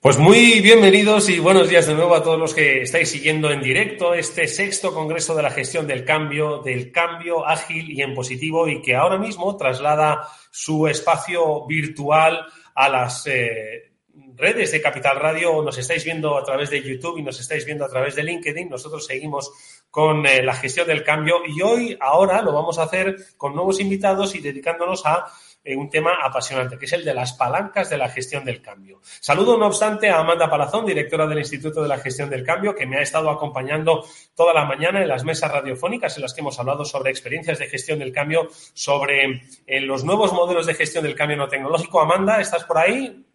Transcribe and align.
Pues 0.00 0.16
muy 0.16 0.60
bienvenidos 0.60 1.28
y 1.28 1.40
buenos 1.40 1.68
días 1.68 1.86
de 1.86 1.92
nuevo 1.92 2.14
a 2.14 2.22
todos 2.22 2.38
los 2.38 2.54
que 2.54 2.80
estáis 2.80 3.10
siguiendo 3.10 3.50
en 3.50 3.60
directo 3.60 4.14
este 4.14 4.48
sexto 4.48 4.94
Congreso 4.94 5.34
de 5.34 5.42
la 5.42 5.50
Gestión 5.50 5.86
del 5.86 6.06
Cambio, 6.06 6.62
del 6.62 6.90
Cambio 6.90 7.46
ágil 7.46 7.90
y 7.90 8.00
en 8.00 8.14
positivo 8.14 8.66
y 8.66 8.80
que 8.80 8.96
ahora 8.96 9.18
mismo 9.18 9.54
traslada 9.58 10.26
su 10.50 10.88
espacio 10.88 11.66
virtual 11.66 12.46
a 12.74 12.88
las 12.88 13.26
eh, 13.26 13.92
redes 14.36 14.72
de 14.72 14.80
Capital 14.80 15.20
Radio. 15.20 15.62
Nos 15.62 15.76
estáis 15.76 16.02
viendo 16.02 16.38
a 16.38 16.44
través 16.44 16.70
de 16.70 16.82
YouTube 16.82 17.18
y 17.18 17.22
nos 17.22 17.38
estáis 17.38 17.66
viendo 17.66 17.84
a 17.84 17.88
través 17.90 18.14
de 18.16 18.22
LinkedIn. 18.22 18.70
Nosotros 18.70 19.04
seguimos 19.04 19.52
con 19.90 20.26
eh, 20.26 20.42
la 20.42 20.54
gestión 20.54 20.86
del 20.86 21.04
cambio 21.04 21.36
y 21.46 21.60
hoy, 21.60 21.98
ahora, 22.00 22.40
lo 22.40 22.54
vamos 22.54 22.78
a 22.78 22.84
hacer 22.84 23.16
con 23.36 23.54
nuevos 23.54 23.80
invitados 23.80 24.34
y 24.34 24.40
dedicándonos 24.40 25.04
a 25.04 25.26
eh, 25.62 25.76
un 25.76 25.90
tema 25.90 26.12
apasionante, 26.22 26.78
que 26.78 26.86
es 26.86 26.92
el 26.94 27.04
de 27.04 27.12
las 27.12 27.34
palancas 27.34 27.90
de 27.90 27.98
la 27.98 28.08
gestión 28.08 28.44
del 28.44 28.62
cambio. 28.62 29.00
Saludo, 29.02 29.58
no 29.58 29.66
obstante, 29.66 30.08
a 30.08 30.18
Amanda 30.18 30.48
Palazón, 30.48 30.86
directora 30.86 31.26
del 31.26 31.38
Instituto 31.38 31.82
de 31.82 31.88
la 31.88 31.98
Gestión 31.98 32.30
del 32.30 32.44
Cambio, 32.44 32.74
que 32.74 32.86
me 32.86 32.96
ha 32.96 33.02
estado 33.02 33.28
acompañando 33.28 34.04
toda 34.34 34.54
la 34.54 34.64
mañana 34.64 35.02
en 35.02 35.08
las 35.08 35.24
mesas 35.24 35.50
radiofónicas 35.50 36.16
en 36.16 36.22
las 36.22 36.32
que 36.32 36.40
hemos 36.40 36.58
hablado 36.58 36.84
sobre 36.84 37.10
experiencias 37.10 37.58
de 37.58 37.66
gestión 37.66 37.98
del 37.98 38.12
cambio, 38.12 38.48
sobre 38.72 39.42
eh, 39.66 39.80
los 39.80 40.04
nuevos 40.04 40.32
modelos 40.32 40.66
de 40.66 40.74
gestión 40.74 41.04
del 41.04 41.14
cambio 41.14 41.36
no 41.36 41.48
tecnológico. 41.48 42.00
Amanda, 42.00 42.40
¿estás 42.40 42.64
por 42.64 42.78
ahí? 42.78 43.26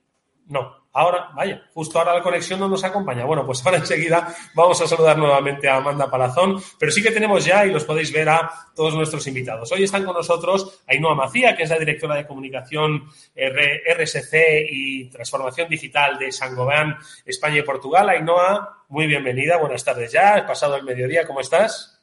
No. 0.48 0.85
Ahora, 0.98 1.30
vaya, 1.36 1.62
justo 1.74 2.00
ahora 2.00 2.14
la 2.14 2.24
conexión 2.24 2.58
no 2.58 2.70
nos 2.70 2.86
acompaña. 2.86 3.26
Bueno, 3.26 3.46
pues 3.46 3.66
ahora 3.66 3.80
enseguida 3.80 4.34
vamos 4.54 4.82
a 4.82 4.88
saludar 4.88 5.18
nuevamente 5.18 5.68
a 5.68 5.76
Amanda 5.76 6.10
Palazón, 6.10 6.56
pero 6.80 6.90
sí 6.90 7.04
que 7.04 7.12
tenemos 7.12 7.44
ya 7.44 7.66
y 7.66 7.72
los 7.72 7.84
podéis 7.84 8.14
ver 8.14 8.30
a 8.30 8.50
todos 8.74 8.96
nuestros 8.96 9.28
invitados. 9.28 9.70
Hoy 9.74 9.84
están 9.84 10.06
con 10.06 10.14
nosotros 10.16 10.84
Ainhoa 10.88 11.14
Macía, 11.14 11.54
que 11.54 11.64
es 11.64 11.70
la 11.70 11.80
directora 11.80 12.16
de 12.16 12.26
comunicación 12.26 13.10
RSC 13.36 14.68
y 14.70 15.10
transformación 15.10 15.68
digital 15.68 16.18
de 16.18 16.32
Sangobán, 16.32 16.96
España 17.26 17.60
y 17.60 17.64
Portugal. 17.64 18.08
Ainhoa, 18.08 18.86
muy 18.88 19.06
bienvenida, 19.06 19.58
buenas 19.58 19.84
tardes 19.84 20.14
ya, 20.14 20.46
pasado 20.48 20.78
el 20.78 20.84
mediodía, 20.84 21.28
¿cómo 21.28 21.42
estás? 21.42 21.95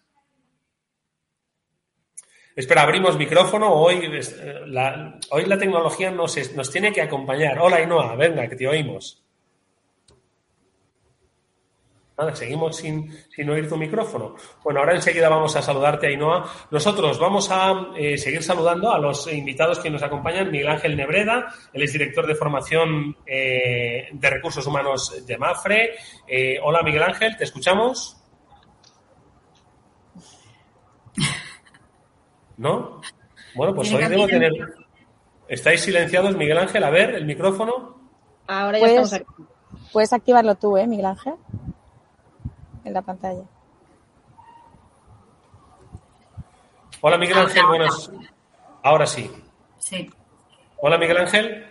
Espera, 2.55 2.83
abrimos 2.83 3.17
micrófono. 3.17 3.73
Hoy 3.73 4.01
eh, 4.05 4.61
la, 4.67 5.19
tecnología 5.59 6.11
nos, 6.11 6.35
tiene 6.71 6.93
que 6.93 7.01
acompañar. 7.01 7.59
Hola, 7.59 7.81
Inoa, 7.81 8.15
venga, 8.15 8.47
que 8.49 8.57
te 8.57 8.69
oímos. 8.69 9.19
Seguimos 12.35 12.77
sin, 12.77 13.11
sin, 13.35 13.51
oír 13.51 13.69
tu 13.69 13.77
micrófono. 13.77 14.37
Bueno, 14.63 14.79
ahora 14.79 14.95
enseguida 14.95 15.29
vamos 15.29 15.57
a 15.57 15.63
saludarte, 15.63 16.07
Ainhoa. 16.07 16.49
Nosotros 16.71 17.19
vamos 17.19 17.51
a 17.51 17.89
eh, 17.97 18.17
seguir 18.17 18.45
saludando 18.45 18.93
a 18.93 18.99
los 18.99 19.33
invitados 19.33 19.81
que 19.81 19.91
nos 19.91 20.05
acompañan. 20.05 20.51
Miguel 20.51 20.69
Ángel 20.69 20.97
Nebreda, 20.97 21.53
él 21.73 21.83
es 21.83 21.93
director 21.93 22.25
de 22.27 22.37
formación 22.37 23.17
eh, 23.27 24.09
de 24.13 24.31
recursos 24.31 24.65
humanos 24.67 25.27
de 25.27 25.37
MAFRE. 25.37 25.95
hola, 26.63 26.83
Miguel 26.83 27.03
Ángel, 27.03 27.37
¿te 27.37 27.43
escuchamos? 27.45 28.23
¿No? 32.57 33.01
Bueno, 33.55 33.75
pues 33.75 33.93
hoy 33.93 34.05
debo 34.07 34.27
tener. 34.27 34.53
¿Estáis 35.49 35.83
silenciados, 35.83 36.37
Miguel 36.37 36.59
Ángel? 36.59 36.83
A 36.85 36.91
ver, 36.91 37.15
el 37.15 37.27
micrófono. 37.27 37.97
Ahora 38.47 38.79
ya 38.79 38.87
estamos 38.87 39.13
aquí. 39.13 39.27
Puedes 39.93 40.13
activarlo 40.13 40.55
tú, 40.55 40.77
¿eh, 40.77 40.87
Miguel 40.87 41.07
Ángel? 41.07 41.35
En 42.85 42.95
la 42.95 43.03
pantalla. 43.03 43.45
Hola, 47.01 47.19
Miguel 47.19 47.39
Ángel, 47.39 47.67
buenas. 47.67 48.11
Ahora 48.83 49.07
sí. 49.07 49.31
Sí. 49.79 50.09
Hola, 50.79 50.99
Miguel 50.99 51.19
Ángel. 51.19 51.67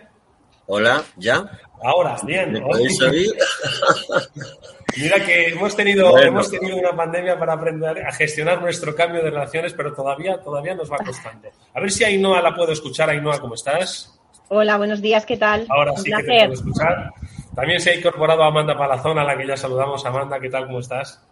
Hola, 0.66 1.02
¿ya? 1.16 1.44
Ahora, 1.82 2.16
bien. 2.24 2.52
¿Me 2.52 2.60
podéis 2.60 3.00
oír? 3.02 3.32
Mira 4.96 5.24
que 5.24 5.48
hemos 5.48 5.74
tenido, 5.74 6.18
hemos 6.18 6.50
tenido 6.50 6.76
una 6.76 6.94
pandemia 6.94 7.38
para 7.38 7.54
aprender 7.54 8.06
a 8.06 8.12
gestionar 8.12 8.60
nuestro 8.60 8.94
cambio 8.94 9.22
de 9.22 9.30
relaciones, 9.30 9.72
pero 9.74 9.92
todavía, 9.94 10.38
todavía 10.40 10.74
nos 10.74 10.90
va 10.90 10.98
costando. 10.98 11.48
A 11.74 11.80
ver 11.80 11.90
si 11.90 12.04
Ainhoa 12.04 12.42
la 12.42 12.54
puedo 12.54 12.72
escuchar. 12.72 13.10
Ainhoa, 13.10 13.38
¿cómo 13.40 13.54
estás? 13.54 14.18
Hola, 14.48 14.76
buenos 14.76 15.00
días, 15.00 15.24
¿qué 15.24 15.36
tal? 15.36 15.66
Ahora 15.70 15.92
sí 15.96 16.10
que 16.10 16.22
te 16.22 16.38
puedo 16.38 16.52
escuchar. 16.52 17.12
También 17.54 17.80
se 17.80 17.90
ha 17.90 17.94
incorporado 17.94 18.42
Amanda 18.42 18.76
Palazón, 18.76 19.18
a 19.18 19.24
la 19.24 19.36
que 19.36 19.46
ya 19.46 19.56
saludamos. 19.56 20.04
Amanda, 20.04 20.40
¿qué 20.40 20.48
tal? 20.48 20.66
¿Cómo 20.66 20.80
estás? 20.80 21.22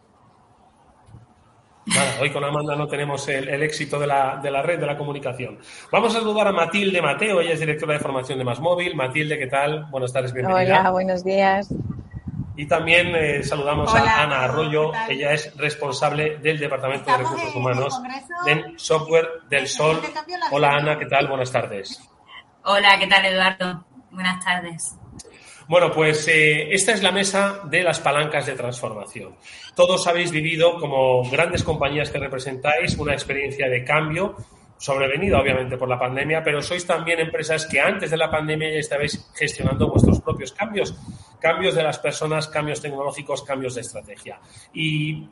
hoy 2.20 2.30
con 2.30 2.44
Amanda 2.44 2.76
no 2.76 2.86
tenemos 2.86 3.26
el, 3.28 3.62
éxito 3.62 3.98
de 3.98 4.06
la, 4.06 4.38
de 4.42 4.50
la, 4.50 4.62
red 4.62 4.78
de 4.78 4.86
la 4.86 4.96
comunicación. 4.96 5.58
Vamos 5.90 6.14
a 6.14 6.20
saludar 6.20 6.46
a 6.46 6.52
Matilde 6.52 7.02
Mateo, 7.02 7.40
ella 7.40 7.54
es 7.54 7.60
directora 7.60 7.94
de 7.94 8.00
formación 8.00 8.38
de 8.38 8.44
Más 8.44 8.60
Móvil. 8.60 8.94
Matilde, 8.94 9.38
¿qué 9.38 9.46
tal? 9.46 9.86
Buenas 9.90 10.12
tardes, 10.12 10.32
bienvenida. 10.32 10.80
Hola, 10.80 10.90
buenos 10.90 11.24
días. 11.24 11.68
Y 12.60 12.66
también 12.66 13.16
eh, 13.16 13.42
saludamos 13.42 13.94
a 13.94 14.22
Ana 14.22 14.42
Arroyo, 14.42 14.92
ella 15.08 15.32
es 15.32 15.56
responsable 15.56 16.36
del 16.40 16.58
Departamento 16.58 17.10
de 17.10 17.16
Recursos 17.16 17.54
Humanos 17.54 18.02
en 18.46 18.78
Software 18.78 19.28
del 19.48 19.66
Sol. 19.66 19.98
Hola 20.50 20.76
Ana, 20.76 20.98
¿qué 20.98 21.06
tal? 21.06 21.26
Buenas 21.26 21.50
tardes. 21.50 22.06
Hola, 22.64 22.98
¿qué 22.98 23.06
tal 23.06 23.24
Eduardo? 23.24 23.86
Buenas 24.10 24.44
tardes. 24.44 24.94
Bueno, 25.68 25.90
pues 25.90 26.28
eh, 26.28 26.70
esta 26.70 26.92
es 26.92 27.02
la 27.02 27.12
mesa 27.12 27.62
de 27.64 27.82
las 27.82 27.98
palancas 27.98 28.44
de 28.44 28.52
transformación. 28.52 29.36
Todos 29.74 30.06
habéis 30.06 30.30
vivido, 30.30 30.78
como 30.78 31.22
grandes 31.30 31.64
compañías 31.64 32.10
que 32.10 32.18
representáis, 32.18 32.94
una 32.98 33.14
experiencia 33.14 33.70
de 33.70 33.82
cambio 33.84 34.36
sobrevenida 34.80 35.38
obviamente 35.38 35.76
por 35.76 35.90
la 35.90 35.98
pandemia, 35.98 36.42
pero 36.42 36.62
sois 36.62 36.86
también 36.86 37.20
empresas 37.20 37.66
que 37.66 37.78
antes 37.78 38.10
de 38.10 38.16
la 38.16 38.30
pandemia 38.30 38.72
ya 38.72 38.78
estabais 38.78 39.30
gestionando 39.36 39.90
vuestros 39.90 40.22
propios 40.22 40.52
cambios, 40.52 40.96
cambios 41.38 41.74
de 41.74 41.82
las 41.82 41.98
personas, 41.98 42.48
cambios 42.48 42.80
tecnológicos, 42.80 43.42
cambios 43.42 43.74
de 43.74 43.82
estrategia. 43.82 44.40
Y 44.72 45.28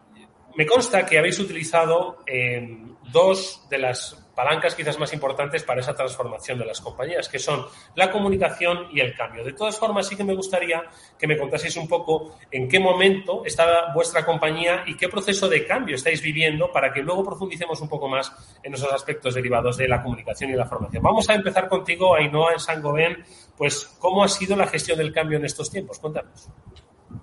me 0.55 0.67
consta 0.67 1.07
que 1.07 1.19
habéis 1.19 1.41
utilizado 1.41 2.19
eh, 2.27 2.77
dos 3.11 3.67
de 3.71 3.79
las 3.79 4.28
palancas 4.38 4.76
quizás 4.76 4.97
más 5.00 5.12
importantes 5.12 5.65
para 5.65 5.81
esa 5.81 5.97
transformación 5.97 6.60
de 6.60 6.65
las 6.65 6.81
compañías, 6.81 7.28
que 7.28 7.41
son 7.41 7.66
la 7.97 8.12
comunicación 8.12 8.87
y 8.93 9.00
el 9.00 9.12
cambio. 9.16 9.43
De 9.43 9.53
todas 9.53 9.76
formas, 9.76 10.06
sí 10.06 10.15
que 10.15 10.22
me 10.22 10.32
gustaría 10.32 10.84
que 11.19 11.26
me 11.26 11.37
contaseis 11.37 11.76
un 11.76 11.88
poco 11.88 12.38
en 12.53 12.69
qué 12.69 12.78
momento 12.78 13.43
está 13.44 13.93
vuestra 13.93 14.25
compañía 14.25 14.84
y 14.87 14.97
qué 14.97 15.09
proceso 15.09 15.49
de 15.49 15.66
cambio 15.66 15.97
estáis 15.97 16.22
viviendo 16.22 16.71
para 16.71 16.93
que 16.93 17.03
luego 17.03 17.25
profundicemos 17.25 17.81
un 17.81 17.88
poco 17.88 18.09
más 18.09 18.32
en 18.62 18.75
esos 18.75 18.93
aspectos 18.93 19.34
derivados 19.34 19.76
de 19.76 19.88
la 19.88 20.04
comunicación 20.04 20.50
y 20.50 20.55
la 20.55 20.66
formación. 20.66 21.03
Vamos 21.03 21.28
a 21.28 21.34
empezar 21.34 21.69
contigo, 21.69 22.15
Ainhoa, 22.15 22.53
en 22.53 22.60
Sangovén. 22.60 23.25
Pues, 23.56 23.97
¿cómo 23.99 24.22
ha 24.22 24.28
sido 24.28 24.55
la 24.55 24.69
gestión 24.69 24.99
del 24.99 25.12
cambio 25.12 25.38
en 25.38 25.47
estos 25.47 25.69
tiempos? 25.69 25.99
Cuéntanos. 25.99 26.49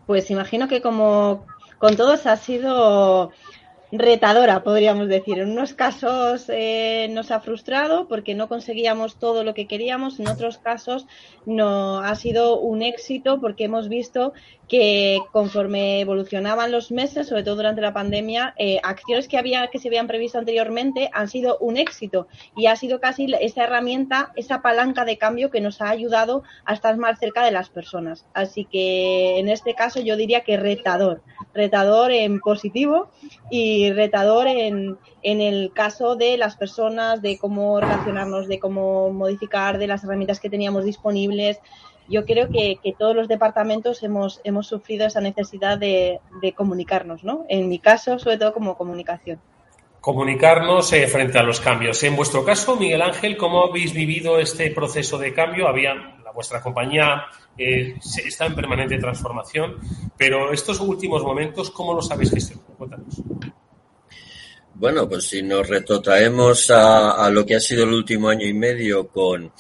Pues 0.06 0.30
imagino 0.32 0.68
que 0.68 0.82
como 0.82 1.46
con 1.78 1.96
todos 1.96 2.26
ha 2.26 2.36
sido 2.36 3.32
retadora, 3.92 4.64
podríamos 4.64 5.08
decir. 5.08 5.40
En 5.40 5.52
unos 5.52 5.74
casos 5.74 6.46
eh, 6.50 7.08
nos 7.12 7.32
ha 7.32 7.40
frustrado 7.40 8.08
porque 8.08 8.36
no 8.36 8.48
conseguíamos 8.48 9.18
todo 9.18 9.44
lo 9.44 9.54
que 9.54 9.68
queríamos, 9.68 10.20
en 10.20 10.28
otros 10.28 10.58
casos 10.58 11.06
no 11.46 12.00
ha 12.00 12.16
sido 12.16 12.60
un 12.60 12.82
éxito 12.82 13.40
porque 13.40 13.66
hemos 13.66 13.90
visto 13.90 14.34
que 14.68 15.20
conforme 15.32 16.02
evolucionaban 16.02 16.72
los 16.72 16.92
meses, 16.92 17.28
sobre 17.28 17.44
todo 17.44 17.58
durante 17.58 17.82
la 17.82 17.94
pandemia, 17.94 18.56
eh, 18.58 18.80
acciones 18.84 19.28
que 19.28 19.38
había 19.38 19.68
que 19.68 19.78
se 19.78 19.90
habían 19.90 20.08
previsto 20.08 20.40
anteriormente 20.40 21.10
han 21.14 21.28
sido 21.28 21.58
un 21.60 21.78
éxito 21.78 22.28
y 22.56 22.66
ha 22.66 22.76
sido 22.76 23.00
casi 23.00 23.28
esa 23.40 23.64
herramienta, 23.64 24.32
esa 24.36 24.62
palanca 24.62 25.06
de 25.06 25.18
cambio 25.18 25.52
que 25.52 25.62
nos 25.62 25.82
ha 25.82 25.90
ayudado 25.90 26.44
a 26.66 26.74
estar 26.74 26.98
más 26.98 27.20
cerca 27.20 27.46
de 27.46 27.52
las 27.52 27.70
personas. 27.70 28.26
Así 28.34 28.66
que 28.66 29.38
en 29.38 29.50
este 29.50 29.76
caso 29.76 30.00
yo 30.02 30.16
diría 30.16 30.42
que 30.42 30.58
retador, 30.58 31.22
retador 31.54 32.12
en 32.12 32.40
positivo 32.40 33.12
y 33.52 33.75
retador 33.92 34.48
en, 34.48 34.98
en 35.22 35.42
el 35.42 35.72
caso 35.74 36.16
de 36.16 36.38
las 36.38 36.56
personas, 36.56 37.22
de 37.22 37.38
cómo 37.38 37.80
relacionarnos, 37.80 38.48
de 38.48 38.60
cómo 38.60 39.12
modificar, 39.12 39.78
de 39.78 39.88
las 39.88 40.04
herramientas 40.04 40.40
que 40.40 40.50
teníamos 40.50 40.86
disponibles 40.86 41.60
yo 42.08 42.26
creo 42.26 42.50
que, 42.50 42.78
todos 42.98 43.16
los 43.16 43.28
departamentos 43.28 44.04
hemos, 44.04 44.40
hemos 44.44 44.68
sufrido 44.68 45.08
esa 45.08 45.22
necesidad 45.22 45.78
de, 45.78 46.20
comunicarnos, 46.56 47.24
¿no? 47.24 47.46
En 47.50 47.68
mi 47.68 47.80
caso, 47.80 48.20
sobre 48.20 48.38
todo 48.38 48.54
como 48.54 48.78
comunicación. 48.78 49.40
Comunicarnos 50.00 50.94
eh, 50.94 51.08
frente 51.08 51.40
a 51.40 51.44
los 51.44 51.60
cambios. 51.60 52.04
En 52.04 52.16
vuestro 52.16 52.46
caso, 52.46 52.76
Miguel 52.76 53.02
Ángel, 53.02 53.36
¿cómo 53.38 53.64
habéis 53.64 53.92
vivido 53.92 54.40
este 54.40 54.70
proceso 54.70 55.18
de 55.18 55.34
cambio? 55.34 55.68
Había, 55.68 55.96
la, 55.96 56.32
vuestra 56.32 56.62
compañía 56.62 57.24
eh, 57.58 57.96
está 58.24 58.46
en 58.46 58.54
permanente 58.54 59.00
transformación, 59.00 59.78
pero 60.16 60.52
estos 60.52 60.80
últimos 60.80 61.24
momentos, 61.24 61.72
¿cómo 61.72 61.94
los 61.94 62.12
habéis 62.12 62.30
gestionado? 62.30 62.76
Cuéntanos. 62.78 63.24
Bueno, 64.78 65.08
pues 65.08 65.28
si 65.28 65.42
nos 65.42 65.70
retrotraemos 65.70 66.70
a, 66.70 67.30
lo 67.30 67.46
que 67.46 67.56
ha 67.56 67.62
sido 67.62 67.86
el 67.86 67.94
último 67.94 68.28
año 68.28 68.46
y 68.46 68.54
medio 68.54 69.08
con 69.08 69.54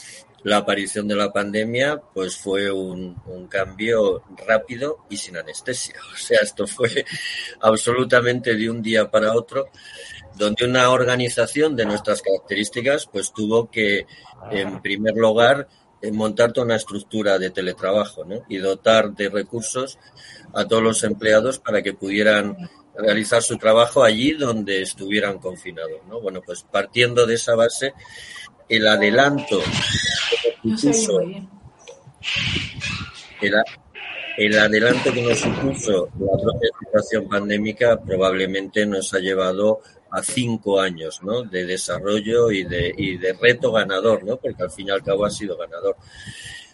la 0.43 0.57
aparición 0.57 1.07
de 1.07 1.15
la 1.15 1.31
pandemia 1.31 2.01
pues 2.13 2.35
fue 2.35 2.69
un, 2.69 3.15
cambio 3.49 4.23
rápido 4.45 5.05
y 5.09 5.15
sin 5.15 5.37
anestesia. 5.37 5.95
O 6.13 6.17
sea, 6.17 6.39
esto 6.41 6.67
fue 6.67 7.05
absolutamente 7.61 8.55
de 8.55 8.69
un 8.69 8.81
día 8.81 9.09
para 9.09 9.33
otro, 9.33 9.69
donde 10.35 10.65
una 10.65 10.89
organización 10.89 11.77
de 11.77 11.85
nuestras 11.85 12.21
características 12.21 13.07
pues 13.09 13.31
tuvo 13.31 13.71
que, 13.71 14.05
en 14.51 14.81
primer 14.81 15.15
lugar, 15.15 15.69
montar 16.11 16.51
toda 16.51 16.65
una 16.65 16.75
estructura 16.75 17.39
de 17.39 17.51
teletrabajo 17.51 18.25
¿no? 18.25 18.43
y 18.49 18.57
dotar 18.57 19.13
de 19.13 19.29
recursos 19.29 19.97
a 20.53 20.67
todos 20.67 20.83
los 20.83 21.03
empleados 21.05 21.59
para 21.59 21.81
que 21.81 21.93
pudieran 21.93 22.69
realizar 22.97 23.41
su 23.41 23.57
trabajo 23.57 24.03
allí 24.03 24.31
donde 24.33 24.81
estuvieran 24.81 25.39
confinados. 25.39 26.01
¿no? 26.07 26.21
Bueno, 26.21 26.41
pues 26.45 26.65
partiendo 26.69 27.25
de 27.25 27.35
esa 27.35 27.55
base, 27.55 27.93
el 28.69 28.87
adelanto 28.87 29.61
el, 34.37 34.57
adelanto 34.57 35.13
que 35.13 35.21
nos 35.21 35.39
supuso 35.39 36.09
la 36.19 36.41
propia 36.41 36.69
situación 36.79 37.29
pandémica 37.29 38.01
probablemente 38.01 38.85
nos 38.85 39.13
ha 39.13 39.19
llevado 39.19 39.81
a 40.11 40.23
cinco 40.23 40.79
años 40.79 41.21
¿no? 41.23 41.43
de 41.43 41.65
desarrollo 41.65 42.51
y 42.51 42.63
de, 42.63 42.93
y 42.97 43.17
de 43.17 43.33
reto 43.33 43.71
ganador, 43.71 44.23
¿no? 44.23 44.37
porque 44.37 44.63
al 44.63 44.71
fin 44.71 44.87
y 44.87 44.91
al 44.91 45.03
cabo 45.03 45.25
ha 45.25 45.29
sido 45.29 45.57
ganador. 45.57 45.97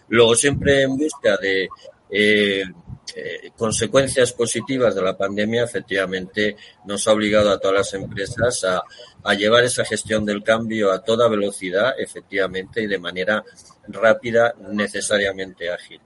Luego, 0.08 0.34
siempre 0.34 0.82
en 0.82 0.96
busca 0.96 1.36
de 1.36 1.68
eh, 2.10 2.64
eh, 3.14 3.50
consecuencias 3.56 4.32
positivas 4.32 4.94
de 4.94 5.02
la 5.02 5.16
pandemia, 5.16 5.64
efectivamente, 5.64 6.56
nos 6.86 7.06
ha 7.06 7.12
obligado 7.12 7.50
a 7.50 7.58
todas 7.58 7.76
las 7.76 7.94
empresas 7.94 8.64
a, 8.64 9.34
llevar 9.34 9.64
esa 9.64 9.84
gestión 9.84 10.24
del 10.24 10.42
cambio 10.42 10.90
a 10.90 11.02
toda 11.02 11.28
velocidad, 11.28 11.94
efectivamente, 11.98 12.82
y 12.82 12.86
de 12.86 12.98
manera 12.98 13.44
rápida, 13.88 14.54
necesariamente 14.70 15.70
ágil. 15.70 16.00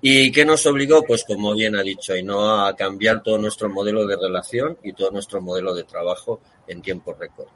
¿Y 0.00 0.30
qué 0.32 0.44
nos 0.44 0.64
obligó? 0.66 1.02
Pues 1.02 1.24
como 1.24 1.54
bien 1.54 1.76
ha 1.76 1.82
dicho 1.82 2.14
no 2.22 2.64
a 2.64 2.74
cambiar 2.74 3.22
todo 3.22 3.38
nuestro 3.38 3.68
modelo 3.68 4.06
de 4.06 4.16
relación 4.16 4.78
y 4.82 4.92
todo 4.92 5.10
nuestro 5.10 5.40
modelo 5.40 5.74
de 5.74 5.84
trabajo 5.84 6.40
en 6.66 6.82
tiempo 6.82 7.14
récord, 7.14 7.48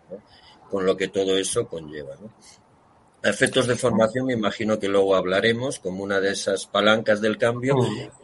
con 0.68 0.84
lo 0.84 0.96
que 0.96 1.08
todo 1.08 1.36
eso 1.36 1.66
conlleva. 1.66 2.16
Efectos 3.22 3.66
de 3.66 3.76
formación 3.76 4.26
me 4.26 4.32
imagino 4.32 4.78
que 4.78 4.88
luego 4.88 5.14
hablaremos 5.14 5.78
como 5.78 6.02
una 6.02 6.20
de 6.20 6.32
esas 6.32 6.66
palancas 6.66 7.20
del 7.20 7.38
cambio, 7.38 7.76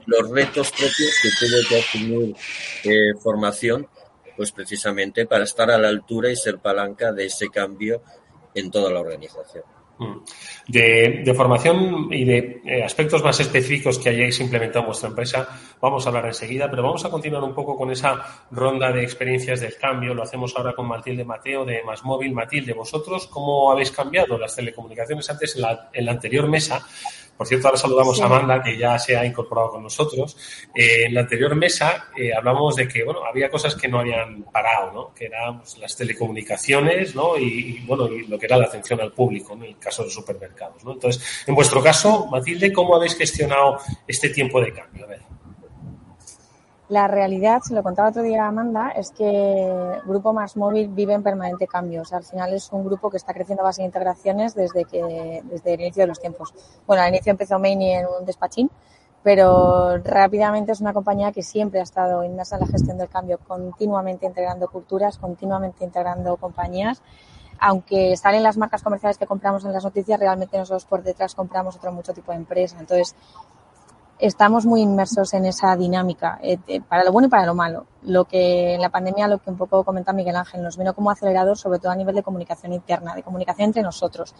los 0.06 0.30
retos 0.30 0.70
propios 0.70 1.14
que 1.22 1.28
tuvo 1.38 1.68
que 1.68 1.78
asumir 1.78 2.36
eh, 2.84 3.14
formación, 3.20 3.88
pues 4.36 4.52
precisamente 4.52 5.26
para 5.26 5.44
estar 5.44 5.70
a 5.70 5.78
la 5.78 5.88
altura 5.88 6.30
y 6.30 6.36
ser 6.36 6.58
palanca 6.58 7.12
de 7.12 7.26
ese 7.26 7.48
cambio 7.48 8.02
en 8.54 8.70
toda 8.70 8.90
la 8.90 9.00
organización. 9.00 9.64
Mm. 9.98 10.22
De, 10.68 11.34
formación 11.34 12.08
y 12.12 12.24
de 12.24 12.62
eh, 12.64 12.84
aspectos 12.84 13.22
más 13.22 13.40
específicos 13.40 13.98
que 13.98 14.10
hayáis 14.10 14.38
implementado 14.40 14.80
en 14.80 14.86
vuestra 14.86 15.08
empresa, 15.08 15.48
vamos 15.80 16.06
a 16.06 16.10
hablar 16.10 16.26
enseguida, 16.26 16.70
pero 16.70 16.82
vamos 16.82 17.04
a 17.04 17.10
continuar 17.10 17.42
un 17.42 17.54
poco 17.54 17.76
con 17.76 17.90
esa 17.90 18.44
ronda 18.50 18.92
de 18.92 19.02
experiencias 19.02 19.60
del 19.60 19.76
cambio. 19.76 20.14
Lo 20.14 20.22
hacemos 20.22 20.54
ahora 20.56 20.74
con 20.74 20.86
Matilde 20.86 21.24
Mateo 21.24 21.64
de 21.64 21.82
Más 21.82 22.04
Móvil. 22.04 22.32
Matilde, 22.32 22.72
vosotros, 22.72 23.26
¿cómo 23.26 23.72
habéis 23.72 23.90
cambiado 23.90 24.38
las 24.38 24.54
telecomunicaciones? 24.54 25.28
Antes, 25.30 25.56
en 25.56 25.62
la, 25.62 25.90
en 25.92 26.04
la 26.04 26.12
anterior 26.12 26.48
mesa, 26.48 26.86
por 27.38 27.46
cierto, 27.46 27.68
ahora 27.68 27.78
saludamos 27.78 28.20
a 28.20 28.26
Amanda, 28.26 28.60
que 28.60 28.76
ya 28.76 28.98
se 28.98 29.16
ha 29.16 29.24
incorporado 29.24 29.70
con 29.70 29.84
nosotros. 29.84 30.36
Eh, 30.74 31.04
en 31.06 31.14
la 31.14 31.20
anterior 31.20 31.54
mesa 31.54 32.08
eh, 32.16 32.34
hablamos 32.34 32.74
de 32.74 32.88
que, 32.88 33.04
bueno, 33.04 33.20
había 33.24 33.48
cosas 33.48 33.76
que 33.76 33.86
no 33.86 34.00
habían 34.00 34.42
parado, 34.42 34.92
¿no? 34.92 35.14
Que 35.14 35.26
eran 35.26 35.60
pues, 35.60 35.78
las 35.78 35.96
telecomunicaciones, 35.96 37.14
¿no? 37.14 37.38
Y, 37.38 37.78
bueno, 37.86 38.08
y 38.08 38.26
lo 38.26 38.36
que 38.40 38.46
era 38.46 38.56
la 38.56 38.64
atención 38.64 39.00
al 39.00 39.12
público, 39.12 39.52
en 39.52 39.62
el 39.62 39.78
caso 39.78 40.02
de 40.02 40.06
los 40.06 40.14
supermercados, 40.14 40.82
¿no? 40.82 40.94
Entonces, 40.94 41.44
en 41.46 41.54
vuestro 41.54 41.80
caso, 41.80 42.26
Matilde, 42.26 42.72
¿cómo 42.72 42.96
habéis 42.96 43.16
gestionado 43.16 43.78
este 44.08 44.30
tiempo 44.30 44.60
de 44.60 44.72
cambio? 44.72 45.04
A 45.04 45.06
ver. 45.06 45.27
La 46.88 47.06
realidad, 47.06 47.60
se 47.60 47.74
lo 47.74 47.82
contaba 47.82 48.08
otro 48.08 48.22
día 48.22 48.44
a 48.44 48.48
Amanda, 48.48 48.88
es 48.88 49.10
que 49.10 50.00
Grupo 50.06 50.32
Más 50.32 50.56
Móvil 50.56 50.88
vive 50.88 51.12
en 51.12 51.22
permanente 51.22 51.66
cambio. 51.66 52.02
O 52.02 52.16
al 52.16 52.24
final 52.24 52.54
es 52.54 52.72
un 52.72 52.82
grupo 52.82 53.10
que 53.10 53.18
está 53.18 53.34
creciendo 53.34 53.62
a 53.62 53.66
base 53.66 53.82
de 53.82 53.86
integraciones 53.86 54.54
desde, 54.54 54.86
que, 54.86 55.42
desde 55.44 55.74
el 55.74 55.80
inicio 55.82 56.04
de 56.04 56.06
los 56.06 56.18
tiempos. 56.18 56.54
Bueno, 56.86 57.02
al 57.02 57.10
inicio 57.10 57.30
empezó 57.30 57.58
Maini 57.58 57.92
en 57.92 58.06
un 58.06 58.24
despachín, 58.24 58.70
pero 59.22 59.98
rápidamente 59.98 60.72
es 60.72 60.80
una 60.80 60.94
compañía 60.94 61.30
que 61.30 61.42
siempre 61.42 61.80
ha 61.80 61.82
estado 61.82 62.24
inmersa 62.24 62.56
en 62.56 62.62
la 62.62 62.68
gestión 62.68 62.96
del 62.96 63.10
cambio, 63.10 63.38
continuamente 63.46 64.24
integrando 64.24 64.68
culturas, 64.68 65.18
continuamente 65.18 65.84
integrando 65.84 66.38
compañías. 66.38 67.02
Aunque 67.60 68.16
salen 68.16 68.42
las 68.42 68.56
marcas 68.56 68.82
comerciales 68.82 69.18
que 69.18 69.26
compramos 69.26 69.62
en 69.66 69.74
las 69.74 69.84
noticias, 69.84 70.18
realmente 70.18 70.56
nosotros 70.56 70.86
por 70.86 71.02
detrás 71.02 71.34
compramos 71.34 71.76
otro 71.76 71.92
mucho 71.92 72.14
tipo 72.14 72.32
de 72.32 72.38
empresa. 72.38 72.76
Entonces, 72.80 73.14
estamos 74.18 74.66
muy 74.66 74.80
inmersos 74.80 75.32
en 75.34 75.46
esa 75.46 75.76
dinámica, 75.76 76.38
eh, 76.42 76.58
para 76.88 77.04
lo 77.04 77.12
bueno 77.12 77.28
y 77.28 77.30
para 77.30 77.46
lo 77.46 77.54
malo. 77.54 77.86
Lo 78.02 78.24
que 78.24 78.74
en 78.74 78.80
la 78.80 78.90
pandemia, 78.90 79.28
lo 79.28 79.38
que 79.38 79.50
un 79.50 79.56
poco 79.56 79.84
comenta 79.84 80.12
Miguel 80.12 80.36
Ángel, 80.36 80.62
nos 80.62 80.76
vino 80.76 80.94
como 80.94 81.10
acelerador, 81.10 81.56
sobre 81.56 81.78
todo 81.78 81.92
a 81.92 81.96
nivel 81.96 82.14
de 82.14 82.22
comunicación 82.22 82.72
interna, 82.72 83.14
de 83.14 83.22
comunicación 83.22 83.66
entre 83.66 83.82
nosotros. 83.82 84.34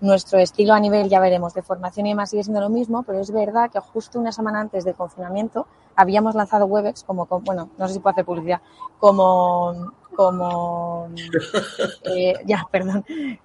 Nuestro 0.00 0.38
estilo 0.38 0.74
a 0.74 0.80
nivel, 0.80 1.08
ya 1.08 1.20
veremos, 1.20 1.54
de 1.54 1.62
formación 1.62 2.06
y 2.06 2.10
demás 2.10 2.30
sigue 2.30 2.42
siendo 2.42 2.60
lo 2.60 2.68
mismo, 2.68 3.02
pero 3.04 3.20
es 3.20 3.30
verdad 3.30 3.70
que 3.70 3.80
justo 3.80 4.18
una 4.18 4.32
semana 4.32 4.60
antes 4.60 4.84
del 4.84 4.94
confinamiento 4.94 5.66
habíamos 5.96 6.34
lanzado 6.34 6.66
Webex 6.66 7.04
como, 7.04 7.26
bueno, 7.26 7.70
no 7.78 7.88
sé 7.88 7.94
si 7.94 8.00
puedo 8.00 8.12
hacer 8.12 8.24
publicidad, 8.24 8.60
como 8.98 9.92
como 10.14 11.08
eh, 12.04 12.34
ya 12.44 12.66
perdón 12.70 13.04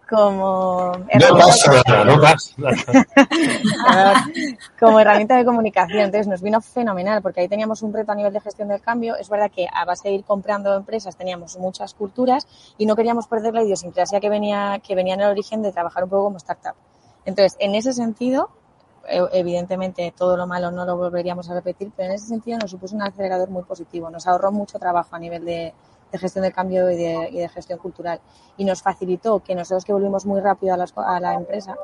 como 0.10 0.92
herramienta, 1.10 2.06
no 2.06 2.18
como 4.80 5.00
herramienta 5.00 5.38
de 5.38 5.46
comunicación. 5.46 6.00
Entonces 6.00 6.28
nos 6.28 6.42
vino 6.42 6.62
fenomenal 6.62 7.22
porque 7.22 7.42
ahí 7.42 7.48
teníamos 7.48 7.82
un 7.82 7.94
reto 7.94 8.12
a 8.12 8.16
nivel 8.16 8.34
de 8.34 8.40
gestión 8.40 8.70
del 8.70 8.82
cambio. 8.82 9.16
Es 9.16 9.30
verdad 9.30 9.52
que 9.52 9.68
a 9.72 9.86
base 9.86 10.10
de 10.10 10.16
ir 10.16 10.24
comprando 10.24 10.76
empresas 10.76 11.18
teníamos 11.18 11.58
muchas 11.58 11.94
culturas 11.94 12.48
y 12.78 12.86
no 12.86 12.96
queríamos 12.96 13.28
perder 13.28 13.54
la 13.54 13.64
idiosincrasia 13.64 14.20
que 14.20 14.30
venía 14.30 14.82
que 14.86 14.96
venía 14.96 15.16
en 15.16 15.22
el 15.22 15.28
origen 15.28 15.62
de 15.62 15.72
trabajar 15.72 16.04
un 16.04 16.10
poco 16.10 16.26
como 16.26 16.38
startup. 16.38 16.76
Entonces 17.26 17.58
en 17.60 17.76
ese 17.76 17.94
sentido 17.94 18.50
e, 19.08 19.22
evidentemente 19.34 20.14
todo 20.16 20.38
lo 20.38 20.48
malo 20.48 20.72
no 20.72 20.86
lo 20.86 20.98
volveríamos 20.98 21.50
a 21.50 21.54
repetir, 21.54 21.92
pero 21.96 22.10
en 22.10 22.16
ese 22.16 22.28
sentido 22.28 22.60
nos 22.60 22.72
supuso 22.72 22.96
un 22.96 23.02
acelerador 23.02 23.50
muy 23.50 23.64
positivo. 23.64 24.10
Nos 24.10 24.28
ahorró 24.28 24.52
mucho 24.52 24.80
trabajo 24.80 25.16
a 25.16 25.20
nivel 25.20 25.46
de, 25.46 25.74
de 26.12 26.18
gestión 26.18 26.44
del 26.44 26.54
cambio 26.54 26.90
y 26.90 26.96
de, 26.96 27.50
gestión 27.50 27.80
cultural. 27.80 28.20
Y 28.58 28.66
nos 28.66 28.82
facilitó 28.82 29.40
que 29.40 29.56
nosotros 29.56 29.86
que 29.86 29.94
volvimos 29.94 30.26
muy 30.26 30.42
rápido 30.42 30.74
a, 30.74 31.20
la 31.20 31.34
empresa, 31.34 31.76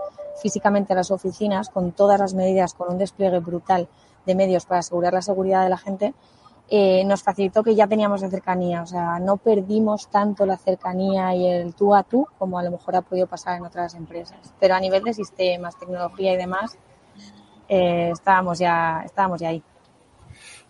físicamente 0.42 0.94
a 0.94 0.96
las 0.96 1.12
oficinas, 1.12 1.70
con 1.70 1.92
todas 1.92 2.20
las 2.20 2.34
medidas, 2.34 2.74
con 2.74 2.92
un 2.92 2.98
despliegue 2.98 3.40
brutal 3.40 3.88
de 4.26 4.36
medios 4.36 4.66
para 4.66 4.80
asegurar 4.80 5.14
la 5.14 5.22
seguridad 5.22 5.64
de 5.64 5.70
la 5.70 5.78
gente, 5.78 6.14
eh, 6.70 7.04
nos 7.06 7.22
facilitó 7.22 7.62
que 7.62 7.76
ya 7.76 7.88
teníamos 7.88 8.22
la 8.22 8.30
cercanía. 8.30 8.82
O 8.82 8.88
sea, 8.88 9.20
no 9.20 9.38
perdimos 9.38 10.08
tanto 10.08 10.46
la 10.46 10.58
cercanía 10.58 11.36
y 11.36 11.48
el 11.48 11.76
tú 11.76 11.94
a 11.94 12.04
tú 12.04 12.28
como 12.40 12.58
a 12.58 12.64
lo 12.64 12.72
mejor 12.72 12.96
ha 12.96 13.02
podido 13.02 13.28
pasar 13.28 13.58
en 13.58 13.66
otras 13.66 13.94
empresas. 13.96 14.54
Pero 14.60 14.76
a 14.76 14.80
nivel 14.80 15.04
de 15.04 15.14
sistemas, 15.14 15.78
tecnología 15.78 16.34
y 16.34 16.38
demás, 16.38 16.78
eh, 17.68 18.10
estábamos, 18.12 18.60
ya, 18.60 19.02
estábamos 19.06 19.42
ya 19.42 19.50
ahí. 19.50 19.64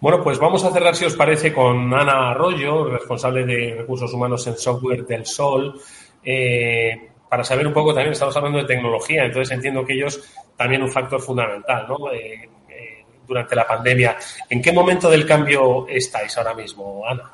Bueno, 0.03 0.21
pues 0.21 0.37
vamos 0.37 0.61
a 0.65 0.71
cerrar, 0.73 0.97
si 0.97 1.05
os 1.05 1.15
parece, 1.15 1.53
con 1.53 1.93
Ana 1.93 2.31
Arroyo, 2.31 2.89
responsable 2.89 3.45
de 3.45 3.73
recursos 3.77 4.13
humanos 4.13 4.45
en 4.47 4.57
software 4.57 5.05
del 5.05 5.25
Sol, 5.25 5.79
eh, 6.25 7.09
para 7.29 7.45
saber 7.45 7.65
un 7.65 7.71
poco 7.71 7.93
también, 7.93 8.11
estamos 8.11 8.35
hablando 8.35 8.57
de 8.57 8.65
tecnología, 8.65 9.23
entonces 9.23 9.55
entiendo 9.55 9.85
que 9.85 9.93
ellos 9.93 10.21
también 10.57 10.83
un 10.83 10.91
factor 10.91 11.21
fundamental, 11.21 11.85
¿no? 11.87 12.11
Eh, 12.11 12.49
eh, 12.67 13.05
durante 13.25 13.55
la 13.55 13.65
pandemia. 13.65 14.17
¿En 14.49 14.61
qué 14.61 14.73
momento 14.73 15.09
del 15.09 15.25
cambio 15.25 15.87
estáis 15.87 16.37
ahora 16.37 16.53
mismo, 16.53 17.07
Ana? 17.07 17.31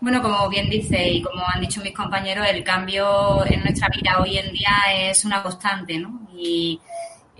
Bueno, 0.00 0.22
como 0.22 0.48
bien 0.48 0.70
dice 0.70 1.06
y 1.06 1.20
como 1.20 1.44
han 1.46 1.60
dicho 1.60 1.82
mis 1.82 1.94
compañeros, 1.94 2.46
el 2.48 2.64
cambio 2.64 3.44
en 3.44 3.60
nuestra 3.60 3.88
vida 3.94 4.22
hoy 4.22 4.38
en 4.38 4.50
día 4.54 5.10
es 5.10 5.22
una 5.26 5.42
constante, 5.42 5.98
¿no? 5.98 6.30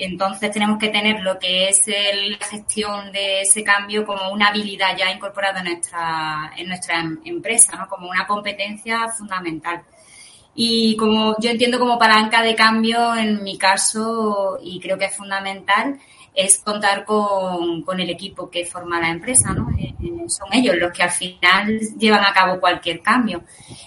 Entonces 0.04 0.50
tenemos 0.50 0.78
que 0.78 0.88
tener 0.88 1.20
lo 1.22 1.38
que 1.38 1.68
es 1.68 1.86
la 1.86 2.46
gestión 2.46 3.12
de 3.12 3.42
ese 3.42 3.62
cambio 3.62 4.04
como 4.04 4.30
una 4.30 4.48
habilidad 4.48 4.96
ya 4.96 5.10
incorporada 5.10 5.60
en 5.60 5.66
nuestra, 5.66 6.52
en 6.56 6.68
nuestra 6.68 7.00
em, 7.00 7.18
empresa, 7.24 7.76
¿no? 7.76 7.88
como 7.88 8.08
una 8.08 8.26
competencia 8.26 9.08
fundamental. 9.08 9.82
Y 10.54 10.96
como 10.96 11.36
yo 11.38 11.50
entiendo 11.50 11.78
como 11.78 11.98
palanca 11.98 12.42
de 12.42 12.54
cambio, 12.54 13.14
en 13.14 13.42
mi 13.42 13.56
caso, 13.56 14.58
y 14.62 14.80
creo 14.80 14.98
que 14.98 15.06
es 15.06 15.16
fundamental, 15.16 15.98
es 16.34 16.58
contar 16.58 17.04
con, 17.04 17.82
con, 17.82 18.00
el 18.00 18.10
equipo 18.10 18.50
que 18.50 18.64
forma 18.64 19.00
la 19.00 19.10
empresa, 19.10 19.52
¿no? 19.52 19.68
Eh, 19.78 19.94
eh, 20.00 20.28
son 20.28 20.48
ellos 20.52 20.76
los 20.76 20.92
que 20.92 21.02
al 21.02 21.10
final 21.10 21.80
llevan 21.98 22.24
a 22.24 22.32
cabo 22.32 22.60
cualquier 22.60 23.02
cambio. 23.02 23.42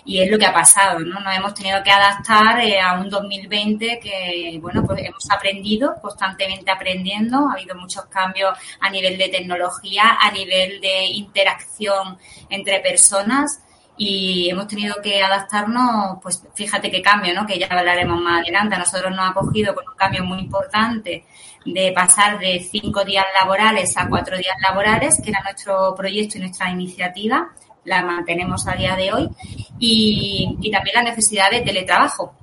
Y 0.06 0.20
es 0.20 0.30
lo 0.30 0.38
que 0.38 0.46
ha 0.46 0.54
pasado, 0.54 1.00
¿no? 1.00 1.20
Nos 1.20 1.36
hemos 1.36 1.54
tenido 1.54 1.82
que 1.84 1.92
adaptar 1.92 2.60
eh, 2.60 2.80
a 2.80 3.00
un 3.00 3.10
2020 3.10 4.00
que, 4.00 4.60
bueno, 4.62 4.84
pues 4.86 5.06
hemos 5.06 5.30
aprendido, 5.32 5.96
constantemente 6.02 6.70
aprendiendo. 6.70 7.48
Ha 7.50 7.54
habido 7.54 7.76
muchos 7.76 8.06
cambios 8.06 8.58
a 8.80 8.90
nivel 8.90 9.18
de 9.18 9.30
tecnología, 9.30 10.18
a 10.20 10.32
nivel 10.32 10.82
de 10.82 11.06
interacción 11.06 12.18
entre 12.50 12.80
personas 12.82 13.62
y 13.96 14.50
hemos 14.50 14.68
tenido 14.68 14.96
que 15.02 15.22
adaptarnos, 15.22 16.18
pues 16.22 16.42
fíjate 16.56 16.90
qué 16.90 17.02
cambio, 17.02 17.34
¿no? 17.34 17.46
Que 17.46 17.60
ya 17.60 17.68
hablaremos 17.68 18.20
más 18.22 18.42
adelante. 18.42 18.76
A 18.76 18.80
nosotros 18.80 19.12
nos 19.12 19.30
ha 19.30 19.34
cogido 19.34 19.76
con 19.76 19.88
un 19.88 19.96
cambio 19.96 20.24
muy 20.24 20.40
importante 20.40 21.26
de 21.66 21.92
pasar 21.92 22.40
de 22.40 22.60
cinco 22.60 23.04
días 23.06 23.26
laborales 23.40 23.96
a 23.96 24.08
cuatro 24.10 24.38
días 24.38 24.56
laborales, 24.68 25.22
que 25.24 25.30
era 25.30 25.42
nuestro 25.44 25.94
proyecto 25.96 26.38
y 26.38 26.42
nuestra 26.42 26.70
iniciativa, 26.72 27.52
la 27.86 28.02
mantenemos 28.02 28.68
a 28.68 28.74
día 28.74 28.96
de 28.96 29.14
hoy, 29.14 29.30
y, 29.78 30.58
también 30.72 30.96
la 30.96 31.04
necesidad 31.04 31.52
de 31.52 31.62
teletrabajo. 31.62 32.34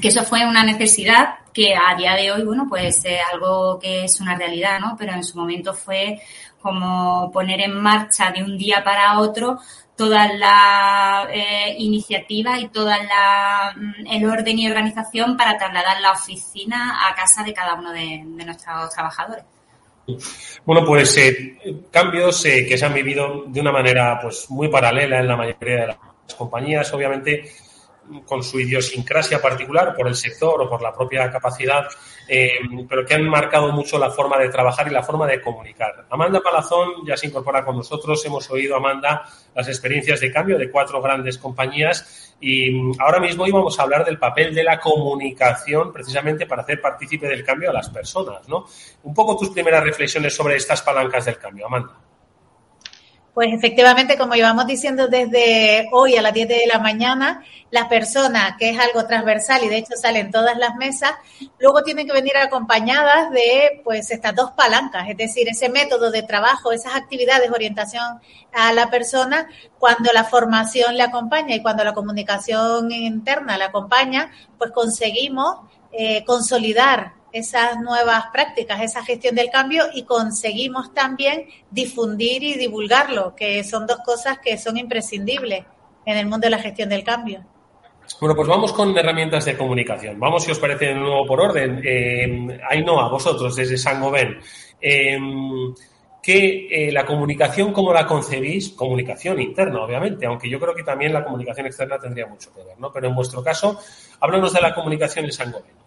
que 0.00 0.08
eso 0.08 0.24
fue 0.24 0.46
una 0.46 0.64
necesidad 0.64 1.34
que 1.52 1.74
a 1.74 1.94
día 1.94 2.14
de 2.14 2.32
hoy, 2.32 2.44
bueno, 2.44 2.66
pues 2.66 3.04
es 3.04 3.20
algo 3.30 3.78
que 3.78 4.04
es 4.04 4.20
una 4.20 4.34
realidad, 4.34 4.80
¿no? 4.80 4.96
Pero 4.98 5.12
en 5.12 5.22
su 5.22 5.36
momento 5.38 5.74
fue 5.74 6.18
como 6.62 7.30
poner 7.30 7.60
en 7.60 7.78
marcha 7.78 8.30
de 8.30 8.42
un 8.42 8.56
día 8.56 8.82
para 8.82 9.18
otro 9.18 9.58
toda 10.02 10.26
la 10.32 11.28
eh, 11.32 11.76
iniciativa 11.78 12.58
y 12.58 12.66
toda 12.70 12.98
la, 13.04 13.72
mm, 13.76 14.06
el 14.10 14.24
orden 14.24 14.58
y 14.58 14.68
organización 14.68 15.36
para 15.36 15.56
trasladar 15.56 16.00
la 16.00 16.10
oficina 16.10 17.08
a 17.08 17.14
casa 17.14 17.44
de 17.44 17.54
cada 17.54 17.74
uno 17.74 17.92
de, 17.92 18.18
nuestros 18.18 18.90
trabajadores. 18.90 19.44
Bueno, 20.64 20.84
pues 20.84 21.16
eh, 21.18 21.56
cambios 21.92 22.44
eh, 22.46 22.66
que 22.66 22.76
se 22.76 22.84
han 22.84 22.94
vivido 22.94 23.44
de 23.46 23.60
una 23.60 23.70
manera 23.70 24.18
pues 24.20 24.50
muy 24.50 24.66
paralela 24.66 25.20
en 25.20 25.28
la 25.28 25.36
mayoría 25.36 25.82
de 25.82 25.86
las 25.86 25.98
compañías. 26.36 26.92
Obviamente, 26.92 27.52
con 28.26 28.42
su 28.42 28.58
idiosincrasia 28.58 29.40
particular 29.40 29.94
por 29.94 30.08
el 30.08 30.16
sector 30.16 30.62
o 30.62 30.68
por 30.68 30.82
la 30.82 30.92
propia 30.92 31.30
capacidad, 31.30 31.86
eh, 32.28 32.52
pero 32.88 33.04
que 33.04 33.14
han 33.14 33.28
marcado 33.28 33.72
mucho 33.72 33.98
la 33.98 34.10
forma 34.10 34.38
de 34.38 34.48
trabajar 34.48 34.86
y 34.88 34.90
la 34.90 35.02
forma 35.02 35.26
de 35.26 35.40
comunicar. 35.40 36.06
Amanda 36.10 36.40
Palazón 36.40 37.04
ya 37.06 37.16
se 37.16 37.26
incorpora 37.26 37.64
con 37.64 37.76
nosotros. 37.76 38.24
Hemos 38.24 38.50
oído, 38.50 38.76
Amanda, 38.76 39.24
las 39.54 39.68
experiencias 39.68 40.20
de 40.20 40.32
cambio 40.32 40.58
de 40.58 40.70
cuatro 40.70 41.00
grandes 41.00 41.38
compañías 41.38 42.34
y 42.40 42.92
ahora 42.98 43.20
mismo 43.20 43.46
íbamos 43.46 43.78
a 43.78 43.82
hablar 43.82 44.04
del 44.04 44.18
papel 44.18 44.54
de 44.54 44.64
la 44.64 44.78
comunicación 44.80 45.92
precisamente 45.92 46.46
para 46.46 46.62
hacer 46.62 46.80
partícipe 46.80 47.28
del 47.28 47.44
cambio 47.44 47.70
a 47.70 47.72
las 47.72 47.88
personas. 47.90 48.48
¿no? 48.48 48.66
Un 49.04 49.14
poco 49.14 49.36
tus 49.36 49.50
primeras 49.50 49.84
reflexiones 49.84 50.34
sobre 50.34 50.56
estas 50.56 50.82
palancas 50.82 51.24
del 51.24 51.38
cambio, 51.38 51.66
Amanda. 51.66 52.11
Pues 53.34 53.48
efectivamente, 53.50 54.18
como 54.18 54.34
llevamos 54.34 54.66
diciendo 54.66 55.08
desde 55.08 55.88
hoy 55.90 56.16
a 56.16 56.22
las 56.22 56.34
10 56.34 56.48
de 56.48 56.66
la 56.66 56.78
mañana, 56.78 57.42
la 57.70 57.88
persona, 57.88 58.56
que 58.58 58.68
es 58.68 58.78
algo 58.78 59.06
transversal 59.06 59.64
y 59.64 59.68
de 59.68 59.78
hecho 59.78 59.94
salen 59.96 60.30
todas 60.30 60.58
las 60.58 60.74
mesas, 60.76 61.12
luego 61.58 61.82
tienen 61.82 62.06
que 62.06 62.12
venir 62.12 62.36
acompañadas 62.36 63.30
de 63.30 63.80
pues 63.84 64.10
estas 64.10 64.34
dos 64.34 64.50
palancas, 64.50 65.08
es 65.08 65.16
decir, 65.16 65.48
ese 65.48 65.70
método 65.70 66.10
de 66.10 66.22
trabajo, 66.22 66.72
esas 66.72 66.94
actividades 66.94 67.48
de 67.48 67.54
orientación 67.54 68.20
a 68.52 68.74
la 68.74 68.90
persona 68.90 69.48
cuando 69.78 70.12
la 70.12 70.24
formación 70.24 70.98
le 70.98 71.02
acompaña 71.02 71.54
y 71.54 71.62
cuando 71.62 71.84
la 71.84 71.94
comunicación 71.94 72.92
interna 72.92 73.56
le 73.56 73.64
acompaña, 73.64 74.30
pues 74.58 74.72
conseguimos 74.72 75.56
eh, 75.90 76.22
consolidar 76.26 77.14
esas 77.32 77.80
nuevas 77.80 78.24
prácticas, 78.32 78.80
esa 78.82 79.04
gestión 79.04 79.34
del 79.34 79.50
cambio 79.50 79.84
y 79.94 80.04
conseguimos 80.04 80.92
también 80.92 81.46
difundir 81.70 82.42
y 82.42 82.54
divulgarlo, 82.54 83.34
que 83.34 83.64
son 83.64 83.86
dos 83.86 83.98
cosas 84.04 84.38
que 84.38 84.58
son 84.58 84.76
imprescindibles 84.76 85.64
en 86.04 86.16
el 86.16 86.26
mundo 86.26 86.46
de 86.46 86.50
la 86.50 86.58
gestión 86.58 86.88
del 86.88 87.04
cambio. 87.04 87.44
Bueno, 88.20 88.34
pues 88.34 88.48
vamos 88.48 88.72
con 88.72 88.96
herramientas 88.96 89.44
de 89.44 89.56
comunicación. 89.56 90.18
Vamos, 90.18 90.44
si 90.44 90.50
os 90.50 90.58
parece, 90.58 90.86
de 90.86 90.94
nuevo 90.94 91.24
por 91.26 91.40
orden. 91.40 91.80
Eh, 91.84 92.60
a 92.68 93.08
vosotros, 93.08 93.56
desde 93.56 93.78
San 93.78 94.00
Goben, 94.00 94.38
eh, 94.80 95.18
que 96.22 96.68
eh, 96.70 96.92
la 96.92 97.04
comunicación, 97.04 97.72
¿cómo 97.72 97.92
la 97.92 98.06
concebís? 98.06 98.70
Comunicación 98.70 99.40
interna, 99.40 99.82
obviamente, 99.82 100.26
aunque 100.26 100.48
yo 100.48 100.60
creo 100.60 100.74
que 100.74 100.84
también 100.84 101.12
la 101.12 101.24
comunicación 101.24 101.66
externa 101.66 101.98
tendría 101.98 102.26
mucho 102.26 102.52
que 102.54 102.62
ver, 102.62 102.78
¿no? 102.78 102.92
Pero 102.92 103.08
en 103.08 103.14
vuestro 103.14 103.42
caso, 103.42 103.78
háblanos 104.20 104.52
de 104.52 104.60
la 104.60 104.72
comunicación 104.74 105.24
en 105.24 105.32
San 105.32 105.50
Goben. 105.50 105.81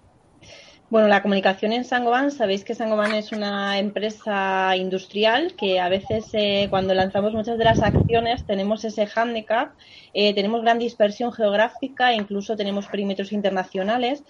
Bueno, 0.87 1.07
la 1.07 1.23
comunicación 1.23 1.73
en 1.73 1.83
Sangoban, 1.83 2.29
sabéis 2.29 2.63
que 2.63 2.75
Sangoban 2.75 3.11
es 3.15 3.31
una 3.31 3.79
empresa 3.79 4.77
industrial 4.77 5.55
que 5.57 5.79
a 5.79 5.89
veces 5.89 6.25
eh, 6.33 6.67
cuando 6.69 6.93
lanzamos 6.93 7.33
muchas 7.33 7.57
de 7.57 7.63
las 7.63 7.81
acciones 7.81 8.45
tenemos 8.45 8.85
ese 8.85 9.07
hándicap, 9.07 9.73
eh, 10.13 10.35
tenemos 10.35 10.61
gran 10.61 10.77
dispersión 10.77 11.33
geográfica, 11.33 12.13
incluso 12.13 12.55
tenemos 12.55 12.85
perímetros 12.85 13.31
internacionales 13.31 14.23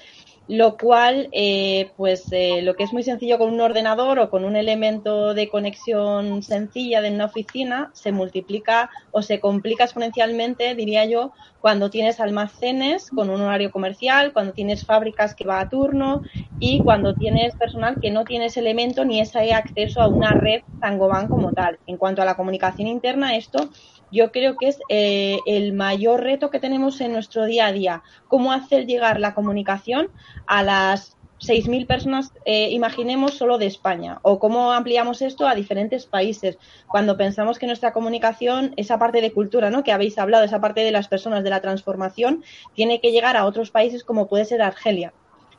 lo 0.47 0.77
cual, 0.77 1.27
eh, 1.31 1.91
pues 1.97 2.27
eh, 2.31 2.61
lo 2.61 2.75
que 2.75 2.83
es 2.83 2.93
muy 2.93 3.01
sencillo 3.01 3.39
con 3.39 3.51
un 3.51 3.61
ordenador 3.61 4.19
o 4.19 4.29
con 4.29 4.45
un 4.45 4.55
elemento 4.55 5.33
de 5.33 5.49
conexión 5.49 6.43
sencilla 6.43 7.01
de 7.01 7.11
una 7.11 7.25
oficina, 7.25 7.89
se 7.93 8.11
multiplica 8.11 8.89
o 9.11 9.23
se 9.23 9.39
complica 9.39 9.85
exponencialmente, 9.85 10.75
diría 10.75 11.05
yo, 11.05 11.31
cuando 11.59 11.89
tienes 11.89 12.19
almacenes 12.19 13.09
con 13.09 13.31
un 13.31 13.41
horario 13.41 13.71
comercial, 13.71 14.33
cuando 14.33 14.53
tienes 14.53 14.85
fábricas 14.85 15.33
que 15.33 15.45
va 15.45 15.59
a 15.59 15.67
turno 15.69 16.21
y 16.59 16.79
cuando 16.83 17.15
tienes 17.15 17.55
personal 17.55 17.97
que 17.99 18.11
no 18.11 18.23
tiene 18.23 18.45
ese 18.45 18.59
elemento 18.59 19.03
ni 19.03 19.19
ese 19.19 19.51
acceso 19.51 20.01
a 20.01 20.07
una 20.07 20.31
red 20.31 20.61
Tangoban 20.79 21.27
como 21.27 21.53
tal. 21.53 21.79
En 21.87 21.97
cuanto 21.97 22.21
a 22.21 22.25
la 22.25 22.35
comunicación 22.35 22.87
interna, 22.87 23.35
esto 23.35 23.69
yo 24.12 24.31
creo 24.31 24.55
que 24.57 24.67
es 24.67 24.79
eh, 24.89 25.39
el 25.45 25.74
mayor 25.74 26.21
reto 26.21 26.50
que 26.50 26.59
tenemos 26.59 27.01
en 27.01 27.13
nuestro 27.13 27.45
día 27.45 27.67
a 27.67 27.71
día. 27.71 28.03
Cómo 28.27 28.51
hacer 28.51 28.85
llegar 28.85 29.19
la 29.19 29.33
comunicación 29.33 30.09
a 30.47 30.63
las 30.63 31.15
6.000 31.39 31.85
personas, 31.85 32.31
eh, 32.45 32.69
imaginemos, 32.71 33.33
solo 33.33 33.57
de 33.57 33.65
España, 33.65 34.19
o 34.21 34.39
cómo 34.39 34.71
ampliamos 34.71 35.21
esto 35.21 35.47
a 35.47 35.55
diferentes 35.55 36.05
países, 36.05 36.57
cuando 36.88 37.17
pensamos 37.17 37.59
que 37.59 37.67
nuestra 37.67 37.93
comunicación, 37.93 38.74
esa 38.77 38.97
parte 38.97 39.21
de 39.21 39.33
cultura, 39.33 39.69
¿no? 39.69 39.83
que 39.83 39.91
habéis 39.91 40.17
hablado, 40.17 40.45
esa 40.45 40.62
parte 40.62 40.81
de 40.81 40.91
las 40.91 41.07
personas, 41.07 41.43
de 41.43 41.50
la 41.50 41.62
transformación, 41.62 42.43
tiene 42.74 43.01
que 43.01 43.12
llegar 43.12 43.35
a 43.35 43.45
otros 43.45 43.69
países 43.69 44.03
como 44.03 44.27
puede 44.27 44.45
ser 44.45 44.62
Argelia. 44.62 45.13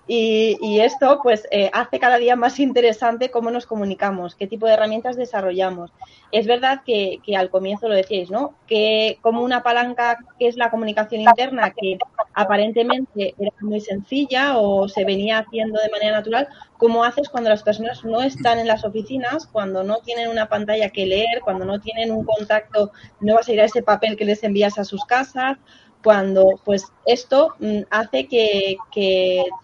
Y, 0.08 0.80
esto 0.80 1.18
pues 1.22 1.48
eh, 1.50 1.68
hace 1.72 1.98
cada 1.98 2.18
día 2.18 2.36
más 2.36 2.60
interesante 2.60 3.30
cómo 3.30 3.50
nos 3.50 3.66
comunicamos, 3.66 4.36
qué 4.36 4.46
tipo 4.46 4.66
de 4.66 4.74
herramientas 4.74 5.16
desarrollamos. 5.16 5.92
Es 6.30 6.46
verdad 6.46 6.82
que, 6.84 7.20
al 7.36 7.50
comienzo 7.50 7.88
lo 7.88 7.94
decíais, 7.94 8.30
¿no? 8.30 8.54
Que 8.68 9.18
como 9.20 9.42
una 9.42 9.64
palanca 9.64 10.18
que 10.38 10.46
es 10.46 10.56
la 10.56 10.70
comunicación 10.70 11.22
interna, 11.22 11.72
que 11.72 11.98
aparentemente 12.34 13.34
era 13.38 13.52
muy 13.60 13.80
sencilla 13.80 14.58
o 14.58 14.88
se 14.88 15.04
venía 15.04 15.38
haciendo 15.38 15.80
de 15.80 15.90
manera 15.90 16.12
natural, 16.12 16.48
¿cómo 16.76 17.02
haces 17.02 17.28
cuando 17.28 17.50
las 17.50 17.64
personas 17.64 18.04
no 18.04 18.22
están 18.22 18.60
en 18.60 18.68
las 18.68 18.84
oficinas, 18.84 19.46
cuando 19.46 19.82
no 19.82 19.98
tienen 19.98 20.28
una 20.28 20.48
pantalla 20.48 20.90
que 20.90 21.06
leer, 21.06 21.40
cuando 21.42 21.64
no 21.64 21.80
tienen 21.80 22.12
un 22.12 22.24
contacto, 22.24 22.92
no 23.20 23.34
vas 23.34 23.48
a 23.48 23.52
ir 23.52 23.60
a 23.60 23.64
ese 23.64 23.82
papel 23.82 24.16
que 24.16 24.24
les 24.24 24.44
envías 24.44 24.78
a 24.78 24.84
sus 24.84 25.04
casas? 25.04 25.58
Cuando 26.06 26.60
pues 26.64 26.84
esto 27.04 27.56
mm, 27.58 27.80
hace 27.90 28.28
que, 28.28 28.76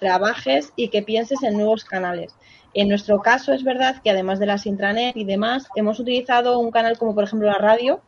trabajes 0.00 0.72
y 0.74 0.88
que 0.88 1.02
pienses 1.02 1.40
en 1.44 1.54
nuevos 1.54 1.84
canales. 1.84 2.34
En 2.74 2.88
nuestro 2.88 3.20
caso 3.22 3.52
es 3.52 3.62
verdad 3.62 4.02
que 4.02 4.10
además 4.10 4.40
de 4.40 4.46
las 4.46 4.66
intranet 4.66 5.16
y 5.16 5.22
demás, 5.22 5.68
hemos 5.76 6.00
utilizado 6.00 6.58
un 6.58 6.72
canal 6.72 6.98
como 6.98 7.14
por 7.14 7.22
ejemplo 7.22 7.46
la 7.46 7.58
radio. 7.58 8.00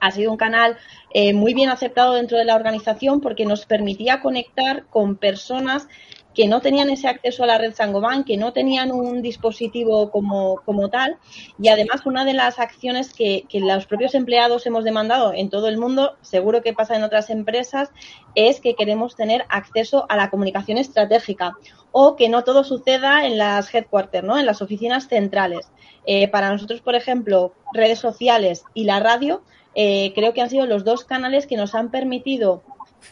Ha 0.00 0.10
sido 0.10 0.30
un 0.30 0.38
canal 0.38 0.78
eh, 1.12 1.34
muy 1.34 1.52
bien 1.52 1.68
aceptado 1.68 2.14
dentro 2.14 2.38
de 2.38 2.46
la 2.46 2.54
organización 2.54 3.20
porque 3.20 3.44
nos 3.44 3.66
permitía 3.66 4.22
conectar 4.22 4.86
con 4.86 5.16
personas 5.16 5.86
que 6.34 6.46
no 6.46 6.60
tenían 6.60 6.90
ese 6.90 7.08
acceso 7.08 7.44
a 7.44 7.46
la 7.46 7.58
red 7.58 7.74
Sangoban, 7.74 8.24
que 8.24 8.36
no 8.36 8.52
tenían 8.52 8.92
un 8.92 9.20
dispositivo 9.22 10.10
como, 10.10 10.60
como 10.64 10.88
tal. 10.88 11.18
Y 11.60 11.68
además, 11.68 12.06
una 12.06 12.24
de 12.24 12.34
las 12.34 12.58
acciones 12.58 13.12
que, 13.12 13.44
que, 13.48 13.60
los 13.60 13.86
propios 13.86 14.14
empleados 14.14 14.66
hemos 14.66 14.84
demandado 14.84 15.32
en 15.32 15.50
todo 15.50 15.68
el 15.68 15.78
mundo, 15.78 16.16
seguro 16.22 16.62
que 16.62 16.72
pasa 16.72 16.96
en 16.96 17.02
otras 17.02 17.30
empresas, 17.30 17.90
es 18.34 18.60
que 18.60 18.74
queremos 18.74 19.16
tener 19.16 19.44
acceso 19.48 20.06
a 20.08 20.16
la 20.16 20.30
comunicación 20.30 20.78
estratégica 20.78 21.56
o 21.92 22.16
que 22.16 22.28
no 22.28 22.44
todo 22.44 22.64
suceda 22.64 23.26
en 23.26 23.36
las 23.36 23.72
headquarters, 23.74 24.26
¿no? 24.26 24.38
en 24.38 24.46
las 24.46 24.62
oficinas 24.62 25.08
centrales. 25.08 25.68
Eh, 26.06 26.28
para 26.28 26.50
nosotros, 26.50 26.80
por 26.80 26.94
ejemplo, 26.94 27.52
redes 27.72 27.98
sociales 27.98 28.64
y 28.74 28.84
la 28.84 29.00
radio, 29.00 29.42
eh, 29.74 30.12
creo 30.14 30.32
que 30.32 30.40
han 30.40 30.50
sido 30.50 30.66
los 30.66 30.84
dos 30.84 31.04
canales 31.04 31.46
que 31.46 31.56
nos 31.56 31.74
han 31.74 31.90
permitido 31.90 32.62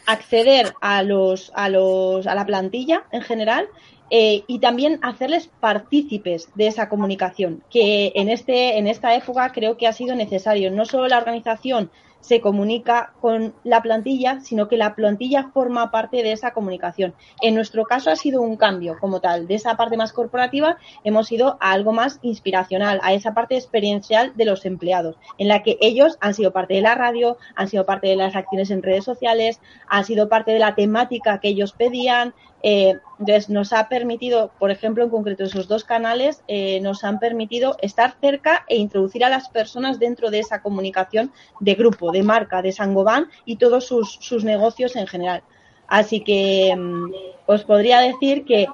acceder 0.07 0.75
a 0.81 1.03
los, 1.03 1.53
a 1.55 1.69
los, 1.69 2.27
a 2.27 2.35
la 2.35 2.47
plantilla 2.47 3.05
en 3.13 3.23
general 3.23 3.69
eh, 4.11 4.43
y 4.47 4.59
también 4.59 4.99
hacerles 5.03 5.51
partícipes 5.61 6.49
de 6.55 6.67
esa 6.67 6.89
comunicación, 6.89 7.63
que 7.71 8.13
en, 8.15 8.31
este, 8.31 8.79
en 8.79 8.87
esta 8.87 9.15
época 9.15 9.53
creo 9.53 9.77
que 9.77 9.87
ha 9.87 9.93
sido 9.93 10.15
necesario. 10.15 10.71
No 10.71 10.87
solo 10.87 11.09
la 11.09 11.19
organización 11.19 11.91
se 12.21 12.41
comunica 12.41 13.13
con 13.21 13.55
la 13.65 13.83
plantilla, 13.83 14.41
sino 14.41 14.69
que 14.69 14.77
la 14.77 14.95
plantilla 14.95 15.51
forma 15.53 15.91
parte 15.91 16.23
de 16.23 16.33
esa 16.33 16.53
comunicación. 16.53 17.15
En 17.41 17.55
nuestro 17.55 17.85
caso 17.85 18.11
ha 18.11 18.17
sido 18.17 18.43
un 18.43 18.57
cambio 18.57 18.97
como 19.01 19.21
tal. 19.21 19.47
De 19.47 19.55
esa 19.55 19.77
parte 19.77 19.97
más 19.97 20.13
corporativa 20.13 20.77
hemos 21.05 21.31
ido 21.33 21.57
a 21.61 21.73
algo 21.73 21.93
más 21.93 22.19
inspiracional, 22.23 23.01
a 23.03 23.13
esa 23.13 23.35
parte 23.35 23.57
experiencial 23.57 24.33
de 24.35 24.45
los 24.45 24.67
empleados, 24.67 25.17
en 25.39 25.49
la 25.49 25.63
que 25.63 25.79
ellos 25.81 26.19
han 26.21 26.35
sido 26.35 26.53
parte 26.53 26.75
de 26.75 26.83
la 26.83 26.95
radio, 26.95 27.39
han 27.55 27.69
sido 27.69 27.87
parte 27.87 28.09
de 28.09 28.17
las 28.17 28.37
acciones 28.37 28.71
en 28.71 28.83
redes 28.83 29.05
sociales, 29.05 29.61
han 29.89 30.05
sido 30.05 30.29
parte 30.29 30.53
de 30.53 30.59
la 30.59 30.75
temática 30.75 31.39
que 31.41 31.49
ellos 31.49 31.73
pedían, 31.73 32.35
eh, 32.63 32.95
entonces, 33.19 33.49
nos 33.49 33.73
ha 33.73 33.89
permitido, 33.89 34.51
por 34.59 34.71
ejemplo, 34.71 35.05
en 35.05 35.11
concreto 35.11 35.45
esos 35.45 35.69
dos 35.69 35.85
canales, 35.85 36.43
eh, 36.49 36.81
nos 36.81 37.05
han 37.05 37.19
permitido 37.19 37.77
estar 37.83 38.15
cerca 38.21 38.65
e 38.69 38.77
introducir 38.77 39.25
a 39.25 39.29
las 39.29 39.49
personas 39.49 39.99
dentro 39.99 40.31
de 40.31 40.41
esa 40.41 40.63
comunicación 40.63 41.33
de 41.61 41.75
grupo, 41.75 42.11
de 42.13 42.23
marca, 42.23 42.63
de 42.63 42.73
Sangoban 42.73 43.29
y 43.45 43.57
todos 43.57 43.87
sus, 43.87 44.19
sus 44.21 44.45
negocios 44.45 44.97
en 44.97 45.07
general. 45.07 45.43
Así 45.87 46.21
que 46.21 46.75
mm, 46.77 47.13
os 47.47 47.65
podría 47.65 48.01
decir 48.01 48.45
que 48.45 48.67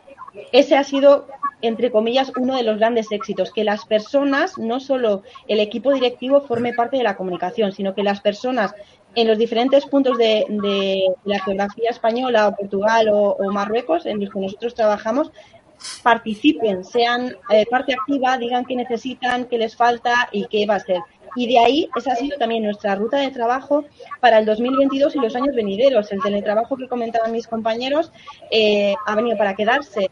ese 0.53 0.77
ha 0.77 0.85
sido 0.85 1.27
entre 1.67 1.91
comillas, 1.91 2.31
uno 2.37 2.57
de 2.57 2.63
los 2.63 2.79
grandes 2.79 3.11
éxitos, 3.11 3.51
que 3.51 3.65
las 3.65 3.87
personas, 3.87 4.59
no 4.59 4.81
solo 4.81 5.23
el 5.49 5.61
equipo 5.61 5.95
directivo 5.95 6.43
forme 6.43 6.75
parte 6.75 6.99
de 6.99 7.03
la 7.03 7.17
comunicación, 7.17 7.73
sino 7.73 7.95
que 7.95 8.03
las 8.03 8.21
personas 8.21 8.75
en 9.15 9.29
los 9.29 9.39
diferentes 9.39 9.87
puntos 9.87 10.19
de, 10.19 10.47
la 11.25 11.39
geografía 11.41 11.91
española 11.91 12.49
o 12.49 12.57
Portugal 12.57 13.09
o, 13.13 13.37
Marruecos 13.53 14.07
en 14.07 14.21
los 14.21 14.31
que 14.31 14.41
nosotros 14.41 14.75
trabajamos 14.75 15.31
participen, 16.03 16.85
sean 16.85 17.37
eh, 17.51 17.67
parte 17.69 17.93
activa, 17.93 18.39
digan 18.39 18.65
qué 18.65 18.77
necesitan, 18.77 19.45
qué 19.47 19.59
les 19.59 19.77
falta 19.77 20.29
y 20.33 20.47
qué 20.47 20.67
va 20.67 20.77
a 20.77 20.81
ser. 20.81 21.01
Y 21.37 21.49
de 21.49 21.59
ahí, 21.59 21.89
esa 21.97 22.13
ha 22.13 22.17
sido 22.17 22.39
también 22.39 22.63
nuestra 22.63 22.95
ruta 22.95 23.19
de 23.19 23.31
trabajo 23.31 23.85
para 24.21 24.39
el 24.39 24.47
2022 24.47 25.17
y 25.17 25.19
los 25.19 25.35
años 25.35 25.55
venideros. 25.55 26.13
El 26.13 26.23
teletrabajo 26.23 26.77
que 26.77 26.89
comentaban 26.89 27.33
mis 27.33 27.49
compañeros 27.49 28.13
eh, 28.51 28.95
ha 29.05 29.15
venido 29.17 29.37
para 29.37 29.55
quedarse. 29.55 30.11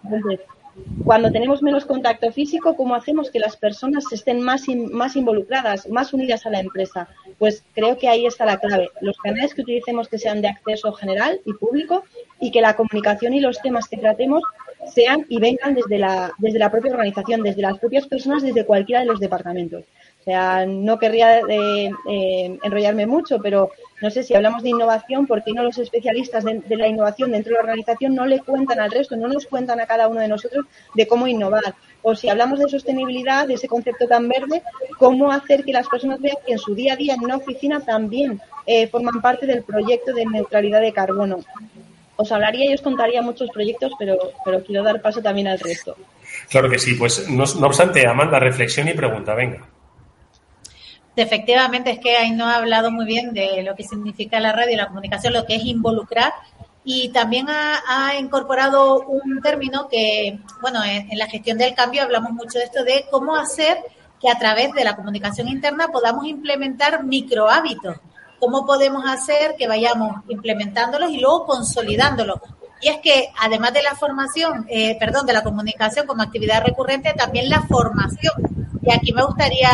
Cuando 1.04 1.30
tenemos 1.30 1.62
menos 1.62 1.84
contacto 1.84 2.30
físico, 2.32 2.76
¿cómo 2.76 2.94
hacemos 2.94 3.30
que 3.30 3.38
las 3.38 3.56
personas 3.56 4.04
estén 4.10 4.40
más, 4.40 4.64
más 4.90 5.16
involucradas, 5.16 5.88
más 5.88 6.12
unidas 6.12 6.46
a 6.46 6.50
la 6.50 6.60
empresa? 6.60 7.08
Pues 7.38 7.62
creo 7.74 7.98
que 7.98 8.08
ahí 8.08 8.24
está 8.24 8.46
la 8.46 8.58
clave. 8.58 8.90
Los 9.00 9.18
canales 9.18 9.54
que 9.54 9.62
utilicemos 9.62 10.08
que 10.08 10.18
sean 10.18 10.40
de 10.40 10.48
acceso 10.48 10.92
general 10.92 11.40
y 11.44 11.52
público 11.54 12.04
y 12.40 12.50
que 12.50 12.60
la 12.60 12.76
comunicación 12.76 13.34
y 13.34 13.40
los 13.40 13.60
temas 13.60 13.88
que 13.88 13.98
tratemos 13.98 14.42
sean 14.92 15.26
y 15.28 15.38
vengan 15.38 15.74
desde 15.74 15.98
la, 15.98 16.32
desde 16.38 16.58
la 16.58 16.70
propia 16.70 16.92
organización, 16.92 17.42
desde 17.42 17.62
las 17.62 17.78
propias 17.78 18.06
personas, 18.06 18.42
desde 18.42 18.64
cualquiera 18.64 19.00
de 19.00 19.06
los 19.06 19.20
departamentos. 19.20 19.84
O 20.22 20.24
sea, 20.24 20.64
no 20.66 21.00
querría 21.00 21.40
eh, 21.40 21.90
eh, 22.08 22.58
enrollarme 22.62 23.06
mucho, 23.06 23.40
pero 23.42 23.72
no 24.00 24.08
sé 24.08 24.22
si 24.22 24.36
hablamos 24.36 24.62
de 24.62 24.68
innovación, 24.68 25.26
¿por 25.26 25.42
qué 25.42 25.52
no 25.52 25.64
los 25.64 25.78
especialistas 25.78 26.44
de, 26.44 26.62
la 26.76 26.86
innovación 26.86 27.32
dentro 27.32 27.50
de 27.50 27.54
la 27.56 27.62
organización 27.62 28.14
no 28.14 28.24
le 28.24 28.38
cuentan 28.38 28.78
al 28.78 28.92
resto, 28.92 29.16
no 29.16 29.26
nos 29.26 29.46
cuentan 29.46 29.80
a 29.80 29.86
cada 29.86 30.06
uno 30.06 30.20
de 30.20 30.28
nosotros 30.28 30.64
de 30.94 31.08
cómo 31.08 31.26
innovar? 31.26 31.74
O 32.02 32.14
si 32.14 32.28
hablamos 32.28 32.60
de 32.60 32.68
sostenibilidad, 32.68 33.48
de 33.48 33.54
ese 33.54 33.66
concepto 33.66 34.06
tan 34.06 34.28
verde, 34.28 34.62
¿cómo 34.96 35.32
hacer 35.32 35.64
que 35.64 35.72
las 35.72 35.88
personas 35.88 36.20
vean 36.20 36.36
que 36.46 36.52
en 36.52 36.58
su 36.60 36.72
día 36.72 36.92
a 36.92 36.96
día 36.96 37.14
en 37.14 37.24
una 37.24 37.38
oficina 37.38 37.80
también 37.80 38.40
eh, 38.64 38.86
forman 38.86 39.20
parte 39.20 39.44
del 39.44 39.64
proyecto 39.64 40.12
de 40.12 40.24
neutralidad 40.24 40.82
de 40.82 40.92
carbono? 40.92 41.40
Os 42.14 42.30
hablaría 42.30 42.70
y 42.70 42.74
os 42.74 42.80
contaría 42.80 43.22
muchos 43.22 43.50
proyectos, 43.50 43.90
pero, 43.98 44.16
quiero 44.64 44.84
dar 44.84 45.02
paso 45.02 45.20
también 45.20 45.48
al 45.48 45.58
resto. 45.58 45.96
Claro 46.48 46.70
que 46.70 46.78
sí, 46.78 46.94
pues 46.94 47.28
no 47.28 47.42
obstante, 47.42 48.06
Amanda, 48.06 48.38
reflexión 48.38 48.86
y 48.86 48.94
pregunta, 48.94 49.34
venga. 49.34 49.66
Efectivamente, 51.14 51.90
es 51.90 51.98
que 51.98 52.16
ahí 52.16 52.30
no 52.30 52.46
ha 52.46 52.56
hablado 52.56 52.90
muy 52.90 53.04
bien 53.04 53.34
de 53.34 53.62
lo 53.62 53.74
que 53.74 53.84
significa 53.84 54.40
la 54.40 54.52
radio 54.52 54.72
y 54.72 54.76
la 54.76 54.88
comunicación, 54.88 55.34
lo 55.34 55.44
que 55.44 55.56
es 55.56 55.64
involucrar. 55.64 56.32
Y 56.84 57.10
también 57.10 57.46
ha, 57.48 58.14
incorporado 58.18 59.00
un 59.06 59.40
término 59.40 59.88
que, 59.88 60.40
bueno, 60.60 60.82
en, 60.82 61.16
la 61.16 61.28
gestión 61.28 61.58
del 61.58 61.74
cambio 61.74 62.02
hablamos 62.02 62.32
mucho 62.32 62.58
de 62.58 62.64
esto, 62.64 62.82
de 62.82 63.06
cómo 63.10 63.36
hacer 63.36 63.78
que 64.20 64.30
a 64.30 64.38
través 64.38 64.72
de 64.72 64.84
la 64.84 64.96
comunicación 64.96 65.48
interna 65.48 65.88
podamos 65.88 66.26
implementar 66.26 67.04
micro 67.04 67.48
hábitos. 67.48 67.96
¿Cómo 68.40 68.66
podemos 68.66 69.04
hacer 69.06 69.54
que 69.56 69.68
vayamos 69.68 70.22
implementándolos 70.28 71.10
y 71.10 71.20
luego 71.20 71.46
consolidándolos? 71.46 72.40
Y 72.82 72.88
es 72.88 72.98
que 72.98 73.28
además 73.38 73.72
de 73.72 73.82
la 73.82 73.94
formación, 73.94 74.66
eh, 74.68 74.96
perdón, 74.98 75.24
de 75.24 75.32
la 75.32 75.42
comunicación 75.42 76.06
como 76.06 76.22
actividad 76.22 76.64
recurrente, 76.64 77.14
también 77.14 77.48
la 77.48 77.62
formación 77.62 78.62
y 78.82 78.92
aquí 78.92 79.12
me 79.12 79.24
gustaría 79.24 79.70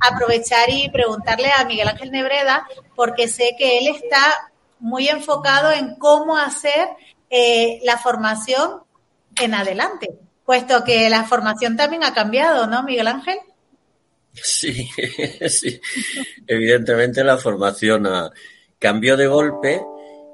aprovechar 0.00 0.68
y 0.68 0.90
preguntarle 0.90 1.50
a 1.52 1.64
Miguel 1.64 1.88
Ángel 1.88 2.10
Nebreda, 2.10 2.66
porque 2.96 3.28
sé 3.28 3.54
que 3.56 3.78
él 3.78 3.88
está 3.88 4.50
muy 4.80 5.08
enfocado 5.08 5.72
en 5.72 5.94
cómo 5.94 6.36
hacer 6.36 6.88
eh, 7.30 7.78
la 7.84 7.98
formación 7.98 8.82
en 9.40 9.54
adelante, 9.54 10.10
puesto 10.44 10.82
que 10.82 11.08
la 11.08 11.24
formación 11.24 11.76
también 11.76 12.02
ha 12.02 12.14
cambiado, 12.14 12.66
¿no, 12.66 12.82
Miguel 12.82 13.06
Ángel? 13.06 13.38
Sí, 14.32 14.88
sí. 15.48 15.80
Evidentemente 16.46 17.22
la 17.22 17.38
formación 17.38 18.08
cambió 18.78 19.16
de 19.16 19.26
golpe 19.28 19.82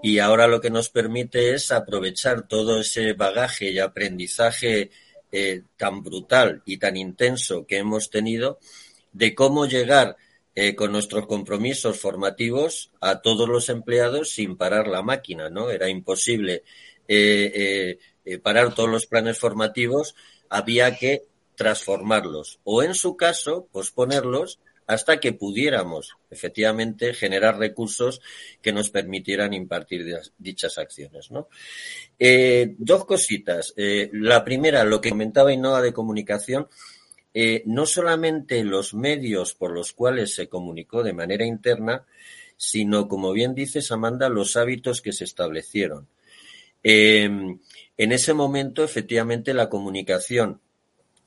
y 0.05 0.19
ahora 0.19 0.47
lo 0.47 0.61
que 0.61 0.69
nos 0.69 0.91
permite 0.91 1.55
es 1.55 1.73
aprovechar 1.73 2.47
todo 2.47 2.79
ese 2.79 3.15
bagaje 3.15 3.71
y 3.71 3.79
aprendizaje 3.79 4.91
eh, 5.33 5.63
tan 5.79 6.03
brutal 6.03 6.61
y 6.67 6.77
tan 6.77 6.99
intenso 6.99 7.67
que 7.67 7.79
hemos 7.79 8.11
tenido 8.11 8.59
de 9.15 9.35
cómo 9.35 9.65
llegar 9.65 10.19
eh, 10.55 10.75
con 10.75 10.93
nuestros 10.93 11.27
compromisos 11.27 11.99
formativos 11.99 12.91
a 13.01 13.23
todos 13.23 13.49
los 13.49 13.71
empleados 13.71 14.29
sin 14.29 14.59
parar 14.59 14.89
la 14.89 15.01
máquina, 15.01 15.49
¿no? 15.49 15.71
Era 15.71 15.89
imposible 15.89 16.65
eh, 17.09 17.99
parar 18.43 18.75
todos 18.75 18.91
los 18.91 19.07
planes 19.07 19.39
formativos, 19.39 20.17
había 20.51 20.99
que 20.99 21.25
transformarlos 21.55 22.61
o 22.65 22.83
en 22.83 22.95
su 22.95 23.17
caso 23.17 23.69
posponerlos 23.73 24.59
hasta 24.87 25.19
que 25.19 25.33
pudiéramos 25.33 26.17
efectivamente 26.31 27.15
generar 27.15 27.59
recursos 27.59 28.21
que 28.61 28.73
nos 28.73 28.91
permitieran 28.91 29.55
impartir 29.55 30.05
dichas 30.39 30.79
acciones. 30.79 31.31
Eh, 32.19 32.75
dos 32.79 33.05
cositas. 33.05 33.73
Eh, 33.77 34.11
la 34.13 34.45
primera, 34.45 34.85
lo 34.85 35.01
que 35.01 35.11
comentaba 35.11 35.53
Innova 35.53 35.81
de 35.81 35.93
comunicación, 35.93 36.69
eh, 37.33 37.63
no 37.67 37.87
solamente 37.87 38.63
los 38.63 38.95
medios 38.95 39.55
por 39.55 39.73
los 39.73 39.93
cuales 39.93 40.35
se 40.35 40.49
comunicó 40.49 41.03
de 41.03 41.15
manera 41.15 41.47
interna, 41.47 42.05
sino, 42.57 43.09
como 43.09 43.33
bien 43.33 43.55
dices, 43.55 43.91
Amanda, 43.91 44.29
los 44.29 44.57
hábitos 44.57 45.01
que 45.01 45.13
se 45.13 45.25
establecieron. 45.25 46.09
en 46.87 47.61
ese 47.97 48.35
momento, 48.35 48.85
efectivamente, 48.85 49.55
la 49.55 49.71
comunicación 49.71 50.61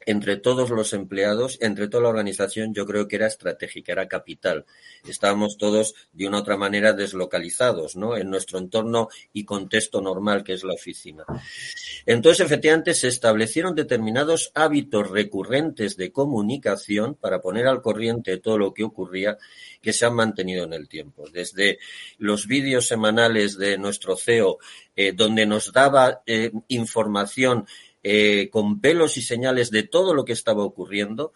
entre 0.07 0.37
todos 0.37 0.69
los 0.69 0.93
empleados, 0.93 1.57
entre 1.59 1.89
toda 1.89 2.03
la 2.03 2.09
organización, 2.09 2.73
yo 2.73 2.85
creo 2.85 3.09
que 3.09 3.17
era 3.17 3.27
estratégica, 3.27 3.91
era 3.91 4.07
capital. 4.07 4.65
Estábamos 5.05 5.57
todos 5.57 5.95
de 6.13 6.27
una 6.27 6.37
u 6.37 6.39
otra 6.39 6.55
manera 6.55 6.93
deslocalizados, 6.93 7.97
¿no? 7.97 8.15
En 8.15 8.29
nuestro 8.29 8.57
entorno 8.57 9.09
y 9.33 9.43
contexto 9.43 10.01
normal 10.01 10.45
que 10.45 10.53
es 10.53 10.63
la 10.63 10.73
oficina. 10.73 11.25
Entonces, 12.05 12.45
efectivamente, 12.45 12.93
se 12.93 13.09
establecieron 13.09 13.75
determinados 13.75 14.51
hábitos 14.55 15.11
recurrentes 15.11 15.97
de 15.97 16.13
comunicación 16.13 17.15
para 17.15 17.41
poner 17.41 17.67
al 17.67 17.81
corriente 17.81 18.37
todo 18.37 18.57
lo 18.57 18.73
que 18.73 18.85
ocurría 18.85 19.37
que 19.81 19.91
se 19.91 20.05
han 20.05 20.15
mantenido 20.15 20.63
en 20.63 20.71
el 20.71 20.87
tiempo. 20.87 21.25
Desde 21.29 21.79
los 22.17 22.47
vídeos 22.47 22.87
semanales 22.87 23.57
de 23.57 23.77
nuestro 23.77 24.15
CEO, 24.15 24.57
eh, 24.95 25.11
donde 25.11 25.45
nos 25.45 25.73
daba 25.73 26.23
eh, 26.25 26.51
información 26.69 27.67
eh, 28.03 28.49
con 28.51 28.79
pelos 28.79 29.17
y 29.17 29.21
señales 29.21 29.71
de 29.71 29.83
todo 29.83 30.13
lo 30.13 30.23
que 30.23 30.33
estaba 30.33 30.63
ocurriendo 30.63 31.33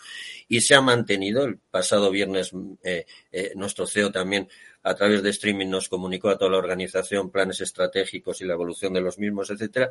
y 0.47 0.61
se 0.61 0.75
ha 0.75 0.81
mantenido. 0.81 1.43
El 1.43 1.57
pasado 1.57 2.11
viernes 2.11 2.51
eh, 2.83 3.05
eh, 3.31 3.51
nuestro 3.55 3.87
CEO 3.87 4.11
también 4.11 4.47
a 4.83 4.95
través 4.95 5.21
de 5.21 5.29
streaming 5.29 5.67
nos 5.67 5.89
comunicó 5.89 6.29
a 6.29 6.37
toda 6.37 6.51
la 6.51 6.57
organización 6.57 7.29
planes 7.29 7.61
estratégicos 7.61 8.41
y 8.41 8.45
la 8.45 8.53
evolución 8.53 8.93
de 8.93 9.01
los 9.01 9.19
mismos, 9.19 9.49
etcétera, 9.49 9.89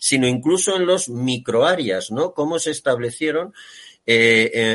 sino 0.00 0.26
incluso 0.26 0.76
en 0.76 0.86
los 0.86 1.08
microáreas, 1.08 2.10
¿no? 2.10 2.32
Cómo 2.34 2.58
se 2.58 2.70
establecieron 2.70 3.54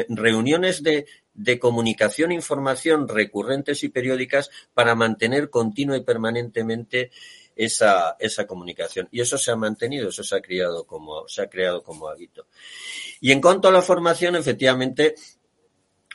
reuniones 0.09 0.83
de, 0.83 1.05
de 1.33 1.59
comunicación 1.59 2.31
e 2.31 2.35
información 2.35 3.07
recurrentes 3.07 3.83
y 3.83 3.89
periódicas 3.89 4.49
para 4.73 4.95
mantener 4.95 5.49
continua 5.49 5.97
y 5.97 6.03
permanentemente 6.03 7.11
esa, 7.65 8.15
esa 8.19 8.47
comunicación. 8.47 9.07
Y 9.11 9.21
eso 9.21 9.37
se 9.37 9.51
ha 9.51 9.55
mantenido, 9.55 10.09
eso 10.09 10.23
se 10.23 10.35
ha 10.35 10.41
creado 10.41 10.85
como, 10.85 11.27
se 11.27 11.43
ha 11.43 11.49
creado 11.49 11.83
como 11.83 12.07
hábito. 12.07 12.47
Y 13.19 13.31
en 13.31 13.39
cuanto 13.39 13.67
a 13.67 13.71
la 13.71 13.81
formación, 13.81 14.35
efectivamente, 14.35 15.15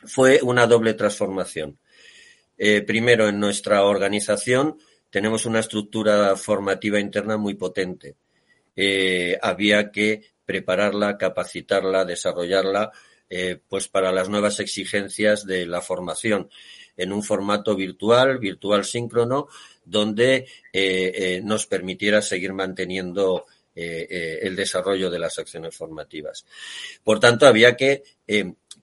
fue 0.05 0.39
una 0.43 0.67
doble 0.67 0.93
transformación. 0.93 1.79
Eh, 2.57 2.81
primero, 2.81 3.29
en 3.29 3.39
nuestra 3.39 3.83
organización 3.83 4.77
tenemos 5.09 5.45
una 5.45 5.59
estructura 5.59 6.35
formativa 6.35 6.99
interna 6.99 7.37
muy 7.37 7.55
potente. 7.55 8.17
Eh, 8.75 9.37
había 9.41 9.89
que 9.89 10.21
prepararla, 10.45 11.17
capacitarla, 11.17 12.03
desarrollarla, 12.03 12.91
eh, 13.29 13.59
pues 13.67 13.87
para 13.87 14.11
las 14.11 14.27
nuevas 14.29 14.59
exigencias 14.59 15.45
de 15.45 15.65
la 15.65 15.81
formación 15.81 16.49
en 16.97 17.13
un 17.13 17.23
formato 17.23 17.75
virtual, 17.75 18.39
virtual 18.39 18.83
síncrono, 18.83 19.47
donde 19.85 20.35
eh, 20.35 20.45
eh, 20.73 21.41
nos 21.43 21.67
permitiera 21.67 22.21
seguir 22.21 22.51
manteniendo 22.53 23.45
eh, 23.73 24.39
el 24.41 24.55
desarrollo 24.55 25.09
de 25.09 25.19
las 25.19 25.37
acciones 25.37 25.75
formativas. 25.75 26.45
Por 27.03 27.19
tanto, 27.19 27.45
había 27.45 27.77
que 27.77 28.03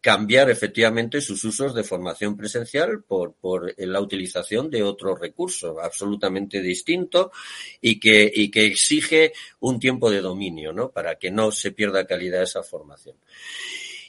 cambiar 0.00 0.50
efectivamente 0.50 1.20
sus 1.20 1.42
usos 1.44 1.74
de 1.74 1.82
formación 1.82 2.36
presencial 2.36 3.02
por, 3.02 3.34
la 3.76 4.00
utilización 4.00 4.70
de 4.70 4.82
otro 4.82 5.16
recurso 5.16 5.80
absolutamente 5.80 6.60
distinto 6.60 7.32
y 7.80 7.98
que, 7.98 8.30
y 8.32 8.50
que 8.50 8.66
exige 8.66 9.32
un 9.60 9.80
tiempo 9.80 10.10
de 10.10 10.20
dominio, 10.20 10.72
¿no? 10.72 10.90
Para 10.90 11.16
que 11.16 11.30
no 11.30 11.50
se 11.50 11.72
pierda 11.72 12.06
calidad 12.06 12.42
esa 12.42 12.62
formación. 12.62 13.16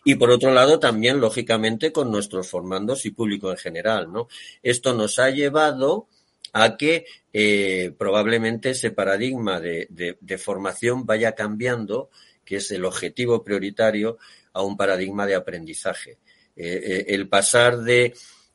Y 0.07 0.15
por 0.15 0.29
otro 0.29 0.53
lado, 0.53 0.79
también, 0.79 1.19
lógicamente, 1.19 1.91
con 1.91 2.11
nuestros 2.11 2.47
formandos 2.47 3.07
y 3.07 3.09
público 3.09 3.49
en 3.49 3.57
general, 3.57 4.13
¿no? 4.13 4.27
Esto 4.61 4.93
nos 4.93 5.17
ha 5.17 5.31
llevado 5.31 6.07
a 6.53 6.77
que 6.77 7.07
eh, 7.33 7.91
probablemente 7.97 8.69
ese 8.69 8.91
paradigma 8.91 9.59
de, 9.59 10.37
formación 10.37 11.07
vaya 11.07 11.33
cambiando 11.33 12.11
que 12.45 12.57
es 12.57 12.69
el 12.69 12.85
objetivo 12.85 13.43
prioritario, 13.43 14.19
a 14.53 14.61
un 14.61 14.77
paradigma 14.77 15.25
de 15.25 15.33
aprendizaje. 15.33 16.19
Eh, 16.55 17.05
el 17.07 17.27
pasar 17.27 17.79
de 17.79 18.13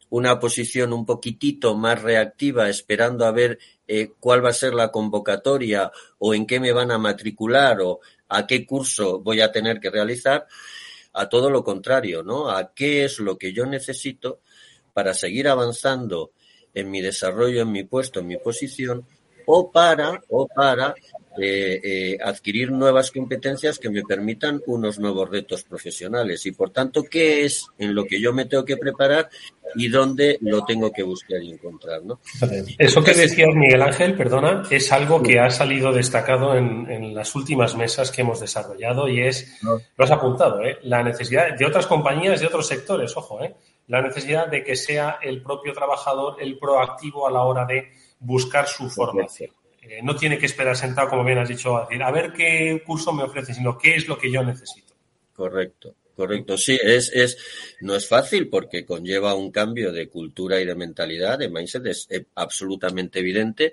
una 0.08 0.38
posición 0.38 0.92
un 0.92 1.04
poquitito 1.04 1.74
más 1.74 2.00
reactiva, 2.00 2.68
esperando 2.68 3.26
a 3.26 3.32
ver 3.32 3.58
cuál 4.20 4.44
va 4.44 4.50
a 4.50 4.52
ser 4.52 4.72
la 4.72 4.92
convocatoria 4.92 5.90
o 6.18 6.32
en 6.32 6.46
qué 6.46 6.60
me 6.60 6.70
van 6.70 6.92
a 6.92 6.98
matricular 6.98 7.80
o 7.80 7.98
a 8.28 8.46
qué 8.46 8.64
curso 8.64 9.18
voy 9.18 9.40
a 9.40 9.50
tener 9.50 9.80
que 9.80 9.90
realizar, 9.90 10.46
a 11.12 11.28
todo 11.28 11.50
lo 11.50 11.64
contrario, 11.64 12.22
¿no? 12.22 12.50
A 12.50 12.72
qué 12.74 13.04
es 13.04 13.18
lo 13.18 13.36
que 13.36 13.52
yo 13.52 13.66
necesito 13.66 14.40
para 14.92 15.14
seguir 15.14 15.48
avanzando 15.48 16.32
en 16.74 16.90
mi 16.90 17.00
desarrollo, 17.00 17.62
en 17.62 17.72
mi 17.72 17.84
puesto, 17.84 18.20
en 18.20 18.28
mi 18.28 18.36
posición, 18.36 19.06
o 19.46 19.70
para, 19.70 20.20
o 20.28 20.46
para 20.46 20.94
eh, 21.38 21.80
eh, 21.82 22.18
adquirir 22.22 22.72
nuevas 22.72 23.12
competencias 23.12 23.78
que 23.78 23.88
me 23.88 24.02
permitan 24.02 24.60
unos 24.66 24.98
nuevos 24.98 25.30
retos 25.30 25.62
profesionales. 25.62 26.44
Y 26.46 26.52
por 26.52 26.70
tanto, 26.70 27.04
¿qué 27.04 27.44
es 27.44 27.66
en 27.78 27.94
lo 27.94 28.04
que 28.04 28.20
yo 28.20 28.32
me 28.32 28.46
tengo 28.46 28.64
que 28.64 28.76
preparar 28.76 29.30
y 29.76 29.88
dónde 29.88 30.38
lo 30.40 30.64
tengo 30.64 30.92
que 30.92 31.04
buscar 31.04 31.40
y 31.40 31.52
encontrar? 31.52 32.02
¿no? 32.02 32.20
Eso 32.78 33.04
que 33.04 33.14
decías, 33.14 33.54
Miguel 33.54 33.80
Ángel, 33.82 34.16
perdona, 34.16 34.64
es 34.70 34.90
algo 34.90 35.22
que 35.22 35.38
ha 35.38 35.50
salido 35.50 35.92
destacado 35.92 36.56
en, 36.56 37.14
las 37.14 37.34
últimas 37.34 37.76
mesas 37.76 38.10
que 38.10 38.22
hemos 38.22 38.40
desarrollado 38.40 39.08
y 39.08 39.20
es, 39.20 39.58
lo 39.62 40.04
has 40.04 40.10
apuntado, 40.10 40.62
¿eh? 40.62 40.78
la 40.82 41.02
necesidad 41.02 41.56
de 41.56 41.64
otras 41.64 41.86
compañías, 41.86 42.40
de 42.40 42.46
otros 42.46 42.66
sectores, 42.66 43.16
ojo, 43.16 43.42
¿eh? 43.42 43.54
la 43.88 44.02
necesidad 44.02 44.48
de 44.48 44.62
que 44.62 44.76
sea 44.76 45.18
el 45.22 45.42
propio 45.42 45.72
trabajador 45.72 46.36
el 46.40 46.58
proactivo 46.58 47.26
a 47.26 47.30
la 47.30 47.42
hora 47.42 47.64
de 47.66 47.90
buscar 48.20 48.66
su 48.66 48.88
formación. 48.88 49.50
Eh, 49.82 50.00
no 50.02 50.14
tiene 50.16 50.38
que 50.38 50.46
esperar 50.46 50.76
sentado, 50.76 51.08
como 51.08 51.24
bien 51.24 51.38
has 51.38 51.48
dicho, 51.48 51.76
a 51.90 52.10
ver 52.10 52.32
qué 52.32 52.82
curso 52.84 53.12
me 53.12 53.22
ofrece, 53.22 53.54
sino 53.54 53.78
qué 53.78 53.96
es 53.96 54.08
lo 54.08 54.18
que 54.18 54.30
yo 54.30 54.42
necesito. 54.42 54.94
Correcto. 55.34 55.94
Correcto, 56.20 56.58
sí, 56.58 56.78
es, 56.82 57.10
es, 57.14 57.38
no 57.80 57.96
es 57.96 58.06
fácil 58.06 58.50
porque 58.50 58.84
conlleva 58.84 59.34
un 59.34 59.50
cambio 59.50 59.90
de 59.90 60.10
cultura 60.10 60.60
y 60.60 60.66
de 60.66 60.74
mentalidad, 60.74 61.38
de 61.38 61.48
mindset, 61.48 61.86
es 61.86 62.08
absolutamente 62.34 63.20
evidente, 63.20 63.72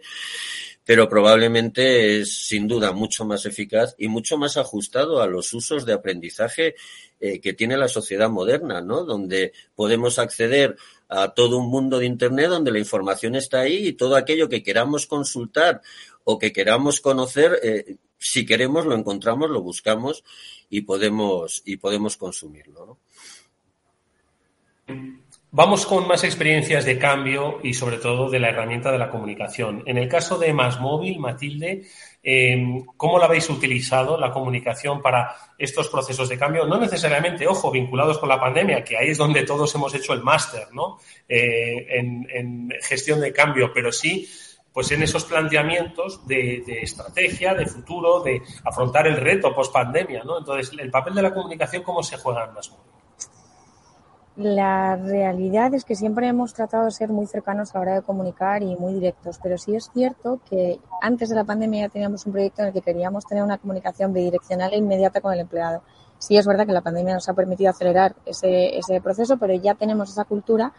pero 0.86 1.10
probablemente 1.10 2.22
es 2.22 2.48
sin 2.48 2.66
duda 2.66 2.94
mucho 2.94 3.26
más 3.26 3.46
eficaz 3.46 3.96
y 3.98 4.08
mucho 4.08 4.38
más 4.38 4.56
ajustado 4.56 5.22
a 5.22 5.28
los 5.28 5.54
usos 5.54 5.86
de 5.86 5.92
aprendizaje 5.92 6.76
eh, 7.20 7.42
que 7.42 7.52
tiene 7.52 7.76
la 7.76 7.90
sociedad 7.90 8.30
moderna, 8.30 8.80
¿no? 8.80 9.04
Donde 9.04 9.52
podemos 9.76 10.18
acceder 10.18 10.78
a 11.10 11.30
todo 11.30 11.58
un 11.58 11.70
mundo 11.70 12.00
de 12.00 12.06
Internet 12.06 12.50
donde 12.50 12.72
la 12.72 12.80
información 12.80 13.36
está 13.36 13.62
ahí 13.62 13.88
y 13.88 13.94
todo 13.94 14.16
aquello 14.16 14.50
que 14.50 14.64
queramos 14.64 15.08
consultar 15.08 15.82
o 16.24 16.38
que 16.38 16.52
queramos 16.52 17.00
conocer, 17.00 17.60
eh, 17.64 17.96
si 18.18 18.46
queremos 18.46 18.86
lo 18.86 18.96
encontramos, 18.96 19.50
lo 19.50 19.62
buscamos 19.62 20.24
y 20.70 20.82
podemos, 20.82 21.62
y 21.66 21.78
podemos 21.78 22.18
consumirlo, 22.18 22.86
¿no? 22.86 23.00
Vamos 25.58 25.88
con 25.88 26.08
más 26.08 26.24
experiencias 26.24 26.86
de 26.86 27.00
cambio 27.00 27.60
y 27.64 27.74
sobre 27.74 27.98
todo 27.98 28.30
de 28.30 28.38
la 28.38 28.50
herramienta 28.50 28.92
de 28.92 29.00
la 29.00 29.10
comunicación. 29.10 29.82
En 29.88 29.98
el 29.98 30.08
caso 30.08 30.38
de 30.38 30.54
Más 30.54 30.80
Móvil, 30.80 31.18
Matilde, 31.18 31.82
em, 32.22 32.86
¿cómo 32.96 33.18
la 33.18 33.26
habéis 33.26 33.50
utilizado 33.50 34.20
la 34.20 34.32
comunicación 34.32 35.02
para 35.02 35.36
estos 35.58 35.88
procesos 35.88 36.30
de 36.30 36.38
cambio? 36.38 36.68
No 36.68 36.78
necesariamente, 36.78 37.48
ojo, 37.48 37.72
vinculados 37.72 38.20
con 38.20 38.30
la 38.30 38.40
pandemia, 38.40 38.84
que 38.84 38.98
ahí 38.98 39.10
es 39.10 39.18
donde 39.18 39.46
todos 39.46 39.74
hemos 39.74 39.96
hecho 39.96 40.14
el 40.14 40.22
máster, 40.22 40.68
¿no? 40.74 41.00
Eh, 41.28 41.88
en, 41.90 42.70
gestión 42.84 43.20
de 43.20 43.34
cambio, 43.34 43.72
pero 43.74 43.92
sí 43.92 44.30
pues 44.72 44.92
en 44.92 45.02
esos 45.02 45.26
planteamientos 45.26 46.28
de, 46.28 46.62
estrategia, 46.84 47.56
de 47.56 47.66
futuro, 47.66 48.20
de 48.20 48.44
afrontar 48.64 49.08
el 49.08 49.18
reto 49.18 49.56
post 49.56 49.74
pandemia, 49.74 50.24
¿no? 50.24 50.38
Entonces, 50.38 50.72
el 50.78 50.92
papel 50.92 51.16
de 51.16 51.24
la 51.24 51.34
comunicación, 51.34 51.82
¿cómo 51.82 52.04
se 52.04 52.16
juega 52.18 52.46
en 52.46 52.54
más 52.54 52.70
móvil? 52.70 52.97
La 54.38 54.96
realidad 54.96 55.74
es 55.74 55.84
que 55.84 55.96
siempre 55.96 56.28
hemos 56.28 56.54
tratado 56.54 56.86
de 56.86 56.92
ser 56.92 57.10
muy 57.10 57.26
cercanos 57.26 57.74
a 57.74 57.80
la 57.80 57.82
hora 57.82 57.94
de 57.96 58.02
comunicar 58.04 58.62
y 58.62 58.76
muy 58.76 58.94
directos, 58.94 59.40
pero 59.42 59.58
sí 59.58 59.76
es 59.76 59.90
cierto 59.92 60.42
que 60.48 60.80
antes 61.02 61.30
de 61.30 61.36
la 61.36 61.44
pandemia 61.44 61.88
ya 61.88 61.90
teníamos 61.90 62.24
un 62.28 62.34
proyecto 62.34 62.62
en 62.62 62.68
el 62.68 62.74
que 62.74 62.84
queríamos 62.84 63.26
tener 63.26 63.44
una 63.44 63.58
comunicación 63.58 64.14
bidireccional 64.14 64.74
e 64.74 64.78
inmediata 64.78 65.22
con 65.22 65.34
el 65.34 65.40
empleado. 65.40 65.82
Sí 66.20 66.38
es 66.38 66.46
verdad 66.46 66.68
que 66.68 66.72
la 66.72 66.82
pandemia 66.82 67.16
nos 67.16 67.28
ha 67.28 67.34
permitido 67.34 67.72
acelerar 67.72 68.16
ese, 68.28 68.78
ese 68.78 69.02
proceso, 69.02 69.38
pero 69.38 69.56
ya 69.56 69.74
tenemos 69.74 70.12
esa 70.12 70.24
cultura 70.24 70.72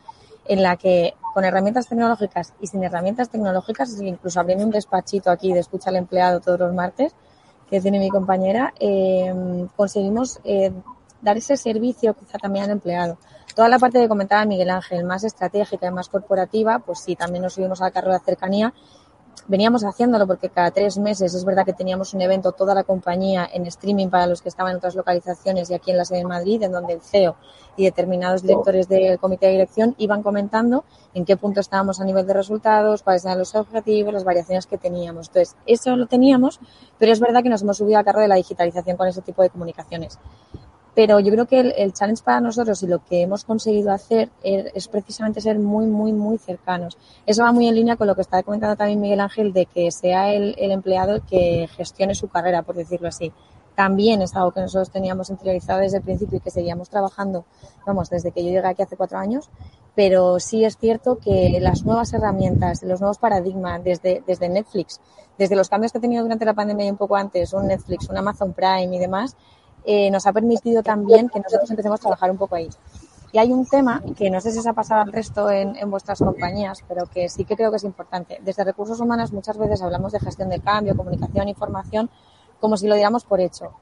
en 0.44 0.62
la 0.62 0.77
que 0.77 1.14
con 1.35 1.44
herramientas 1.44 1.88
tecnológicas 1.88 2.55
y 2.61 2.68
sin 2.68 2.85
herramientas 2.85 3.29
tecnológicas, 3.29 4.01
incluso 4.01 4.38
abriendo 4.38 4.66
un 4.66 4.71
despachito 4.71 5.33
aquí 5.33 5.53
de 5.53 5.59
escucha 5.59 5.90
al 5.90 5.97
empleado 5.97 6.38
todos 6.38 6.61
los 6.61 6.73
martes, 6.73 7.12
que 7.68 7.81
tiene 7.81 7.99
mi 7.99 8.09
compañera, 8.09 8.73
eh, 8.79 9.66
conseguimos 9.75 10.38
eh, 10.44 10.71
dar 11.21 11.37
ese 11.37 11.57
servicio 11.57 12.14
quizá 12.14 12.38
también 12.38 12.66
al 12.66 12.71
empleado. 12.71 13.18
Toda 13.59 13.68
la 13.68 13.81
parte 13.81 13.99
que 13.99 14.07
comentaba 14.07 14.44
Miguel 14.44 14.71
Ángel, 14.71 15.03
más 15.03 15.25
estratégica 15.25 15.88
y 15.88 15.90
más 15.90 16.09
corporativa, 16.09 16.79
pues 16.79 17.01
sí, 17.01 17.16
también 17.16 17.42
nos 17.42 17.55
subimos 17.55 17.83
al 17.83 17.90
carro 17.90 18.12
de 18.12 18.21
cercanía. 18.21 18.73
Veníamos 19.49 19.83
haciéndolo 19.83 20.29
porque 20.29 20.49
cada 20.49 20.71
tres 20.71 20.97
meses 20.97 21.35
es 21.35 21.44
verdad 21.44 21.64
que 21.64 21.73
teníamos 21.73 22.14
un 22.14 22.23
evento, 22.23 22.53
toda 22.53 22.73
la 22.73 22.85
compañía 22.85 23.49
en 23.53 23.66
streaming 23.66 24.11
para 24.11 24.29
los 24.29 24.42
que 24.42 24.49
estaban 24.49 24.71
en 24.71 24.77
otras 24.77 24.94
localizaciones 24.94 25.71
y 25.71 25.75
aquí 25.75 25.90
en 25.90 25.97
la 25.97 26.05
sede 26.05 26.18
de 26.18 26.27
Madrid, 26.27 26.62
en 26.62 26.71
donde 26.71 26.92
el 26.92 27.01
CEO 27.01 27.35
y 27.77 27.83
determinados 27.83 28.42
directores 28.42 28.88
del 28.88 29.18
comité 29.18 29.47
de 29.47 29.53
dirección 29.55 29.97
iban 29.99 30.23
comentando 30.23 30.85
en 31.12 31.25
qué 31.25 31.37
punto 31.37 31.59
estábamos 31.59 32.01
a 32.01 32.05
nivel 32.05 32.29
de 32.29 32.35
resultados, 32.35 33.03
cuáles 33.03 33.25
eran 33.25 33.40
los 33.40 33.57
objetivos, 33.57 34.14
las 34.14 34.23
variaciones 34.23 34.66
que 34.66 34.79
teníamos. 34.79 35.27
Entonces, 35.27 35.57
eso 35.66 35.97
lo 35.97 36.07
teníamos, 36.07 36.61
pero 36.97 37.11
es 37.11 37.18
verdad 37.18 37.42
que 37.42 37.49
nos 37.49 37.62
hemos 37.62 37.79
subido 37.79 37.99
al 37.99 38.05
carro 38.05 38.21
de 38.21 38.29
la 38.29 38.37
digitalización 38.37 38.97
con 38.97 39.09
ese 39.09 39.21
tipo 39.21 39.42
de 39.42 39.51
comunicaciones. 39.51 40.16
Pero 40.99 41.21
yo 41.21 41.31
creo 41.31 41.47
que 41.47 41.61
el, 41.61 41.93
challenge 41.93 42.25
para 42.25 42.41
nosotros 42.41 42.83
y 42.83 42.89
lo 42.89 43.05
que 43.05 43.23
hemos 43.23 43.45
conseguido 43.45 43.93
hacer 43.93 44.31
es, 44.43 44.89
precisamente 44.89 45.41
ser 45.41 45.57
muy, 45.61 45.87
muy, 45.87 46.13
muy 46.13 46.39
cercanos. 46.39 46.99
Eso 47.25 47.45
va 47.45 47.53
muy 47.53 47.69
en 47.69 47.77
línea 47.77 47.95
con 47.95 48.09
lo 48.09 48.17
que 48.17 48.23
estaba 48.23 48.43
comentando 48.43 48.75
también 48.75 49.01
Miguel 49.01 49.21
Ángel 49.21 49.53
de 49.53 49.67
que 49.67 49.93
sea 49.93 50.33
el, 50.33 50.57
empleado 50.59 51.15
el 51.15 51.23
que 51.23 51.69
gestione 51.77 52.17
su 52.17 52.27
carrera, 52.27 52.63
por 52.63 52.75
decirlo 52.75 53.07
así. 53.07 53.33
También 53.77 54.23
es 54.23 54.35
algo 54.35 54.51
que 54.51 54.61
nosotros 54.61 54.91
teníamos 54.91 55.31
interiorizado 55.31 55.79
desde 55.79 55.99
el 55.99 56.03
principio 56.03 56.39
y 56.39 56.41
que 56.41 56.51
seguíamos 56.51 56.91
trabajando, 56.91 57.45
vamos, 57.87 58.11
desde 58.11 58.33
que 58.33 58.43
yo 58.43 58.51
llegué 58.51 58.67
aquí 58.67 58.83
hace 58.83 58.97
cuatro 58.97 59.19
años. 59.19 59.51
Pero 59.95 60.41
sí 60.41 60.65
es 60.65 60.79
cierto 60.79 61.19
que 61.19 61.59
las 61.61 61.85
nuevas 61.85 62.13
herramientas, 62.13 62.83
los 62.83 63.01
nuevos 63.01 63.19
paradigmas, 63.19 63.85
desde, 63.85 64.25
desde 64.27 64.49
Netflix, 64.49 65.01
desde 65.39 65.55
los 65.55 65.69
cambios 65.69 65.93
que 65.93 65.99
ha 65.99 66.01
tenido 66.01 66.25
durante 66.25 66.45
la 66.45 66.55
pandemia 66.55 66.87
y 66.87 66.91
un 66.91 66.97
poco 66.97 67.15
antes, 67.15 67.53
un 67.53 67.69
Netflix, 67.69 68.09
un 68.09 68.17
Amazon 68.17 68.53
Prime 68.53 68.97
y 68.97 68.99
demás, 68.99 69.37
eh, 69.90 70.11
nos 70.11 70.27
ha 70.27 70.35
permitido 70.35 70.83
también 70.83 71.31
que 71.31 71.40
nosotros 71.40 71.70
empecemos 71.70 71.98
a 71.98 72.03
trabajar 72.03 72.31
un 72.31 72.37
poco 72.37 72.57
ahí. 72.57 72.68
Y 73.33 73.38
hay 73.38 73.53
un 73.53 73.64
tema 73.64 74.03
que 74.18 74.29
no 74.29 74.38
sé 74.38 74.53
si 74.53 74.61
se 74.61 74.68
ha 74.68 74.74
pasado 74.74 75.01
al 75.01 75.11
resto 75.11 75.51
en, 75.51 75.77
en, 75.77 75.90
vuestras 75.90 76.18
compañías, 76.18 76.85
pero 76.87 77.07
que 77.07 77.31
sí 77.31 77.46
que 77.46 77.57
creo 77.57 77.70
que 77.70 77.79
es 77.79 77.85
importante. 77.85 78.38
Desde 78.44 78.64
recursos 78.64 79.01
humanos 79.01 79.33
muchas 79.33 79.57
veces 79.57 79.81
hablamos 79.81 80.12
de 80.12 80.20
gestión 80.20 80.51
de 80.51 80.61
cambio, 80.61 80.94
comunicación, 80.94 81.48
información, 81.48 82.11
como 82.61 82.77
si 82.77 82.87
lo 82.87 82.96
diéramos 82.96 83.24
por 83.24 83.40
hecho. 83.40 83.72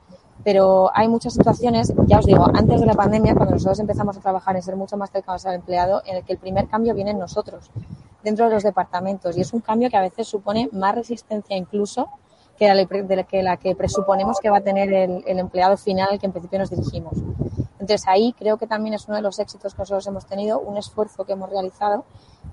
Pero 0.45 0.93
hay 0.95 1.09
muchas 1.09 1.33
situaciones, 1.33 1.93
ya 2.07 2.21
os 2.21 2.27
digo, 2.27 2.47
antes 2.55 2.79
de 2.81 2.87
la 2.87 2.95
pandemia, 2.95 3.35
cuando 3.35 3.55
nosotros 3.55 3.81
empezamos 3.81 4.17
a 4.17 4.21
trabajar 4.21 4.55
en 4.55 4.63
ser 4.63 4.77
mucho 4.77 4.97
más 4.97 5.11
cercanos 5.11 5.45
al 5.45 5.57
empleado, 5.57 6.03
en 6.07 6.19
el 6.19 6.25
que 6.25 6.35
el 6.35 6.39
primer 6.39 6.69
cambio 6.69 6.95
viene 6.95 7.11
en 7.11 7.19
nosotros, 7.19 7.69
dentro 8.23 8.45
de 8.45 8.55
los 8.55 8.63
departamentos. 8.63 9.37
Y 9.37 9.41
es 9.41 9.53
un 9.53 9.61
cambio 9.61 9.91
que 9.91 9.97
a 9.97 10.03
veces 10.03 10.29
supone 10.29 10.69
más 10.71 10.95
resistencia 10.95 11.57
incluso 11.57 12.09
que 12.59 12.67
la, 12.67 12.75
de 12.75 13.43
la 13.43 13.57
que, 13.57 13.75
presuponemos 13.75 14.39
que 14.41 14.51
va 14.51 14.59
a 14.59 14.61
tener 14.63 14.93
el, 14.93 15.25
el, 15.27 15.39
empleado 15.39 15.77
final 15.77 16.09
al 16.13 16.19
que 16.19 16.27
en 16.27 16.33
principio 16.33 16.59
nos 16.59 16.71
dirigimos. 16.71 17.15
Entonces 17.79 18.09
ahí 18.09 18.35
creo 18.39 18.57
que 18.57 18.67
también 18.67 18.95
es 18.95 19.07
uno 19.07 19.17
de 19.17 19.23
los 19.23 19.39
éxitos 19.39 19.75
que 19.75 19.79
nosotros 19.81 20.07
hemos 20.07 20.27
tenido, 20.27 20.59
un 20.59 20.77
esfuerzo 20.77 21.25
que 21.25 21.33
hemos 21.33 21.51
realizado, 21.51 22.05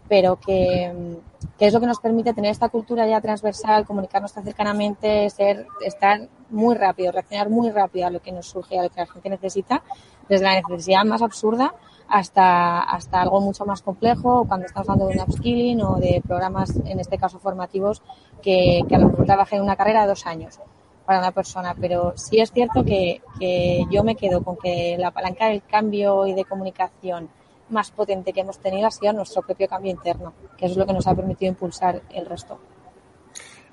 pero 0.07 0.35
que, 0.35 1.17
que 1.57 1.65
es 1.65 1.73
lo 1.73 1.79
que 1.79 1.87
nos 1.87 1.99
permite 1.99 2.33
tener 2.33 2.51
esta 2.51 2.69
cultura 2.69 3.07
ya 3.07 3.21
transversal, 3.21 3.85
comunicarnos 3.85 4.33
tan 4.33 4.43
cercanamente, 4.43 5.29
ser, 5.29 5.65
estar 5.85 6.27
muy 6.49 6.75
rápido, 6.75 7.11
reaccionar 7.11 7.49
muy 7.49 7.71
rápido 7.71 8.07
a 8.07 8.09
lo 8.09 8.21
que 8.21 8.31
nos 8.31 8.47
surge, 8.47 8.77
a 8.77 8.83
lo 8.83 8.89
que 8.89 8.99
la 8.99 9.07
gente 9.07 9.29
necesita, 9.29 9.81
desde 10.29 10.45
la 10.45 10.61
necesidad 10.61 11.03
más 11.05 11.21
absurda 11.21 11.73
hasta, 12.13 12.81
hasta 12.81 13.23
algo 13.23 13.41
mucho 13.41 13.65
más 13.65 13.81
complejo, 13.81 14.45
cuando 14.47 14.67
estamos 14.67 14.87
hablando 14.87 15.07
de 15.07 15.15
un 15.15 15.21
upskilling 15.27 15.81
o 15.81 15.95
de 15.95 16.21
programas, 16.23 16.71
en 16.85 16.99
este 16.99 17.17
caso 17.17 17.39
formativos, 17.39 18.03
que, 18.39 18.81
que 18.87 18.95
a 18.95 18.99
lo 18.99 19.09
mejor 19.09 19.25
trabajé 19.25 19.55
en 19.55 19.63
una 19.63 19.75
carrera 19.75 20.01
de 20.01 20.09
dos 20.09 20.27
años 20.27 20.59
para 21.07 21.17
una 21.17 21.31
persona, 21.31 21.73
pero 21.73 22.13
sí 22.15 22.39
es 22.39 22.51
cierto 22.51 22.85
que, 22.85 23.23
que 23.39 23.85
yo 23.89 24.03
me 24.03 24.15
quedo 24.15 24.43
con 24.43 24.57
que 24.57 24.95
la 24.99 25.09
palanca 25.09 25.47
del 25.47 25.63
cambio 25.63 26.27
y 26.27 26.35
de 26.35 26.45
comunicación 26.45 27.29
más 27.69 27.89
potente 27.89 28.31
que 28.31 28.41
hemos 28.41 28.59
tenido 28.59 28.85
ha 28.85 28.91
sido 28.91 29.11
nuestro 29.11 29.41
propio 29.41 29.67
cambio 29.67 29.89
interno, 29.89 30.33
que 30.55 30.67
es 30.67 30.77
lo 30.77 30.85
que 30.85 30.93
nos 30.93 31.07
ha 31.07 31.15
permitido 31.15 31.49
impulsar 31.49 31.99
el 32.13 32.27
resto. 32.27 32.59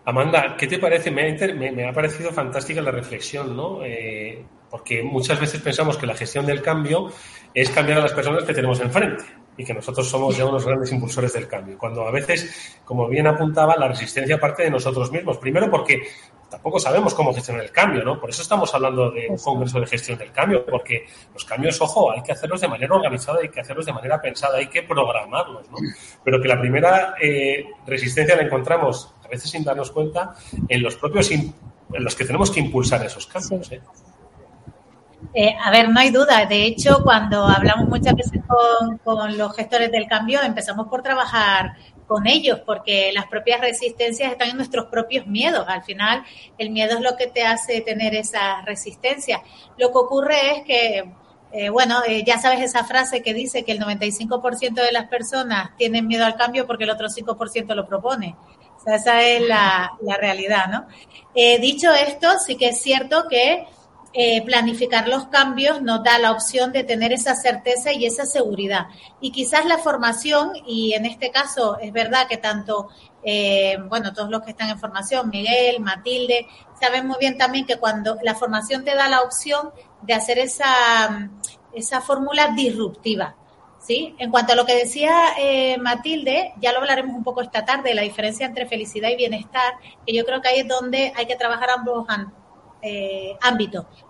Amanda, 0.07 0.57
¿qué 0.59 0.67
te 0.67 0.79
parece? 0.79 1.11
Me 1.11 1.31
ha, 1.31 1.55
me, 1.55 1.73
me 1.73 1.87
ha 1.87 1.93
parecido 1.93 2.31
fantástica 2.31 2.81
la 2.81 2.91
reflexión, 2.91 3.55
¿no? 3.55 3.85
Eh, 3.85 4.43
porque 4.71 5.03
muchas 5.03 5.41
veces 5.41 5.61
pensamos 5.61 5.97
que 5.97 6.07
la 6.07 6.15
gestión 6.15 6.47
del 6.47 6.63
cambio 6.63 7.13
es 7.53 7.71
cambiar 7.71 7.99
a 7.99 8.03
las 8.03 8.13
personas 8.13 8.45
que 8.45 8.55
tenemos 8.55 8.81
enfrente. 8.81 9.25
y 9.57 9.65
que 9.65 9.75
nosotros 9.75 10.09
somos 10.09 10.39
ya 10.39 10.47
unos 10.47 10.65
grandes 10.65 10.91
impulsores 10.91 11.35
del 11.35 11.47
cambio. 11.47 11.77
Cuando 11.77 12.07
a 12.07 12.11
veces, 12.11 12.81
como 12.83 13.07
bien 13.09 13.27
apuntaba, 13.27 13.77
la 13.77 13.89
resistencia 13.89 14.41
parte 14.41 14.63
de 14.63 14.71
nosotros 14.71 15.13
mismos. 15.13 15.37
Primero 15.37 15.71
porque 15.71 16.03
tampoco 16.49 16.79
sabemos 16.79 17.13
cómo 17.13 17.35
gestionar 17.35 17.65
el 17.65 17.71
cambio, 17.71 18.03
¿no? 18.03 18.19
Por 18.19 18.31
eso 18.31 18.41
estamos 18.41 18.75
hablando 18.75 19.11
de 19.11 19.29
un 19.29 19.37
congreso 19.37 19.79
de 19.79 19.87
gestión 19.87 20.17
del 20.17 20.33
cambio, 20.33 20.65
porque 20.65 21.05
los 21.35 21.45
cambios, 21.45 21.79
ojo, 21.81 22.11
hay 22.11 22.23
que 22.23 22.33
hacerlos 22.33 22.63
de 22.63 22.69
manera 22.69 22.95
organizada, 22.95 23.41
hay 23.43 23.51
que 23.51 23.61
hacerlos 23.61 23.85
de 23.85 23.93
manera 23.93 24.21
pensada, 24.21 24.57
hay 24.57 24.69
que 24.69 24.83
programarlos, 24.83 25.71
¿no? 25.71 25.77
Pero 26.25 26.41
que 26.41 26.49
la 26.49 26.59
primera 26.59 27.15
eh, 27.21 27.67
resistencia 27.87 28.37
la 28.37 28.43
encontramos, 28.43 29.15
a 29.23 29.29
veces 29.29 29.51
sin 29.51 29.63
darnos 29.63 29.91
cuenta, 29.91 30.35
en 30.69 30.83
los 30.83 30.97
propios, 30.97 31.31
en 31.31 31.55
los 31.91 32.15
que 32.15 32.25
tenemos 32.25 32.51
que 32.51 32.61
impulsar 32.61 33.05
esos 33.05 33.27
cambios, 33.27 33.71
¿eh? 33.73 33.81
Eh, 35.33 35.55
a 35.63 35.71
ver, 35.71 35.89
no 35.89 36.01
hay 36.01 36.11
duda. 36.11 36.47
De 36.47 36.65
hecho, 36.65 37.03
cuando 37.03 37.47
hablamos 37.47 37.89
muchas 37.89 38.15
veces 38.15 38.41
con, 39.05 39.39
los 39.39 39.55
gestores 39.55 39.91
del 39.91 40.07
cambio, 40.07 40.43
empezamos 40.43 40.89
por 40.89 41.03
trabajar 41.03 41.77
con 42.07 42.27
ellos, 42.27 42.61
porque 42.67 43.13
las 43.13 43.27
propias 43.27 43.61
resistencias 43.61 44.33
están 44.33 44.51
en 44.51 44.57
nuestros 44.57 44.87
propios 44.87 45.27
miedos. 45.27 45.65
Al 45.69 45.85
final, 45.85 46.25
el 46.59 46.71
miedo 46.71 46.97
es 46.97 47.01
lo 47.01 47.17
que 47.17 47.29
te 47.29 47.45
hace 47.45 47.81
tener 47.83 48.15
esa 48.17 48.63
resistencia. 48.63 49.43
Lo 49.79 49.93
que 49.93 49.99
ocurre 49.99 50.57
es 50.57 50.65
que, 50.65 51.13
eh, 51.53 51.69
bueno, 51.69 52.03
eh, 52.07 52.25
ya 52.27 52.39
sabes 52.39 52.61
esa 52.61 52.85
frase 52.85 53.23
que 53.23 53.33
dice 53.33 53.65
que 53.65 53.73
el 53.73 53.79
95% 53.79 54.83
de 54.83 54.91
las 54.91 55.09
personas 55.09 55.77
tienen 55.77 56.09
miedo 56.09 56.25
al 56.25 56.35
cambio 56.37 56.67
porque 56.67 56.85
el 56.85 56.91
otro 56.91 57.09
5% 57.09 57.75
lo 57.77 57.87
propone. 57.87 58.35
O 58.85 58.91
esa 58.91 59.23
es 59.23 59.47
la, 59.47 59.93
la 60.01 60.17
realidad, 60.17 60.67
¿no? 60.69 60.87
Eh, 61.35 61.59
dicho 61.61 61.93
esto, 61.93 62.39
sí 62.45 62.57
que 62.57 62.71
es 62.71 62.81
cierto 62.81 63.29
que 63.29 63.67
eh, 64.13 64.43
planificar 64.45 65.09
los 65.09 65.29
cambios 65.29 65.83
nos 65.83 66.03
da 66.03 66.19
la 66.19 66.33
opción 66.33 66.73
de 66.73 66.83
tener 66.83 67.13
esa 67.13 67.37
certeza 67.37 67.93
y 67.93 68.07
esa 68.07 68.27
seguridad. 68.27 68.89
Y 69.21 69.31
quizás 69.31 69.67
la 69.67 69.79
formación, 69.79 70.51
y 70.67 70.95
en 70.95 71.07
este 71.07 71.31
caso 71.31 71.79
es 71.79 71.93
verdad 71.93 72.27
que 72.27 72.37
tanto, 72.37 72.89
eh, 73.23 73.79
bueno, 73.89 74.13
todos 74.13 74.29
los 74.29 74.43
que 74.43 74.51
están 74.51 74.69
en 74.69 74.81
formación, 74.81 75.31
Miguel, 75.31 75.79
Matilde, 75.79 76.49
saben 76.81 77.07
muy 77.07 77.19
bien 77.21 77.39
también 77.39 77.67
que 77.67 77.77
cuando 77.77 78.17
la 78.23 78.35
formación 78.35 78.85
te 78.85 78.97
da 78.97 79.09
la 79.09 79.21
opción 79.21 79.71
de 80.03 80.15
hacer 80.15 80.41
esa, 80.41 81.31
esa 81.73 82.01
fórmula 82.01 82.49
disruptiva. 82.49 83.37
¿Sí? 83.79 84.15
En 84.19 84.31
cuanto 84.31 84.53
a 84.53 84.57
lo 84.57 84.67
que 84.67 84.75
decía 84.75 85.11
eh, 85.39 85.79
Matilde, 85.79 86.53
ya 86.61 86.71
lo 86.71 86.81
hablaremos 86.81 87.17
un 87.17 87.25
poco 87.25 87.41
esta 87.41 87.65
tarde, 87.65 87.95
la 87.95 88.03
diferencia 88.03 88.45
entre 88.45 88.67
felicidad 88.67 89.09
y 89.09 89.17
bienestar, 89.17 89.73
que 90.07 90.13
yo 90.13 90.27
creo 90.27 90.43
que 90.43 90.49
ahí 90.49 90.61
es 90.61 90.69
donde 90.69 91.15
hay 91.17 91.25
que 91.25 91.35
trabajar 91.35 91.71
ambos 91.71 92.07
eh. 92.83 93.37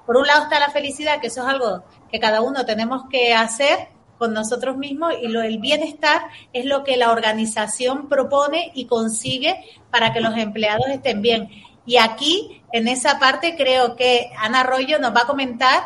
Por 0.06 0.16
un 0.16 0.26
lado 0.26 0.44
está 0.44 0.58
la 0.58 0.70
felicidad, 0.70 1.20
que 1.20 1.28
eso 1.28 1.42
es 1.42 1.48
algo 1.48 1.84
que 2.10 2.20
cada 2.20 2.40
uno 2.40 2.64
tenemos 2.64 3.04
que 3.10 3.32
hacer 3.34 3.88
con 4.18 4.34
nosotros 4.34 4.76
mismos 4.76 5.14
y 5.20 5.28
lo, 5.28 5.40
el 5.40 5.58
bienestar 5.58 6.22
es 6.52 6.66
lo 6.66 6.84
que 6.84 6.98
la 6.98 7.10
organización 7.10 8.08
propone 8.08 8.70
y 8.74 8.84
consigue 8.84 9.64
para 9.90 10.12
que 10.12 10.20
los 10.20 10.36
empleados 10.36 10.86
estén 10.88 11.22
bien. 11.22 11.48
Y 11.86 11.96
aquí, 11.96 12.62
en 12.72 12.86
esa 12.86 13.18
parte, 13.18 13.56
creo 13.56 13.96
que 13.96 14.30
Ana 14.38 14.60
Arroyo 14.60 14.98
nos 14.98 15.14
va 15.16 15.22
a 15.22 15.26
comentar 15.26 15.84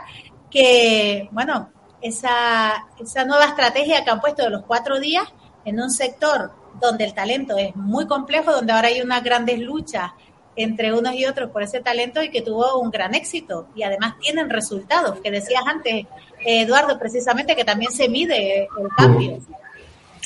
que, 0.51 1.29
bueno, 1.31 1.71
esa, 2.03 2.87
esa 3.01 3.25
nueva 3.25 3.45
estrategia 3.45 4.05
que 4.05 4.11
han 4.11 4.21
puesto 4.21 4.43
de 4.43 4.51
los 4.51 4.65
cuatro 4.65 4.99
días 4.99 5.25
en 5.65 5.81
un 5.81 5.91
sector 5.91 6.53
donde 6.81 7.05
el 7.05 7.15
talento 7.15 7.57
es 7.57 7.75
muy 7.77 8.07
complejo, 8.07 8.53
donde 8.53 8.73
ahora 8.73 8.89
hay 8.89 9.01
unas 9.01 9.23
grandes 9.23 9.61
luchas 9.61 10.11
entre 10.57 10.93
unos 10.93 11.15
y 11.15 11.27
otros 11.27 11.51
por 11.51 11.63
ese 11.63 11.81
talento 11.81 12.23
y 12.23 12.31
que 12.31 12.43
tuvo 12.43 12.79
un 12.79 12.91
gran 12.91 13.15
éxito. 13.15 13.69
Y 13.75 13.83
además 13.83 14.15
tienen 14.21 14.51
resultados, 14.51 15.21
que 15.21 15.31
decías 15.31 15.63
antes, 15.67 16.07
Eduardo, 16.45 16.99
precisamente, 16.99 17.57
que 17.57 17.65
también 17.65 17.91
se 17.93 18.09
mide 18.09 18.65
el 18.65 18.89
cambio. 18.97 19.39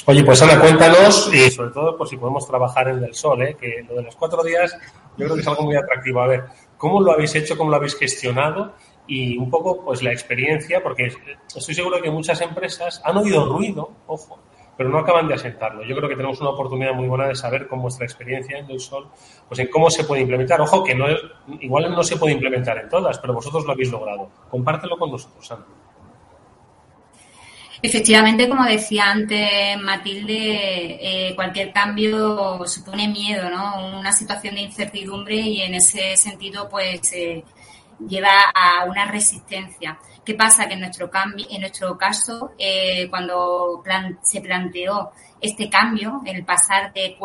Oye, 0.07 0.25
pues 0.25 0.41
Ana, 0.43 0.61
cuéntanos, 0.61 1.31
y 1.35 1.51
sobre 1.51 1.71
todo 1.71 1.97
por 1.97 2.09
si 2.09 2.17
podemos 2.17 2.47
trabajar 2.47 2.89
en 2.89 3.05
el 3.05 3.15
sol, 3.15 3.43
¿eh? 3.43 3.57
que 3.61 3.85
lo 3.87 3.97
de 3.97 4.03
los 4.05 4.17
cuatro 4.17 4.43
días 4.43 4.75
yo 5.19 5.25
creo 5.25 5.35
que 5.35 5.43
es 5.43 5.49
algo 5.49 5.65
muy 5.65 5.77
atractivo. 5.77 6.23
A 6.23 6.27
ver, 6.29 6.45
¿cómo 6.77 7.01
lo 7.01 7.13
habéis 7.13 7.35
hecho, 7.35 7.57
cómo 7.59 7.71
lo 7.71 7.77
habéis 7.77 7.97
gestionado? 7.97 8.73
Y 9.07 9.37
un 9.37 9.51
poco, 9.51 9.85
pues, 9.85 10.03
la 10.03 10.13
experiencia, 10.13 10.83
porque 10.83 11.13
estoy 11.55 11.75
seguro 11.75 12.01
que 12.01 12.11
muchas 12.11 12.41
empresas 12.41 13.01
han 13.05 13.17
oído 13.17 13.47
ruido, 13.47 13.91
ojo, 14.07 14.39
pero 14.79 14.91
no 14.91 14.99
acaban 14.99 15.27
de 15.27 15.35
asentarlo. 15.35 15.83
Yo 15.83 15.97
creo 15.97 16.09
que 16.09 16.15
tenemos 16.15 16.41
una 16.41 16.51
oportunidad 16.51 16.95
muy 16.95 17.09
buena 17.09 17.27
de 17.27 17.35
saber 17.35 17.67
con 17.67 17.83
vuestra 17.83 18.07
experiencia 18.07 18.59
en 18.59 18.71
el 18.71 18.79
sol, 18.79 19.09
pues 19.49 19.59
en 19.59 19.67
cómo 19.67 19.91
se 19.91 20.05
puede 20.05 20.23
implementar. 20.23 20.61
Ojo, 20.61 20.85
que 20.85 20.95
no 20.95 21.07
igual 21.61 21.91
no 21.91 22.03
se 22.05 22.17
puede 22.17 22.35
implementar 22.35 22.79
en 22.79 22.89
todas, 22.89 23.19
pero 23.19 23.35
vosotros 23.35 23.65
lo 23.67 23.73
habéis 23.73 23.91
logrado. 23.91 24.31
Compártelo 24.49 24.97
con 24.97 25.11
nosotros, 25.11 25.51
Ana. 25.51 25.67
Efectivamente, 27.83 28.49
como 28.49 28.65
decía 28.65 29.11
antes 29.11 29.81
Matilde, 29.81 30.99
eh, 31.31 31.35
cualquier 31.35 31.73
cambio 31.73 32.65
supone 32.65 33.09
miedo, 33.09 33.51
¿no? 33.51 33.99
Una 33.99 34.13
situación 34.13 34.55
de 34.55 34.61
incertidumbre 34.61 35.35
y 35.35 35.63
en 35.63 35.75
ese 35.75 36.17
sentido, 36.17 36.69
pues, 36.69 37.13
eh, 37.13 37.45
lleva 38.07 38.51
a 38.55 38.85
una 38.85 39.07
resistencia. 39.07 39.99
¿Qué 40.29 40.35
pasa? 40.35 40.69
Que 40.69 40.75
en 40.75 40.81
nuestro, 40.81 41.11
en 41.49 41.61
nuestro 41.63 41.97
caso, 41.97 42.53
eh, 42.59 43.09
cuando 43.09 43.83
se 44.21 44.43
planteó 44.43 45.11
este 45.41 45.71
cambio, 45.71 46.21
el 46.27 46.45
pasar 46.45 46.93
de, 46.93 47.17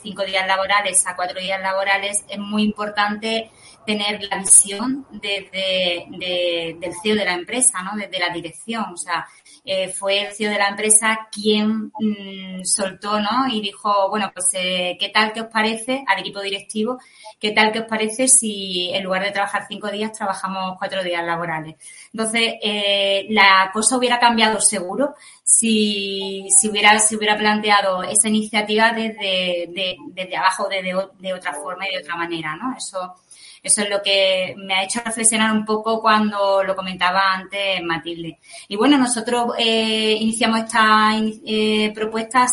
cinco 0.00 0.24
días 0.24 0.46
laborales 0.46 1.04
a 1.08 1.16
cuatro 1.16 1.40
días 1.40 1.60
laborales, 1.60 2.24
es 2.28 2.38
muy 2.38 2.62
importante 2.62 3.50
tener 3.84 4.22
la 4.30 4.38
visión 4.38 5.04
desde 5.10 6.06
de, 6.08 6.76
del 6.78 6.92
CEO 7.02 7.16
de 7.16 7.24
la 7.24 7.34
empresa, 7.34 7.82
¿no? 7.82 7.96
desde 7.96 8.20
la 8.20 8.32
dirección. 8.32 8.92
O 8.92 8.96
sea, 8.96 9.26
eh, 9.64 9.88
fue 9.88 10.20
el 10.20 10.32
CEO 10.32 10.52
de 10.52 10.58
la 10.58 10.68
empresa 10.68 11.28
quien 11.32 11.92
mmm, 11.98 12.62
soltó 12.62 13.18
¿no? 13.18 13.48
y 13.48 13.60
dijo, 13.60 14.08
bueno, 14.08 14.30
pues 14.32 14.50
eh, 14.54 14.96
¿qué 15.00 15.08
tal 15.08 15.32
que 15.32 15.40
os 15.40 15.48
parece 15.48 16.04
al 16.06 16.20
equipo 16.20 16.40
directivo? 16.40 17.00
¿Qué 17.42 17.50
tal 17.50 17.72
que 17.72 17.80
os 17.80 17.86
parece 17.86 18.28
si 18.28 18.92
en 18.94 19.02
lugar 19.02 19.24
de 19.24 19.32
trabajar 19.32 19.66
cinco 19.66 19.90
días 19.90 20.12
trabajamos 20.12 20.76
cuatro 20.78 21.02
días 21.02 21.24
laborales? 21.24 21.74
Entonces, 22.12 22.54
eh, 22.62 23.26
la 23.30 23.68
cosa 23.72 23.96
hubiera 23.96 24.20
cambiado 24.20 24.60
seguro 24.60 25.16
si, 25.42 26.46
si, 26.56 26.68
hubiera, 26.68 26.96
si 27.00 27.16
hubiera 27.16 27.36
planteado 27.36 28.04
esa 28.04 28.28
iniciativa 28.28 28.92
desde, 28.92 29.66
de, 29.74 29.96
desde 30.12 30.36
abajo, 30.36 30.68
de, 30.68 30.82
de, 31.18 31.34
otra 31.34 31.52
forma 31.54 31.88
y 31.88 31.96
de 31.96 31.98
otra 31.98 32.14
manera, 32.14 32.54
¿no? 32.54 32.76
Eso, 32.76 33.16
eso 33.60 33.82
es 33.82 33.90
lo 33.90 34.00
que 34.02 34.54
me 34.56 34.74
ha 34.74 34.84
hecho 34.84 35.00
reflexionar 35.04 35.50
un 35.50 35.64
poco 35.64 36.00
cuando 36.00 36.62
lo 36.62 36.76
comentaba 36.76 37.34
antes 37.34 37.82
Matilde. 37.82 38.38
Y 38.68 38.76
bueno, 38.76 38.96
nosotros 38.98 39.54
eh, 39.58 40.12
iniciamos 40.12 40.60
esta 40.60 41.16
eh, 41.44 41.90
propuesta, 41.92 42.46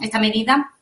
esta 0.00 0.20
medida 0.20 0.77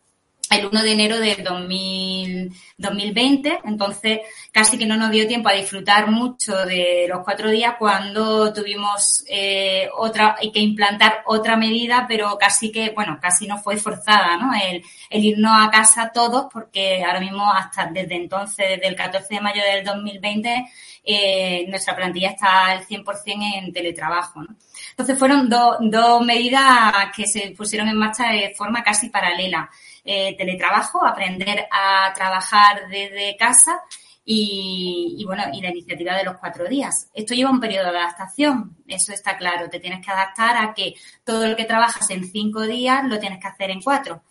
el 0.50 0.66
1 0.66 0.82
de 0.82 0.92
enero 0.92 1.16
2000, 1.18 2.52
2020, 2.78 3.60
entonces 3.64 4.20
casi 4.52 4.78
que 4.78 4.86
no 4.86 4.96
nos 4.96 5.10
dio 5.10 5.26
tiempo 5.26 5.48
a 5.48 5.54
disfrutar 5.54 6.10
mucho 6.10 6.54
de 6.64 7.06
los 7.08 7.20
cuatro 7.24 7.50
días 7.50 7.74
cuando 7.78 8.52
tuvimos 8.52 9.24
eh, 9.28 9.88
otra, 9.96 10.36
que 10.52 10.60
implantar 10.60 11.22
otra 11.26 11.56
medida, 11.56 12.06
pero 12.08 12.38
casi 12.38 12.70
que, 12.70 12.90
bueno, 12.90 13.18
casi 13.20 13.46
no 13.46 13.58
fue 13.58 13.76
forzada, 13.76 14.36
¿no? 14.36 14.52
El, 14.54 14.82
el 15.10 15.24
irnos 15.24 15.52
a 15.56 15.70
casa 15.70 16.10
todos, 16.12 16.46
porque 16.52 17.04
ahora 17.04 17.20
mismo 17.20 17.50
hasta 17.52 17.86
desde 17.86 18.16
entonces, 18.16 18.68
desde 18.68 18.86
el 18.86 18.96
14 18.96 19.34
de 19.34 19.40
mayo 19.40 19.62
del 19.62 19.84
2020, 19.84 20.66
eh, 21.04 21.66
nuestra 21.68 21.94
plantilla 21.96 22.30
está 22.30 22.66
al 22.66 22.86
100% 22.86 23.58
en 23.58 23.72
teletrabajo, 23.72 24.42
¿no? 24.42 24.56
Entonces 24.90 25.18
fueron 25.18 25.48
dos 25.48 26.24
medidas 26.24 26.92
que 27.14 27.26
se 27.26 27.50
pusieron 27.50 27.88
en 27.88 27.96
marcha 27.96 28.30
de 28.30 28.54
forma 28.56 28.82
casi 28.82 29.08
paralela 29.08 29.70
eh, 30.06 30.36
teletrabajo, 30.36 31.04
aprender 31.04 31.66
a 31.70 32.12
trabajar 32.14 32.88
desde 32.88 33.36
casa 33.36 33.80
y, 34.24 35.16
y, 35.18 35.24
bueno, 35.24 35.44
y 35.52 35.60
la 35.60 35.70
iniciativa 35.70 36.16
de 36.16 36.24
los 36.24 36.36
cuatro 36.38 36.66
días. 36.66 37.10
Esto 37.14 37.34
lleva 37.34 37.50
un 37.50 37.60
periodo 37.60 37.92
de 37.92 37.98
adaptación, 37.98 38.76
eso 38.86 39.12
está 39.12 39.36
claro. 39.36 39.68
Te 39.68 39.80
tienes 39.80 40.04
que 40.04 40.10
adaptar 40.10 40.56
a 40.56 40.74
que 40.74 40.94
todo 41.24 41.46
lo 41.46 41.56
que 41.56 41.64
trabajas 41.64 42.10
en 42.10 42.24
cinco 42.24 42.62
días 42.62 43.04
lo 43.04 43.18
tienes 43.18 43.40
que 43.40 43.48
hacer 43.48 43.70
en 43.70 43.82
cuatro. 43.82 44.22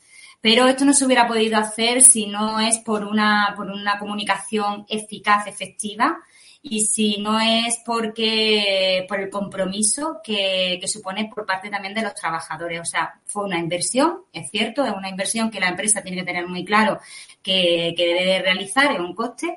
Pero 0.42 0.68
esto 0.68 0.86
no 0.86 0.94
se 0.94 1.06
hubiera 1.06 1.28
podido 1.28 1.58
hacer 1.58 2.04
si 2.04 2.28
no 2.28 2.60
es 2.60 2.80
por 2.80 3.04
una, 3.04 3.54
por 3.56 3.68
una 3.68 3.98
comunicación 3.98 4.86
eficaz, 4.90 5.48
efectiva, 5.48 6.20
y 6.68 6.82
si 6.82 7.18
no 7.18 7.40
es 7.40 7.80
porque 7.86 9.06
por 9.08 9.20
el 9.20 9.30
compromiso 9.30 10.20
que, 10.24 10.80
que, 10.82 10.88
supone 10.88 11.30
por 11.34 11.46
parte 11.46 11.70
también 11.70 11.94
de 11.94 12.02
los 12.02 12.16
trabajadores. 12.16 12.82
O 12.82 12.86
sea, 12.86 13.20
fue 13.24 13.46
una 13.46 13.60
inversión, 13.60 14.24
es 14.34 14.50
cierto, 14.50 14.84
es 14.84 14.92
una 14.92 15.10
inversión 15.10 15.52
que 15.52 15.60
la 15.60 15.70
empresa 15.70 16.02
tiene 16.02 16.18
que 16.18 16.26
tener 16.26 16.48
muy 16.48 16.66
claro 16.66 17.00
que, 17.44 17.94
que 17.96 18.08
debe 18.08 18.26
de 18.26 18.42
realizar, 18.42 18.92
es 18.92 19.00
un 19.00 19.14
coste, 19.14 19.56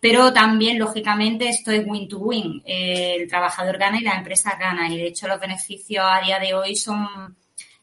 pero 0.00 0.32
también, 0.32 0.80
lógicamente, 0.80 1.48
esto 1.48 1.70
es 1.70 1.86
win-to-win. 1.86 2.54
-win. 2.54 2.62
El 2.64 3.28
trabajador 3.28 3.78
gana 3.78 3.98
y 4.00 4.02
la 4.02 4.16
empresa 4.16 4.56
gana. 4.58 4.92
Y, 4.92 4.96
de 4.96 5.06
hecho, 5.08 5.28
los 5.28 5.40
beneficios 5.40 6.04
a 6.04 6.20
día 6.20 6.40
de 6.40 6.54
hoy 6.54 6.74
son 6.74 7.36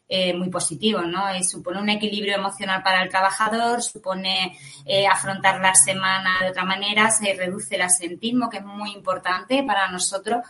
eh, 0.08 0.32
muy 0.34 0.50
positivo, 0.50 1.00
¿no? 1.00 1.34
Y 1.34 1.42
supone 1.42 1.80
un 1.80 1.88
equilibrio 1.88 2.36
emocional 2.36 2.80
para 2.80 3.02
el 3.02 3.08
trabajador, 3.08 3.82
supone 3.82 4.56
eh, 4.84 5.04
afrontar 5.04 5.60
la 5.60 5.74
semana 5.74 6.38
de 6.42 6.50
otra 6.50 6.64
manera, 6.64 7.10
se 7.10 7.34
reduce 7.34 7.74
el 7.74 7.82
asentismo, 7.82 8.48
que 8.48 8.58
es 8.58 8.64
muy 8.64 8.92
importante 8.92 9.64
para 9.64 9.90
nosotros 9.90 10.44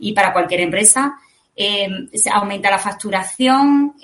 y 0.00 0.12
para 0.12 0.32
cualquier 0.32 0.62
empresa. 0.62 1.20
eh, 1.54 1.88
aumenta 2.32 2.68
la 2.70 2.78
facturación, 2.78 3.94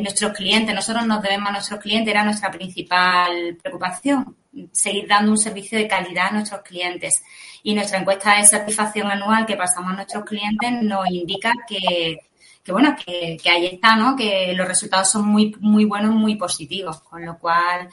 nuestros 0.00 0.32
clientes, 0.32 0.74
nosotros 0.74 1.06
nos 1.06 1.22
debemos 1.22 1.48
a 1.48 1.52
nuestros 1.52 1.80
clientes, 1.80 2.10
era 2.10 2.22
nuestra 2.22 2.50
principal 2.50 3.56
preocupación, 3.62 4.36
seguir 4.72 5.08
dando 5.08 5.32
un 5.32 5.38
servicio 5.38 5.78
de 5.78 5.88
calidad 5.88 6.28
a 6.28 6.32
nuestros 6.32 6.60
clientes. 6.60 7.22
Y 7.62 7.74
nuestra 7.74 7.98
encuesta 7.98 8.36
de 8.36 8.44
satisfacción 8.44 9.10
anual 9.10 9.46
que 9.46 9.56
pasamos 9.56 9.92
a 9.92 9.96
nuestros 9.96 10.24
clientes 10.24 10.70
nos 10.82 11.08
indica 11.10 11.52
que, 11.66 12.28
que 12.68 12.72
bueno, 12.72 12.94
que, 13.02 13.48
ahí 13.48 13.66
está, 13.66 13.96
¿no? 13.96 14.14
Que 14.14 14.52
los 14.54 14.68
resultados 14.68 15.10
son 15.10 15.26
muy, 15.26 15.54
muy 15.58 15.86
buenos, 15.86 16.14
muy 16.14 16.36
positivos, 16.36 17.00
con 17.00 17.24
lo 17.24 17.38
cual 17.38 17.88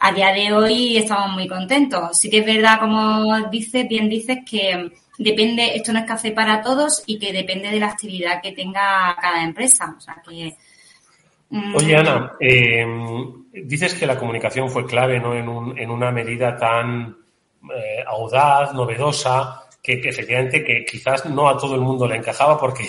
a 0.00 0.12
día 0.12 0.32
de 0.32 0.52
hoy 0.52 0.96
estamos 0.96 1.30
muy 1.30 1.46
contentos. 1.46 2.18
Sí 2.18 2.28
que 2.28 2.38
es 2.38 2.46
verdad, 2.46 2.80
como 2.80 3.48
dices, 3.50 3.86
bien 3.88 4.08
dices, 4.08 4.38
que 4.44 4.90
depende, 5.16 5.76
esto 5.76 5.92
no 5.92 6.00
es 6.00 6.06
café 6.06 6.32
para 6.32 6.60
todos 6.60 7.04
y 7.06 7.20
que 7.20 7.32
depende 7.32 7.70
de 7.70 7.78
la 7.78 7.86
actividad 7.86 8.42
que 8.42 8.50
tenga 8.50 9.16
cada 9.20 9.44
empresa. 9.44 9.94
O 9.96 10.00
sea 10.00 10.20
que. 10.28 10.56
Mm, 11.50 11.76
Oye, 11.76 11.96
Ana, 11.96 12.32
eh, 12.40 12.84
dices 13.52 13.94
que 13.94 14.08
la 14.08 14.18
comunicación 14.18 14.68
fue 14.70 14.86
clave 14.86 15.20
¿no? 15.20 15.36
en, 15.36 15.48
un, 15.48 15.78
en 15.78 15.88
una 15.88 16.10
medida 16.10 16.56
tan 16.56 17.16
eh, 17.72 18.02
audaz, 18.08 18.74
novedosa, 18.74 19.66
que, 19.80 20.00
que, 20.00 20.08
efectivamente 20.08 20.64
que 20.64 20.84
quizás 20.84 21.26
no 21.26 21.48
a 21.48 21.56
todo 21.56 21.76
el 21.76 21.80
mundo 21.80 22.08
le 22.08 22.16
encajaba 22.16 22.58
porque 22.58 22.88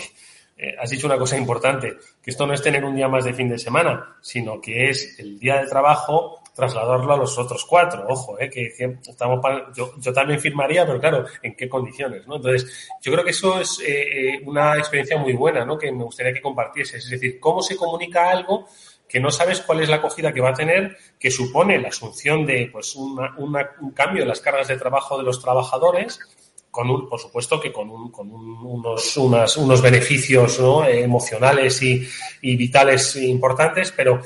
eh, 0.61 0.75
has 0.79 0.89
dicho 0.89 1.07
una 1.07 1.17
cosa 1.17 1.37
importante, 1.37 1.97
que 2.21 2.31
esto 2.31 2.45
no 2.45 2.53
es 2.53 2.61
tener 2.61 2.85
un 2.85 2.95
día 2.95 3.07
más 3.07 3.25
de 3.25 3.33
fin 3.33 3.49
de 3.49 3.57
semana, 3.57 4.17
sino 4.21 4.61
que 4.61 4.89
es 4.89 5.19
el 5.19 5.39
día 5.39 5.61
de 5.61 5.67
trabajo 5.67 6.41
trasladarlo 6.55 7.13
a 7.13 7.17
los 7.17 7.37
otros 7.37 7.65
cuatro. 7.65 8.05
Ojo, 8.07 8.39
eh, 8.39 8.49
que, 8.49 8.97
estamos 9.07 9.39
yo, 9.75 9.93
yo, 9.97 10.13
también 10.13 10.39
firmaría, 10.39 10.85
pero 10.85 10.99
claro, 10.99 11.25
¿en 11.41 11.55
qué 11.55 11.69
condiciones? 11.69 12.27
¿no? 12.27 12.35
Entonces, 12.35 12.89
yo 13.01 13.11
creo 13.11 13.23
que 13.23 13.31
eso 13.31 13.59
es 13.59 13.79
eh, 13.79 14.35
eh, 14.35 14.41
una 14.45 14.77
experiencia 14.77 15.17
muy 15.17 15.33
buena, 15.33 15.65
¿no? 15.65 15.77
que 15.77 15.91
me 15.91 16.03
gustaría 16.03 16.33
que 16.33 16.41
compartieses. 16.41 17.03
Es 17.05 17.09
decir, 17.09 17.39
cómo 17.39 17.61
se 17.61 17.75
comunica 17.75 18.29
algo 18.29 18.67
que 19.07 19.19
no 19.19 19.29
sabes 19.29 19.59
cuál 19.61 19.81
es 19.81 19.89
la 19.89 19.97
acogida 19.97 20.33
que 20.33 20.39
va 20.39 20.49
a 20.49 20.53
tener, 20.53 20.97
que 21.19 21.31
supone 21.31 21.79
la 21.79 21.89
asunción 21.89 22.45
de 22.45 22.69
pues, 22.71 22.95
un 22.95 23.91
cambio 23.93 24.21
en 24.21 24.29
las 24.29 24.39
cargas 24.39 24.69
de 24.69 24.77
trabajo 24.77 25.17
de 25.17 25.23
los 25.23 25.41
trabajadores, 25.41 26.19
con 26.71 26.89
un, 26.89 27.07
por 27.07 27.19
supuesto 27.19 27.59
que 27.59 27.71
con, 27.71 27.89
un, 27.89 28.09
con 28.11 28.31
un, 28.31 28.65
unos, 28.65 29.17
unas, 29.17 29.57
unos 29.57 29.81
beneficios 29.81 30.59
¿no? 30.59 30.85
emocionales 30.85 31.83
y, 31.83 32.07
y 32.41 32.55
vitales 32.55 33.15
importantes, 33.17 33.91
pero 33.91 34.21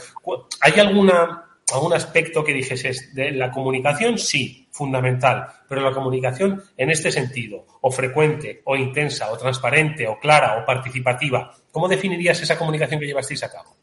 ¿hay 0.61 0.79
alguna 0.79 1.41
algún 1.73 1.93
aspecto 1.93 2.43
que 2.43 2.53
dijeses 2.53 3.13
de 3.15 3.31
la 3.31 3.51
comunicación, 3.51 4.17
sí, 4.19 4.67
fundamental, 4.71 5.47
pero 5.67 5.81
la 5.81 5.91
comunicación 5.91 6.61
en 6.77 6.91
este 6.91 7.11
sentido, 7.11 7.65
o 7.81 7.91
frecuente, 7.91 8.61
o 8.65 8.75
intensa, 8.75 9.31
o 9.31 9.37
transparente, 9.37 10.07
o 10.07 10.19
clara, 10.19 10.61
o 10.61 10.65
participativa, 10.65 11.51
¿cómo 11.71 11.87
definirías 11.87 12.39
esa 12.41 12.57
comunicación 12.57 12.99
que 12.99 13.07
llevasteis 13.07 13.43
a 13.43 13.51
cabo? 13.51 13.75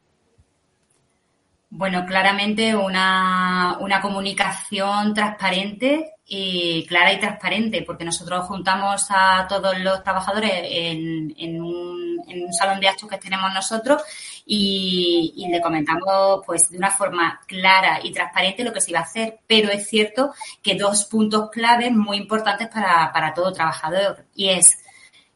Bueno, 1.75 2.05
claramente 2.05 2.77
una, 2.77 3.79
una 3.81 4.03
comunicación 4.03 5.15
transparente 5.15 6.17
y 6.27 6.85
clara 6.87 7.15
y 7.15 7.19
transparente, 7.19 7.81
porque 7.81 8.05
nosotros 8.05 8.47
juntamos 8.47 9.07
a 9.09 9.47
todos 9.49 9.79
los 9.79 10.03
trabajadores 10.03 10.53
en, 10.65 11.35
en, 11.39 11.63
un, 11.63 12.23
en 12.29 12.45
un 12.45 12.53
salón 12.53 12.79
de 12.79 12.89
actos 12.89 13.09
que 13.09 13.17
tenemos 13.17 13.55
nosotros 13.55 14.03
y, 14.45 15.33
y, 15.35 15.49
le 15.49 15.63
comentamos 15.63 16.43
pues 16.45 16.69
de 16.69 16.77
una 16.77 16.91
forma 16.91 17.41
clara 17.47 18.01
y 18.03 18.13
transparente 18.13 18.65
lo 18.65 18.73
que 18.75 18.83
se 18.83 18.91
iba 18.91 19.01
a 19.01 19.05
hacer. 19.05 19.39
Pero 19.47 19.71
es 19.71 19.89
cierto 19.89 20.35
que 20.63 20.75
dos 20.75 21.07
puntos 21.07 21.49
claves 21.51 21.91
muy 21.91 22.19
importantes 22.19 22.69
para, 22.69 23.11
para 23.15 23.33
todo 23.33 23.51
trabajador 23.51 24.27
y 24.35 24.51
es 24.51 24.77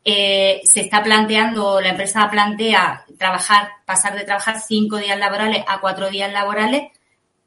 eh, 0.09 0.61
se 0.63 0.83
está 0.83 1.03
planteando, 1.03 1.81
la 1.81 1.89
empresa 1.89 2.31
plantea 2.31 3.05
trabajar, 3.19 3.71
pasar 3.85 4.17
de 4.17 4.23
trabajar 4.23 4.61
cinco 4.61 4.99
días 4.99 5.19
laborales 5.19 5.65
a 5.67 5.81
cuatro 5.81 6.09
días 6.11 6.33
laborales. 6.33 6.93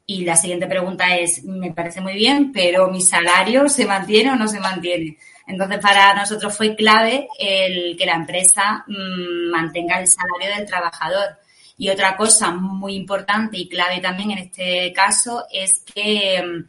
Y 0.06 0.26
la 0.26 0.36
siguiente 0.36 0.68
pregunta 0.68 1.16
es, 1.16 1.46
me 1.46 1.72
parece 1.72 2.02
muy 2.02 2.16
bien, 2.16 2.52
pero 2.52 2.90
mi 2.90 3.00
salario 3.00 3.70
se 3.70 3.86
mantiene 3.86 4.32
o 4.32 4.36
no 4.36 4.50
se 4.50 4.60
mantiene. 4.60 5.18
Entonces, 5.48 5.80
para 5.80 6.14
nosotros 6.14 6.54
fue 6.58 6.76
clave 6.76 7.30
el 7.40 7.96
que 7.96 8.06
la 8.06 8.16
empresa 8.16 8.84
mmm, 8.88 9.50
mantenga 9.52 10.02
el 10.02 10.08
salario 10.08 10.58
del 10.58 10.68
trabajador. 10.68 11.38
Y 11.78 11.90
otra 11.90 12.18
cosa 12.18 12.52
muy 12.52 12.96
importante 12.96 13.58
y 13.58 13.70
clave 13.70 14.02
también 14.02 14.32
en 14.32 14.40
este 14.40 14.92
caso 14.92 15.46
es 15.50 15.80
que 15.80 16.44
mm, 16.44 16.68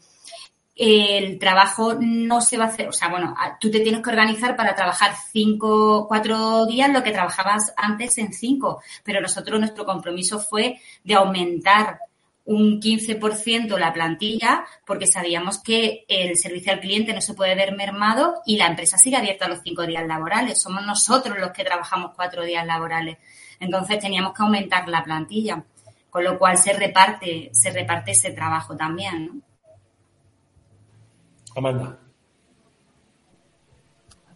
el 0.82 1.38
trabajo 1.38 1.98
no 2.00 2.40
se 2.40 2.56
va 2.56 2.64
a 2.64 2.68
hacer, 2.68 2.88
o 2.88 2.92
sea, 2.92 3.08
bueno, 3.08 3.36
tú 3.60 3.70
te 3.70 3.80
tienes 3.80 4.00
que 4.00 4.08
organizar 4.08 4.56
para 4.56 4.74
trabajar 4.74 5.12
cinco, 5.30 6.08
cuatro 6.08 6.64
días 6.64 6.90
lo 6.90 7.02
que 7.02 7.10
trabajabas 7.10 7.74
antes 7.76 8.16
en 8.16 8.32
cinco, 8.32 8.82
pero 9.04 9.20
nosotros 9.20 9.60
nuestro 9.60 9.84
compromiso 9.84 10.38
fue 10.38 10.80
de 11.04 11.14
aumentar 11.14 11.98
un 12.46 12.80
15% 12.80 13.76
la 13.76 13.92
plantilla 13.92 14.64
porque 14.86 15.06
sabíamos 15.06 15.62
que 15.62 16.06
el 16.08 16.38
servicio 16.38 16.72
al 16.72 16.80
cliente 16.80 17.12
no 17.12 17.20
se 17.20 17.34
puede 17.34 17.54
ver 17.54 17.76
mermado 17.76 18.40
y 18.46 18.56
la 18.56 18.66
empresa 18.66 18.96
sigue 18.96 19.18
abierta 19.18 19.48
los 19.48 19.60
cinco 19.62 19.86
días 19.86 20.06
laborales. 20.06 20.62
Somos 20.62 20.86
nosotros 20.86 21.38
los 21.38 21.50
que 21.50 21.62
trabajamos 21.62 22.12
cuatro 22.16 22.42
días 22.42 22.64
laborales. 22.64 23.18
Entonces 23.60 23.98
teníamos 23.98 24.32
que 24.32 24.42
aumentar 24.42 24.88
la 24.88 25.04
plantilla, 25.04 25.62
con 26.08 26.24
lo 26.24 26.38
cual 26.38 26.56
se 26.56 26.72
reparte, 26.72 27.50
se 27.52 27.70
reparte 27.70 28.12
ese 28.12 28.32
trabajo 28.32 28.74
también, 28.74 29.26
¿no? 29.26 29.49
Amanda. 31.56 31.98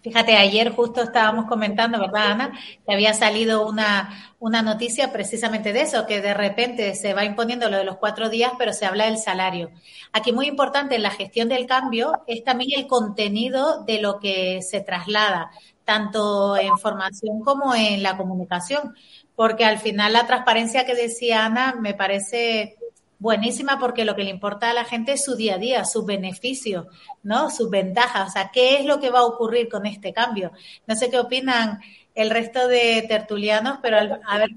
Fíjate, 0.05 0.37
ayer 0.37 0.71
justo 0.71 1.03
estábamos 1.03 1.47
comentando, 1.47 1.99
¿verdad, 1.99 2.33
Ana? 2.33 2.53
Que 2.87 2.93
había 2.93 3.15
salido 3.15 3.67
una, 3.67 4.35
una 4.39 4.61
noticia 4.61 5.15
precisamente 5.15 5.73
de 5.73 5.81
eso, 5.81 6.05
que 6.07 6.21
de 6.21 6.35
repente 6.35 6.95
se 6.95 7.15
va 7.15 7.25
imponiendo 7.25 7.71
lo 7.71 7.79
de 7.79 7.85
los 7.85 7.97
cuatro 7.97 8.29
días, 8.29 8.53
pero 8.59 8.75
se 8.75 8.85
habla 8.85 9.07
del 9.07 9.17
salario. 9.17 9.71
Aquí 10.13 10.31
muy 10.31 10.47
importante 10.47 10.97
en 10.97 11.03
la 11.03 11.11
gestión 11.11 11.49
del 11.49 11.65
cambio 11.65 12.23
es 12.27 12.45
también 12.45 12.79
el 12.79 12.87
contenido 12.87 13.83
de 13.85 14.03
lo 14.03 14.19
que 14.19 14.61
se 14.61 14.83
traslada, 14.83 15.51
tanto 15.87 16.59
en 16.59 16.77
formación 16.77 17.41
como 17.41 17.75
en 17.75 18.03
la 18.03 18.19
comunicación, 18.19 18.95
porque 19.35 19.65
al 19.65 19.79
final 19.79 20.13
la 20.13 20.27
transparencia 20.27 20.85
que 20.85 20.95
decía 20.95 21.47
Ana 21.47 21.77
me 21.81 21.95
parece 21.95 22.77
buenísima 23.19 23.79
porque 23.79 24.05
lo 24.05 24.15
que 24.15 24.25
le 24.25 24.31
importa 24.31 24.71
a 24.71 24.75
la 24.75 24.85
gente 24.85 25.13
es 25.13 25.25
su 25.25 25.37
día 25.37 25.55
a 25.55 25.59
día, 25.59 25.85
sus 25.85 26.05
beneficios, 26.05 26.87
¿no? 27.23 27.51
Sus 27.51 27.71
ventajas, 27.71 28.29
o 28.29 28.33
sea, 28.33 28.51
¿qué 28.53 28.77
es 28.77 28.85
lo 28.85 29.01
que 29.01 29.11
va 29.11 29.21
a 29.21 29.27
ocurrir 29.27 29.69
con 29.69 29.87
este 29.87 30.13
cambio? 30.13 30.53
No 30.87 30.95
sé 30.95 31.11
qué 31.11 31.19
opinan 31.19 31.81
el 32.15 32.31
resto 32.31 32.69
de 32.69 33.05
tertulianos, 33.09 33.79
pero 33.83 33.99
a 33.99 34.39
ver, 34.39 34.51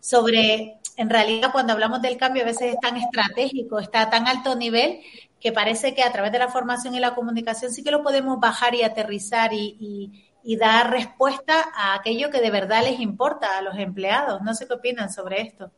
sobre, 0.00 0.78
en 0.96 1.10
realidad 1.10 1.52
cuando 1.52 1.72
hablamos 1.72 2.02
del 2.02 2.16
cambio 2.16 2.42
a 2.42 2.46
veces 2.46 2.74
es 2.74 2.80
tan 2.80 2.96
estratégico, 2.96 3.78
está 3.78 4.02
a 4.02 4.10
tan 4.10 4.26
alto 4.26 4.56
nivel 4.56 5.00
que 5.40 5.52
parece 5.52 5.94
que 5.94 6.02
a 6.02 6.12
través 6.12 6.32
de 6.32 6.38
la 6.38 6.48
formación 6.48 6.94
y 6.94 7.00
la 7.00 7.14
comunicación 7.14 7.72
sí 7.72 7.84
que 7.84 7.90
lo 7.90 8.02
podemos 8.02 8.40
bajar 8.40 8.74
y 8.74 8.82
aterrizar 8.82 9.52
y, 9.52 9.76
y, 9.78 10.28
y 10.42 10.56
dar 10.56 10.90
respuesta 10.90 11.68
a 11.74 11.94
aquello 11.94 12.30
que 12.30 12.40
de 12.40 12.50
verdad 12.50 12.82
les 12.82 13.00
importa 13.00 13.58
a 13.58 13.62
los 13.62 13.78
empleados. 13.78 14.42
No 14.42 14.54
sé 14.54 14.66
qué 14.66 14.74
opinan 14.74 15.12
sobre 15.12 15.42
esto. 15.42 15.70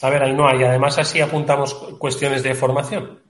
A 0.00 0.10
ver, 0.10 0.22
Ainhoa, 0.22 0.56
y 0.56 0.64
además 0.64 0.98
así 0.98 1.20
apuntamos 1.20 1.74
cuestiones 1.74 2.42
de 2.42 2.54
formación. 2.54 3.20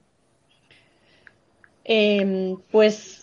Eh, 1.85 2.55
pues 2.71 3.19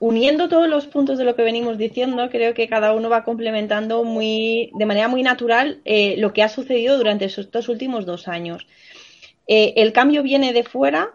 uniendo 0.00 0.48
todos 0.48 0.68
los 0.68 0.86
puntos 0.86 1.18
de 1.18 1.24
lo 1.24 1.36
que 1.36 1.42
venimos 1.42 1.78
diciendo, 1.78 2.28
creo 2.30 2.54
que 2.54 2.68
cada 2.68 2.92
uno 2.94 3.08
va 3.08 3.22
complementando 3.22 4.02
muy, 4.02 4.70
de 4.74 4.86
manera 4.86 5.08
muy 5.08 5.22
natural 5.22 5.80
eh, 5.84 6.16
lo 6.18 6.32
que 6.32 6.42
ha 6.42 6.48
sucedido 6.48 6.96
durante 6.96 7.26
estos 7.26 7.68
últimos 7.68 8.06
dos 8.06 8.26
años. 8.26 8.66
Eh, 9.46 9.74
el 9.76 9.92
cambio 9.92 10.22
viene 10.22 10.52
de 10.52 10.64
fuera, 10.64 11.10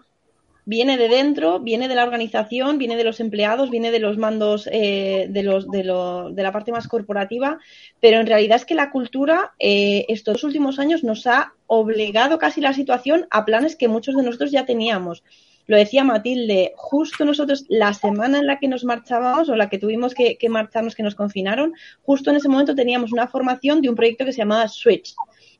viene 0.65 0.97
de 0.97 1.07
dentro, 1.07 1.59
viene 1.59 1.87
de 1.87 1.95
la 1.95 2.03
organización, 2.03 2.77
viene 2.77 2.97
de 2.97 3.03
los 3.03 3.19
empleados, 3.19 3.69
viene 3.69 3.91
de 3.91 3.99
los 3.99 4.17
mandos 4.17 4.67
eh, 4.71 5.27
de, 5.29 5.43
los, 5.43 5.69
de, 5.69 5.83
lo, 5.83 6.31
de, 6.31 6.43
la 6.43 6.51
parte 6.51 6.71
más 6.71 6.87
corporativa, 6.87 7.59
pero 7.99 8.19
en 8.19 8.27
realidad 8.27 8.57
es 8.57 8.65
que 8.65 8.75
la 8.75 8.89
cultura 8.89 9.53
eh, 9.59 10.05
estos 10.09 10.43
últimos 10.43 10.79
años 10.79 11.03
nos 11.03 11.27
ha 11.27 11.53
obligado 11.67 12.39
casi 12.39 12.61
la 12.61 12.73
situación 12.73 13.27
a 13.29 13.45
planes 13.45 13.75
que 13.75 13.87
muchos 13.87 14.15
de 14.15 14.23
nosotros 14.23 14.51
ya 14.51 14.65
teníamos. 14.65 15.23
Lo 15.67 15.77
decía 15.77 16.03
Matilde, 16.03 16.73
justo 16.75 17.25
nosotros 17.25 17.65
la 17.69 17.93
semana 17.93 18.39
en 18.39 18.45
la 18.45 18.59
que 18.59 18.67
nos 18.67 18.83
marchábamos 18.83 19.49
o 19.49 19.55
la 19.55 19.69
que 19.69 19.79
tuvimos 19.79 20.13
que, 20.13 20.37
que 20.37 20.49
marcharnos, 20.49 20.93
que 20.93 21.01
nos 21.01 21.15
confinaron, 21.15 21.73
justo 22.03 22.29
en 22.29 22.35
ese 22.35 22.49
momento 22.49 22.75
teníamos 22.75 23.11
una 23.11 23.27
formación 23.27 23.81
de 23.81 23.89
un 23.89 23.95
proyecto 23.95 24.25
que 24.25 24.31
se 24.31 24.39
llamaba 24.39 24.67
Switch. 24.67 25.15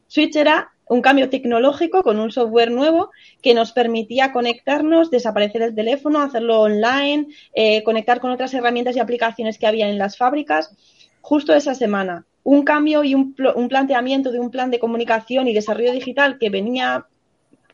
Switch 0.07 0.35
era 0.35 0.74
un 0.87 1.01
cambio 1.01 1.29
tecnológico 1.29 2.03
con 2.03 2.19
un 2.19 2.31
software 2.31 2.71
nuevo 2.71 3.11
que 3.41 3.53
nos 3.53 3.71
permitía 3.71 4.31
conectarnos, 4.31 5.09
desaparecer 5.09 5.61
el 5.61 5.75
teléfono, 5.75 6.21
hacerlo 6.21 6.61
online, 6.61 7.27
eh, 7.53 7.83
conectar 7.83 8.19
con 8.19 8.31
otras 8.31 8.53
herramientas 8.53 8.95
y 8.95 8.99
aplicaciones 8.99 9.57
que 9.57 9.67
había 9.67 9.89
en 9.89 9.97
las 9.97 10.17
fábricas. 10.17 10.75
Justo 11.21 11.53
esa 11.53 11.73
semana, 11.73 12.25
un 12.43 12.63
cambio 12.63 13.03
y 13.03 13.15
un, 13.15 13.35
un 13.55 13.67
planteamiento 13.67 14.31
de 14.31 14.39
un 14.39 14.51
plan 14.51 14.69
de 14.69 14.79
comunicación 14.79 15.47
y 15.47 15.53
desarrollo 15.53 15.91
digital 15.91 16.37
que 16.37 16.49
venía 16.49 17.07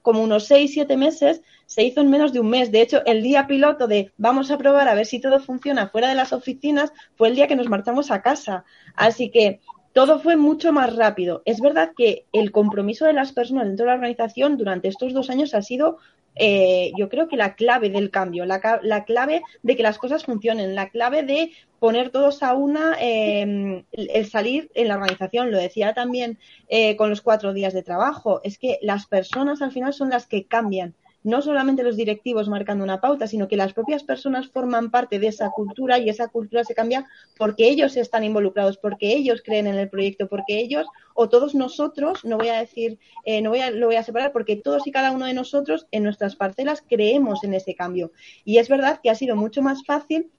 como 0.01 0.23
unos 0.23 0.45
seis, 0.45 0.73
siete 0.73 0.97
meses, 0.97 1.41
se 1.65 1.83
hizo 1.83 2.01
en 2.01 2.09
menos 2.09 2.33
de 2.33 2.39
un 2.39 2.49
mes. 2.49 2.71
De 2.71 2.81
hecho, 2.81 3.05
el 3.05 3.21
día 3.21 3.47
piloto 3.47 3.87
de 3.87 4.11
vamos 4.17 4.49
a 4.51 4.57
probar 4.57 4.87
a 4.87 4.95
ver 4.95 5.05
si 5.05 5.19
todo 5.19 5.39
funciona 5.39 5.89
fuera 5.89 6.09
de 6.09 6.15
las 6.15 6.33
oficinas 6.33 6.91
fue 7.15 7.27
el 7.27 7.35
día 7.35 7.47
que 7.47 7.55
nos 7.55 7.69
marchamos 7.69 8.09
a 8.09 8.21
casa. 8.21 8.65
Así 8.95 9.29
que 9.29 9.59
todo 9.93 10.19
fue 10.19 10.37
mucho 10.37 10.71
más 10.71 10.95
rápido. 10.95 11.41
Es 11.45 11.59
verdad 11.59 11.91
que 11.95 12.25
el 12.31 12.51
compromiso 12.51 13.05
de 13.05 13.13
las 13.13 13.33
personas 13.33 13.67
dentro 13.67 13.85
de 13.85 13.91
la 13.91 13.95
organización 13.95 14.57
durante 14.57 14.87
estos 14.87 15.13
dos 15.13 15.29
años 15.29 15.53
ha 15.53 15.61
sido, 15.61 15.97
eh, 16.35 16.91
yo 16.97 17.09
creo 17.09 17.27
que 17.27 17.35
la 17.35 17.55
clave 17.55 17.89
del 17.89 18.09
cambio, 18.09 18.45
la, 18.45 18.59
clave 19.05 19.41
de 19.63 19.75
que 19.75 19.83
las 19.83 19.97
cosas 19.97 20.25
funcionen, 20.25 20.75
la 20.75 20.89
clave 20.89 21.23
de 21.23 21.51
poner 21.79 22.09
todos 22.09 22.41
a 22.43 22.53
una, 22.53 22.95
em, 22.99 23.83
el 23.91 24.29
salir 24.29 24.71
en 24.75 24.87
la 24.87 24.95
organización. 24.95 25.51
Lo 25.51 25.57
decía 25.57 25.93
también 25.93 26.39
eh, 26.69 26.95
con 26.95 27.09
los 27.09 27.21
cuatro 27.21 27.53
días 27.53 27.73
de 27.73 27.83
trabajo. 27.83 28.39
Es 28.43 28.57
que 28.57 28.79
las 28.81 29.07
personas 29.07 29.61
al 29.61 29.71
final 29.71 29.93
son 29.93 30.09
las 30.09 30.27
que 30.27 30.45
cambian 30.45 30.93
no 31.23 31.41
solamente 31.41 31.83
los 31.83 31.97
directivos 31.97 32.49
marcando 32.49 32.83
una 32.83 33.01
pauta, 33.01 33.27
sino 33.27 33.47
que 33.47 33.57
las 33.57 33.73
propias 33.73 34.03
personas 34.03 34.47
forman 34.47 34.89
parte 34.91 35.19
de 35.19 35.27
esa 35.27 35.49
cultura 35.49 35.99
y 35.99 36.09
esa 36.09 36.27
cultura 36.29 36.63
se 36.63 36.73
cambia 36.73 37.07
porque 37.37 37.69
ellos 37.69 37.95
están 37.97 38.23
involucrados, 38.23 38.77
porque 38.77 39.13
ellos 39.13 39.41
creen 39.43 39.67
en 39.67 39.75
el 39.75 39.89
proyecto, 39.89 40.27
porque 40.27 40.59
ellos 40.59 40.87
o 41.13 41.29
todos 41.29 41.53
nosotros, 41.53 42.23
no 42.23 42.37
voy 42.37 42.49
a 42.49 42.59
decir, 42.59 42.97
eh, 43.25 43.41
no 43.41 43.51
voy 43.51 43.59
a, 43.59 43.71
lo 43.71 43.87
voy 43.87 43.95
a 43.95 44.03
separar, 44.03 44.31
porque 44.31 44.55
todos 44.55 44.87
y 44.87 44.91
cada 44.91 45.11
uno 45.11 45.25
de 45.25 45.33
nosotros 45.33 45.87
en 45.91 46.03
nuestras 46.03 46.35
parcelas 46.35 46.83
creemos 46.87 47.43
en 47.43 47.53
ese 47.53 47.75
cambio. 47.75 48.11
Y 48.43 48.57
es 48.57 48.69
verdad 48.69 48.99
que 49.01 49.09
ha 49.09 49.15
sido 49.15 49.35
mucho 49.35 49.61
más 49.61 49.83
fácil 49.85 50.31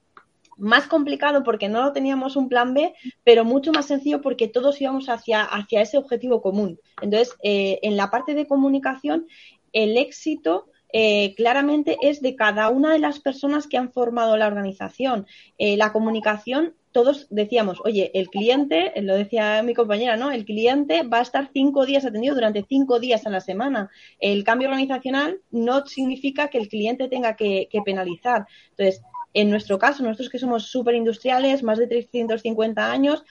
más 0.58 0.86
complicado 0.86 1.42
porque 1.44 1.68
no 1.68 1.82
lo 1.82 1.92
teníamos 1.92 2.36
un 2.36 2.48
plan 2.48 2.74
B, 2.74 2.94
pero 3.24 3.44
mucho 3.44 3.72
más 3.72 3.86
sencillo 3.86 4.20
porque 4.20 4.48
todos 4.48 4.80
íbamos 4.80 5.08
hacia, 5.08 5.42
hacia 5.42 5.80
ese 5.80 5.98
objetivo 5.98 6.42
común. 6.42 6.78
Entonces, 7.00 7.34
eh, 7.42 7.78
en 7.82 7.96
la 7.96 8.10
parte 8.10 8.34
de 8.34 8.46
comunicación, 8.46 9.26
el 9.72 9.96
éxito 9.96 10.66
eh, 10.92 11.34
claramente 11.36 11.96
es 12.02 12.20
de 12.20 12.36
cada 12.36 12.68
una 12.68 12.92
de 12.92 12.98
las 12.98 13.18
personas 13.18 13.66
que 13.66 13.78
han 13.78 13.92
formado 13.92 14.36
la 14.36 14.46
organización. 14.46 15.26
Eh, 15.58 15.76
la 15.76 15.92
comunicación, 15.92 16.74
todos 16.92 17.26
decíamos, 17.30 17.78
oye, 17.84 18.10
el 18.14 18.28
cliente, 18.28 18.92
lo 19.00 19.14
decía 19.14 19.62
mi 19.62 19.72
compañera, 19.72 20.18
¿no? 20.18 20.30
El 20.30 20.44
cliente 20.44 21.02
va 21.02 21.18
a 21.18 21.22
estar 21.22 21.48
cinco 21.52 21.86
días 21.86 22.04
atendido 22.04 22.34
durante 22.34 22.66
cinco 22.68 23.00
días 23.00 23.26
a 23.26 23.30
la 23.30 23.40
semana. 23.40 23.90
El 24.20 24.44
cambio 24.44 24.68
organizacional 24.68 25.40
no 25.50 25.86
significa 25.86 26.48
que 26.48 26.58
el 26.58 26.68
cliente 26.68 27.08
tenga 27.08 27.36
que, 27.36 27.68
penalizar. 27.84 28.46
Entonces, 28.70 29.02
en 29.32 29.48
nuestro 29.48 29.78
caso, 29.78 30.02
nosotros 30.02 30.28
que 30.28 30.38
somos 30.38 30.66
súper 30.66 30.94
industriales, 30.94 31.62
más 31.62 31.78
de 31.78 31.86
350 31.86 32.92
años, 32.92 33.24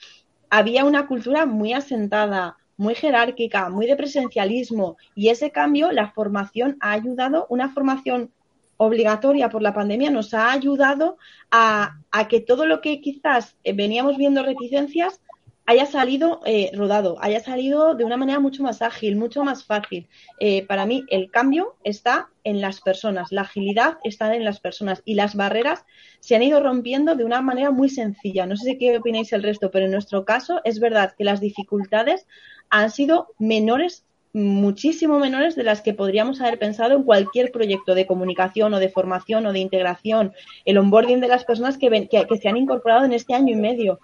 había 0.50 0.84
una 0.84 1.06
cultura 1.06 1.46
muy 1.46 1.72
asentada, 1.72 2.58
muy 2.76 2.94
jerárquica, 2.94 3.68
muy 3.68 3.86
de 3.86 3.96
presencialismo 3.96 4.96
y 5.14 5.28
ese 5.28 5.50
cambio, 5.50 5.92
la 5.92 6.10
formación 6.10 6.76
ha 6.80 6.92
ayudado, 6.92 7.46
una 7.48 7.70
formación 7.70 8.30
obligatoria 8.76 9.48
por 9.48 9.62
la 9.62 9.74
pandemia 9.74 10.10
nos 10.10 10.34
ha 10.34 10.50
ayudado 10.50 11.16
a, 11.50 11.98
a 12.10 12.28
que 12.28 12.40
todo 12.40 12.66
lo 12.66 12.80
que 12.80 13.00
quizás 13.00 13.56
eh, 13.62 13.72
veníamos 13.72 14.16
viendo 14.16 14.42
reticencias 14.42 15.20
haya 15.64 15.86
salido 15.86 16.40
eh, 16.44 16.70
rodado, 16.74 17.16
haya 17.20 17.40
salido 17.40 17.94
de 17.94 18.04
una 18.04 18.16
manera 18.16 18.40
mucho 18.40 18.62
más 18.62 18.82
ágil, 18.82 19.16
mucho 19.16 19.44
más 19.44 19.64
fácil. 19.64 20.08
Eh, 20.40 20.66
para 20.66 20.86
mí 20.86 21.04
el 21.08 21.30
cambio 21.30 21.76
está 21.84 22.30
en 22.42 22.60
las 22.60 22.80
personas, 22.80 23.30
la 23.30 23.42
agilidad 23.42 23.98
está 24.02 24.34
en 24.34 24.44
las 24.44 24.58
personas 24.58 25.02
y 25.04 25.14
las 25.14 25.36
barreras 25.36 25.84
se 26.18 26.34
han 26.34 26.42
ido 26.42 26.60
rompiendo 26.60 27.14
de 27.14 27.24
una 27.24 27.40
manera 27.42 27.70
muy 27.70 27.88
sencilla. 27.88 28.46
No 28.46 28.56
sé 28.56 28.76
qué 28.76 28.96
opináis 28.96 29.32
el 29.32 29.42
resto, 29.44 29.70
pero 29.70 29.84
en 29.86 29.92
nuestro 29.92 30.24
caso 30.24 30.60
es 30.64 30.80
verdad 30.80 31.14
que 31.16 31.24
las 31.24 31.40
dificultades 31.40 32.26
han 32.72 32.90
sido 32.90 33.28
menores 33.38 34.02
muchísimo 34.32 35.18
menores 35.18 35.56
de 35.56 35.64
las 35.64 35.82
que 35.82 35.94
podríamos 35.94 36.40
haber 36.40 36.58
pensado 36.58 36.94
en 36.96 37.02
cualquier 37.02 37.52
proyecto 37.52 37.94
de 37.94 38.06
comunicación 38.06 38.72
o 38.74 38.78
de 38.78 38.88
formación 38.88 39.46
o 39.46 39.52
de 39.52 39.58
integración, 39.58 40.32
el 40.64 40.78
onboarding 40.78 41.20
de 41.20 41.28
las 41.28 41.44
personas 41.44 41.78
que, 41.78 42.08
que 42.08 42.36
se 42.36 42.48
han 42.48 42.56
incorporado 42.56 43.04
en 43.04 43.12
este 43.12 43.34
año 43.34 43.52
y 43.52 43.56
medio 43.56 44.00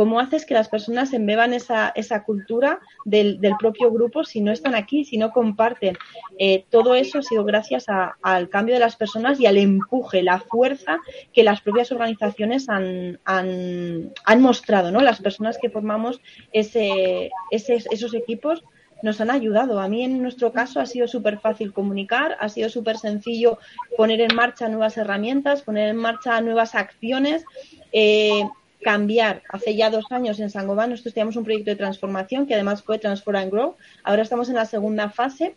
¿Cómo 0.00 0.18
haces 0.18 0.46
que 0.46 0.54
las 0.54 0.70
personas 0.70 1.12
embeban 1.12 1.52
esa, 1.52 1.92
esa 1.94 2.24
cultura 2.24 2.80
del, 3.04 3.38
propio 3.58 3.92
grupo 3.92 4.24
si 4.24 4.40
no 4.40 4.50
están 4.50 4.74
aquí, 4.74 5.04
si 5.04 5.18
no 5.18 5.30
comparten? 5.30 5.98
Eh, 6.38 6.64
todo 6.70 6.94
eso 6.94 7.18
ha 7.18 7.22
sido 7.22 7.44
gracias 7.44 7.84
al 8.22 8.48
cambio 8.48 8.74
de 8.74 8.80
las 8.80 8.96
personas 8.96 9.38
y 9.40 9.44
al 9.44 9.58
empuje, 9.58 10.22
la 10.22 10.40
fuerza 10.40 10.98
que 11.34 11.42
las 11.42 11.60
propias 11.60 11.92
organizaciones 11.92 12.70
han, 12.70 13.20
han, 13.24 14.40
mostrado, 14.40 14.90
¿no? 14.90 15.00
Las 15.02 15.20
personas 15.20 15.58
que 15.58 15.68
formamos 15.68 16.20
ese, 16.52 17.30
esos 17.50 18.14
equipos 18.14 18.64
nos 19.02 19.20
han 19.20 19.30
ayudado. 19.30 19.80
A 19.80 19.88
mí, 19.88 20.04
en 20.04 20.22
nuestro 20.22 20.52
caso, 20.52 20.80
ha 20.80 20.86
sido 20.86 21.08
súper 21.08 21.38
fácil 21.38 21.72
comunicar, 21.72 22.36
ha 22.40 22.48
sido 22.48 22.68
súper 22.68 22.98
sencillo 22.98 23.58
poner 23.96 24.20
en 24.20 24.34
marcha 24.34 24.68
nuevas 24.68 24.96
herramientas, 24.96 25.62
poner 25.62 25.88
en 25.88 25.96
marcha 25.96 26.40
nuevas 26.40 26.74
acciones. 26.74 27.44
Eh, 27.92 28.44
cambiar. 28.82 29.42
Hace 29.48 29.76
ya 29.76 29.90
dos 29.90 30.06
años 30.10 30.40
en 30.40 30.50
Sangoban 30.50 30.90
nosotros 30.90 31.14
teníamos 31.14 31.36
un 31.36 31.44
proyecto 31.44 31.70
de 31.70 31.76
transformación 31.76 32.46
que 32.46 32.54
además 32.54 32.82
fue 32.82 32.98
Transform 32.98 33.36
and 33.36 33.50
Grow. 33.50 33.76
Ahora 34.02 34.22
estamos 34.22 34.48
en 34.48 34.56
la 34.56 34.64
segunda 34.64 35.10
fase 35.10 35.54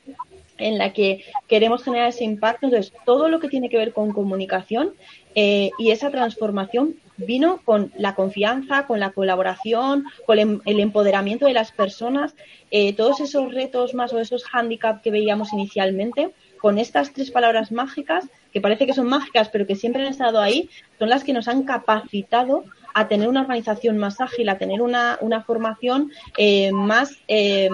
en 0.57 0.77
la 0.77 0.93
que 0.93 1.23
queremos 1.47 1.83
generar 1.83 2.09
ese 2.09 2.23
impacto. 2.23 2.67
Entonces, 2.67 2.93
todo 3.05 3.27
lo 3.29 3.39
que 3.39 3.49
tiene 3.49 3.69
que 3.69 3.77
ver 3.77 3.93
con 3.93 4.11
comunicación 4.11 4.93
eh, 5.35 5.71
y 5.79 5.91
esa 5.91 6.11
transformación 6.11 6.95
vino 7.17 7.59
con 7.63 7.91
la 7.97 8.15
confianza, 8.15 8.87
con 8.87 8.99
la 8.99 9.11
colaboración, 9.11 10.05
con 10.25 10.39
el 10.65 10.79
empoderamiento 10.79 11.45
de 11.45 11.53
las 11.53 11.71
personas, 11.71 12.35
eh, 12.71 12.93
todos 12.93 13.19
esos 13.19 13.53
retos 13.53 13.93
más 13.93 14.13
o 14.13 14.19
esos 14.19 14.45
hándicaps 14.45 15.01
que 15.01 15.11
veíamos 15.11 15.53
inicialmente, 15.53 16.31
con 16.59 16.79
estas 16.79 17.13
tres 17.13 17.29
palabras 17.29 17.71
mágicas, 17.71 18.25
que 18.51 18.61
parece 18.61 18.85
que 18.85 18.93
son 18.93 19.07
mágicas, 19.07 19.49
pero 19.49 19.67
que 19.67 19.75
siempre 19.75 20.03
han 20.03 20.11
estado 20.11 20.39
ahí, 20.39 20.69
son 20.97 21.09
las 21.09 21.23
que 21.23 21.33
nos 21.33 21.47
han 21.47 21.63
capacitado 21.63 22.63
a 22.93 23.07
tener 23.07 23.27
una 23.27 23.41
organización 23.41 23.97
más 23.97 24.21
ágil, 24.21 24.49
a 24.49 24.57
tener 24.57 24.81
una, 24.81 25.17
una 25.21 25.41
formación 25.41 26.11
eh, 26.37 26.71
más, 26.71 27.17
eh, 27.27 27.69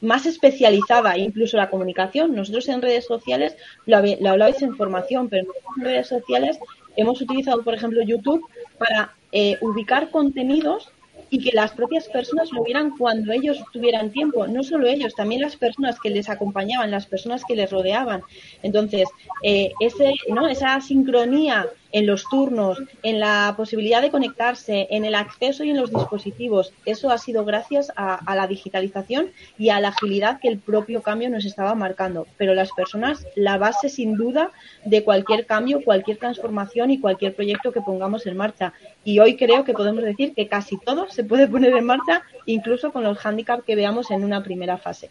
más 0.00 0.26
especializada, 0.26 1.18
incluso 1.18 1.56
la 1.56 1.70
comunicación. 1.70 2.34
Nosotros 2.34 2.68
en 2.68 2.82
redes 2.82 3.06
sociales, 3.06 3.56
lo, 3.86 4.00
lo 4.00 4.46
en 4.46 4.76
formación, 4.76 5.28
pero 5.28 5.46
en 5.76 5.84
redes 5.84 6.08
sociales 6.08 6.58
hemos 6.96 7.20
utilizado, 7.20 7.62
por 7.62 7.74
ejemplo, 7.74 8.02
YouTube 8.02 8.46
para 8.78 9.14
eh, 9.32 9.56
ubicar 9.60 10.10
contenidos 10.10 10.88
y 11.30 11.42
que 11.42 11.50
las 11.52 11.72
propias 11.72 12.08
personas 12.08 12.52
lo 12.52 12.62
vieran 12.62 12.96
cuando 12.96 13.32
ellos 13.32 13.58
tuvieran 13.72 14.10
tiempo. 14.10 14.46
No 14.46 14.62
solo 14.62 14.86
ellos, 14.86 15.14
también 15.14 15.40
las 15.40 15.56
personas 15.56 15.98
que 15.98 16.10
les 16.10 16.28
acompañaban, 16.28 16.90
las 16.90 17.06
personas 17.06 17.42
que 17.44 17.56
les 17.56 17.70
rodeaban. 17.70 18.22
Entonces, 18.62 19.08
ese, 19.42 20.12
¿no? 20.28 20.46
esa 20.46 20.80
sincronía 20.80 21.66
en 21.94 22.06
los 22.06 22.24
turnos, 22.28 22.82
en 23.04 23.20
la 23.20 23.54
posibilidad 23.56 24.02
de 24.02 24.10
conectarse, 24.10 24.88
en 24.90 25.04
el 25.04 25.14
acceso 25.14 25.62
y 25.62 25.70
en 25.70 25.76
los 25.76 25.90
dispositivos. 25.90 26.72
Eso 26.84 27.08
ha 27.12 27.18
sido 27.18 27.44
gracias 27.44 27.92
a, 27.94 28.34
la 28.34 28.48
digitalización 28.48 29.30
y 29.56 29.68
a 29.68 29.78
la 29.78 29.88
agilidad 29.88 30.40
que 30.40 30.48
el 30.48 30.58
propio 30.58 31.02
cambio 31.02 31.30
nos 31.30 31.44
estaba 31.44 31.76
marcando. 31.76 32.26
Pero 32.36 32.52
las 32.52 32.72
personas, 32.72 33.24
la 33.36 33.58
base 33.58 33.88
sin 33.88 34.16
duda 34.16 34.50
de 34.84 35.04
cualquier 35.04 35.46
cambio, 35.46 35.84
cualquier 35.84 36.16
transformación 36.16 36.90
y 36.90 36.98
cualquier 36.98 37.32
proyecto 37.32 37.70
que 37.70 37.80
pongamos 37.80 38.26
en 38.26 38.36
marcha. 38.36 38.72
Y 39.04 39.20
hoy 39.20 39.36
creo 39.36 39.62
que 39.62 39.72
podemos 39.72 40.02
decir 40.02 40.34
que 40.34 40.48
casi 40.48 40.76
todo 40.78 41.08
se 41.10 41.22
puede 41.22 41.46
poner 41.46 41.76
en 41.76 41.86
marcha, 41.86 42.22
incluso 42.46 42.90
con 42.90 43.04
los 43.04 43.18
hándicaps 43.18 43.62
que 43.62 43.76
veamos 43.76 44.10
en 44.10 44.24
una 44.24 44.42
primera 44.42 44.78
fase. 44.78 45.10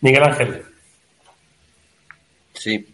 Miguel 0.00 0.22
Ángel. 0.22 0.62
Sí, 2.52 2.93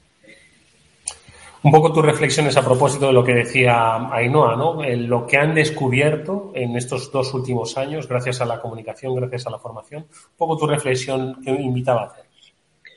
un 1.62 1.70
poco 1.70 1.92
tus 1.92 2.04
reflexiones 2.04 2.56
a 2.56 2.64
propósito 2.64 3.08
de 3.08 3.12
lo 3.12 3.24
que 3.24 3.34
decía 3.34 3.96
Ainhoa, 4.12 4.56
¿no? 4.56 4.82
lo 4.82 5.26
que 5.26 5.36
han 5.36 5.54
descubierto 5.54 6.52
en 6.54 6.76
estos 6.76 7.12
dos 7.12 7.34
últimos 7.34 7.76
años, 7.76 8.08
gracias 8.08 8.40
a 8.40 8.46
la 8.46 8.60
comunicación, 8.60 9.14
gracias 9.14 9.46
a 9.46 9.50
la 9.50 9.58
formación. 9.58 10.02
Un 10.02 10.36
poco 10.36 10.56
tu 10.56 10.66
reflexión 10.66 11.42
que 11.42 11.50
invitaba 11.50 12.02
a 12.02 12.06
hacer. 12.06 12.30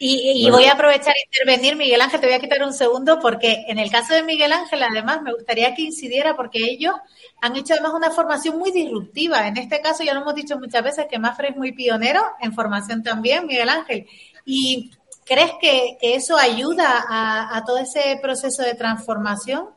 Y, 0.05 0.49
voy 0.49 0.65
a 0.65 0.73
aprovechar 0.73 1.13
e 1.15 1.25
intervenir, 1.25 1.77
Miguel 1.77 2.01
Ángel, 2.01 2.19
te 2.19 2.25
voy 2.25 2.35
a 2.35 2.39
quitar 2.39 2.61
un 2.61 2.73
segundo, 2.73 3.19
porque 3.21 3.63
en 3.67 3.79
el 3.79 3.89
caso 3.89 4.13
de 4.13 4.23
Miguel 4.23 4.51
Ángel, 4.51 4.83
además, 4.83 5.21
me 5.21 5.33
gustaría 5.33 5.73
que 5.73 5.83
incidiera, 5.83 6.35
porque 6.35 6.59
ellos 6.59 6.93
han 7.41 7.55
hecho 7.55 7.73
además 7.73 7.93
una 7.93 8.11
formación 8.11 8.59
muy 8.59 8.71
disruptiva. 8.71 9.47
En 9.47 9.55
este 9.55 9.79
caso, 9.79 10.03
ya 10.03 10.13
lo 10.13 10.21
hemos 10.21 10.35
dicho 10.35 10.59
muchas 10.59 10.83
veces, 10.83 11.05
que 11.09 11.19
Mafre 11.19 11.49
es 11.49 11.55
muy 11.55 11.71
pionero 11.71 12.21
en 12.41 12.53
formación 12.53 13.01
también, 13.01 13.47
Miguel 13.47 13.69
Ángel. 13.69 14.05
Y 14.45 14.91
¿Crees 15.25 15.51
que, 15.61 15.97
eso 16.01 16.37
ayuda 16.37 17.05
a, 17.07 17.63
todo 17.65 17.77
ese 17.77 18.19
proceso 18.21 18.63
de 18.63 18.75
transformación? 18.75 19.69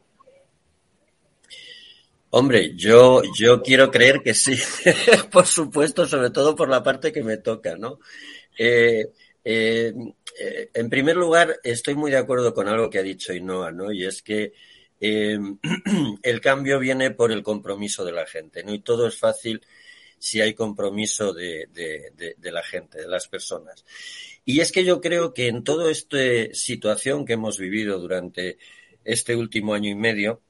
Hombre, 2.31 2.75
yo, 2.75 3.23
yo 3.39 3.63
quiero 3.63 3.91
creer 3.91 4.21
que 4.23 4.35
sí, 4.35 4.57
por 5.31 5.47
supuesto, 5.47 6.07
sobre 6.07 6.31
todo 6.31 6.57
por 6.57 6.69
la 6.69 6.83
parte 6.83 7.13
que 7.13 7.23
me 7.23 7.37
toca, 7.37 7.77
¿no? 7.77 7.99
Eh, 8.59 9.07
eh, 9.45 9.93
eh, 10.39 10.71
en 10.75 10.91
primer 10.91 11.17
lugar, 11.17 11.61
estoy 11.63 11.95
muy 11.95 12.11
de 12.11 12.19
acuerdo 12.19 12.53
con 12.53 12.69
algo 12.69 12.91
que 12.91 12.99
ha 12.99 13.03
dicho 13.03 13.33
Inoa, 13.33 13.71
¿no? 13.71 13.93
Y 13.93 14.05
es 14.05 14.23
que 14.23 14.53
el 15.01 16.41
cambio 16.41 16.79
viene 16.79 17.13
por 17.13 17.31
el 17.31 17.43
compromiso 17.43 18.05
de 18.05 18.13
la 18.13 18.27
gente, 18.27 18.65
¿no? 18.65 18.75
Y 18.75 18.81
todo 18.81 19.07
es 19.07 19.17
fácil 19.19 19.63
si 20.19 20.41
hay 20.41 20.55
compromiso 20.55 21.33
de, 21.33 21.69
de, 21.73 22.53
la 22.53 22.63
gente, 22.63 22.99
de 22.99 23.09
las 23.09 23.29
personas. 23.29 23.85
Y 24.45 24.61
es 24.61 24.73
que 24.73 24.85
yo 24.85 25.01
creo 25.01 25.35
que 25.35 25.49
en 25.49 25.65
toda 25.65 25.91
esta 25.91 26.19
situación 26.53 27.25
que 27.25 27.35
hemos 27.35 27.59
vivido 27.59 27.99
durante 27.99 28.59
este 29.05 29.37
último 29.37 29.75
año 29.75 29.91
y 29.91 29.95
medio, 29.95 30.41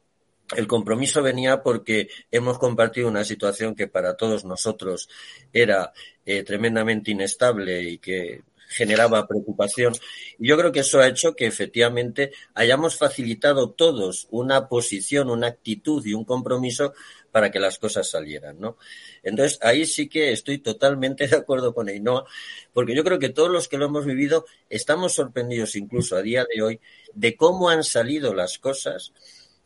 el 0.56 0.66
compromiso 0.66 1.22
venía 1.22 1.62
porque 1.62 2.08
hemos 2.30 2.58
compartido 2.58 3.08
una 3.08 3.24
situación 3.24 3.74
que 3.74 3.88
para 3.88 4.16
todos 4.16 4.44
nosotros 4.44 5.08
era 5.52 5.92
eh, 6.24 6.44
tremendamente 6.44 7.10
inestable 7.10 7.82
y 7.82 7.98
que 7.98 8.42
generaba 8.68 9.26
preocupación. 9.26 9.94
Y 10.38 10.48
yo 10.48 10.56
creo 10.56 10.72
que 10.72 10.80
eso 10.80 11.00
ha 11.00 11.08
hecho 11.08 11.34
que 11.34 11.46
efectivamente 11.46 12.32
hayamos 12.54 12.96
facilitado 12.96 13.70
todos 13.70 14.26
una 14.30 14.68
posición, 14.68 15.30
una 15.30 15.48
actitud 15.48 16.04
y 16.04 16.14
un 16.14 16.24
compromiso 16.24 16.92
para 17.36 17.50
que 17.50 17.60
las 17.60 17.78
cosas 17.78 18.08
salieran, 18.08 18.58
¿no? 18.58 18.78
Entonces, 19.22 19.58
ahí 19.60 19.84
sí 19.84 20.08
que 20.08 20.32
estoy 20.32 20.56
totalmente 20.56 21.28
de 21.28 21.36
acuerdo 21.36 21.74
con 21.74 21.90
Ainhoa, 21.90 22.24
porque 22.72 22.94
yo 22.94 23.04
creo 23.04 23.18
que 23.18 23.28
todos 23.28 23.50
los 23.50 23.68
que 23.68 23.76
lo 23.76 23.84
hemos 23.84 24.06
vivido 24.06 24.46
estamos 24.70 25.12
sorprendidos 25.12 25.76
incluso 25.76 26.16
a 26.16 26.22
día 26.22 26.46
de 26.50 26.62
hoy 26.62 26.80
de 27.12 27.36
cómo 27.36 27.68
han 27.68 27.84
salido 27.84 28.32
las 28.32 28.58
cosas 28.58 29.12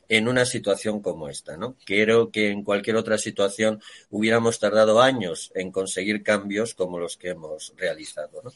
en 0.09 0.27
una 0.27 0.47
situación 0.47 1.01
como 1.01 1.29
esta, 1.29 1.57
¿no? 1.57 1.77
Creo 1.85 2.33
que 2.33 2.51
en 2.51 2.64
cualquier 2.64 2.97
otra 2.97 3.18
situación 3.18 3.81
hubiéramos 4.11 4.59
tardado 4.59 5.01
años 5.01 5.53
en 5.55 5.71
conseguir 5.71 6.25
cambios 6.25 6.75
como 6.75 6.99
los 6.99 7.16
que 7.16 7.29
hemos 7.29 7.73
realizado, 7.77 8.43
¿no? 8.43 8.53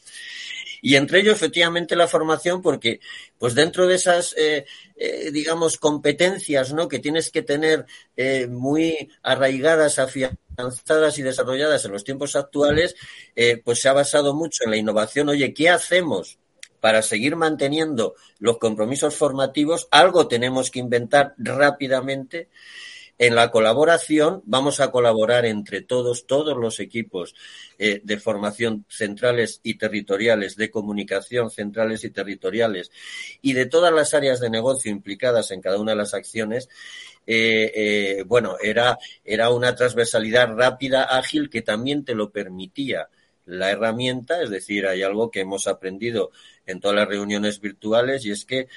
Y 0.85 0.97
entre 0.97 1.21
ellos, 1.21 1.33
efectivamente, 1.33 1.95
la 1.95 2.07
formación, 2.07 2.61
porque, 2.61 2.99
pues 3.39 3.55
dentro 3.55 3.87
de 3.87 3.95
esas, 3.95 4.35
eh, 4.37 4.67
eh, 4.95 5.31
digamos, 5.31 5.77
competencias, 5.77 6.73
¿no? 6.73 6.87
Que 6.87 6.99
tienes 6.99 7.31
que 7.31 7.41
tener 7.41 7.87
eh, 8.15 8.45
muy 8.45 9.09
arraigadas, 9.23 9.97
afianzadas 9.97 11.17
y 11.17 11.23
desarrolladas 11.23 11.85
en 11.85 11.91
los 11.91 12.03
tiempos 12.03 12.35
actuales, 12.35 12.95
pues 13.63 13.81
se 13.81 13.89
ha 13.89 13.93
basado 13.93 14.35
mucho 14.35 14.63
en 14.63 14.69
la 14.69 14.77
innovación. 14.77 15.27
Oye, 15.29 15.55
¿qué 15.55 15.69
hacemos? 15.69 16.37
para 16.81 17.01
seguir 17.01 17.35
manteniendo 17.35 18.13
los 18.37 18.59
compromisos 18.59 19.15
formativos, 19.15 19.87
algo 19.89 20.27
tenemos 20.27 20.69
que 20.69 20.77
inventar 20.77 21.33
rápidamente. 21.39 22.49
En 23.17 23.33
la 23.33 23.49
colaboración 23.49 24.41
vamos 24.45 24.81
a 24.81 24.91
colaborar 24.91 25.45
entre 25.45 25.81
todos, 25.81 26.27
todos 26.27 26.57
los 26.57 26.81
equipos 26.81 27.33
eh, 27.79 28.01
de 28.03 28.19
formación 28.19 28.85
centrales 28.89 29.61
y 29.63 29.75
territoriales, 29.75 30.57
de 30.57 30.69
comunicación 30.69 31.49
centrales 31.49 32.03
y 32.03 32.09
territoriales 32.09 32.91
y 33.41 33.53
de 33.53 33.67
todas 33.67 33.93
las 33.93 34.13
áreas 34.13 34.41
de 34.41 34.49
negocio 34.49 34.91
implicadas 34.91 35.51
en 35.51 35.61
cada 35.61 35.79
una 35.79 35.93
de 35.93 35.97
las 35.97 36.13
acciones. 36.13 36.67
Eh, 37.25 37.71
eh, 37.73 38.23
bueno, 38.27 38.57
era, 38.61 38.97
era 39.23 39.49
una 39.49 39.75
transversalidad 39.75 40.53
rápida, 40.53 41.03
ágil, 41.03 41.49
que 41.49 41.61
también 41.61 42.03
te 42.03 42.15
lo 42.15 42.31
permitía 42.31 43.07
la 43.45 43.71
herramienta, 43.71 44.41
es 44.41 44.49
decir, 44.49 44.87
hay 44.87 45.03
algo 45.03 45.31
que 45.31 45.41
hemos 45.41 45.67
aprendido 45.67 46.31
en 46.65 46.79
todas 46.81 46.97
las 46.97 47.07
reuniones 47.07 47.61
virtuales 47.61 48.25
y 48.25 48.31
es 48.31 48.43
que 48.43 48.67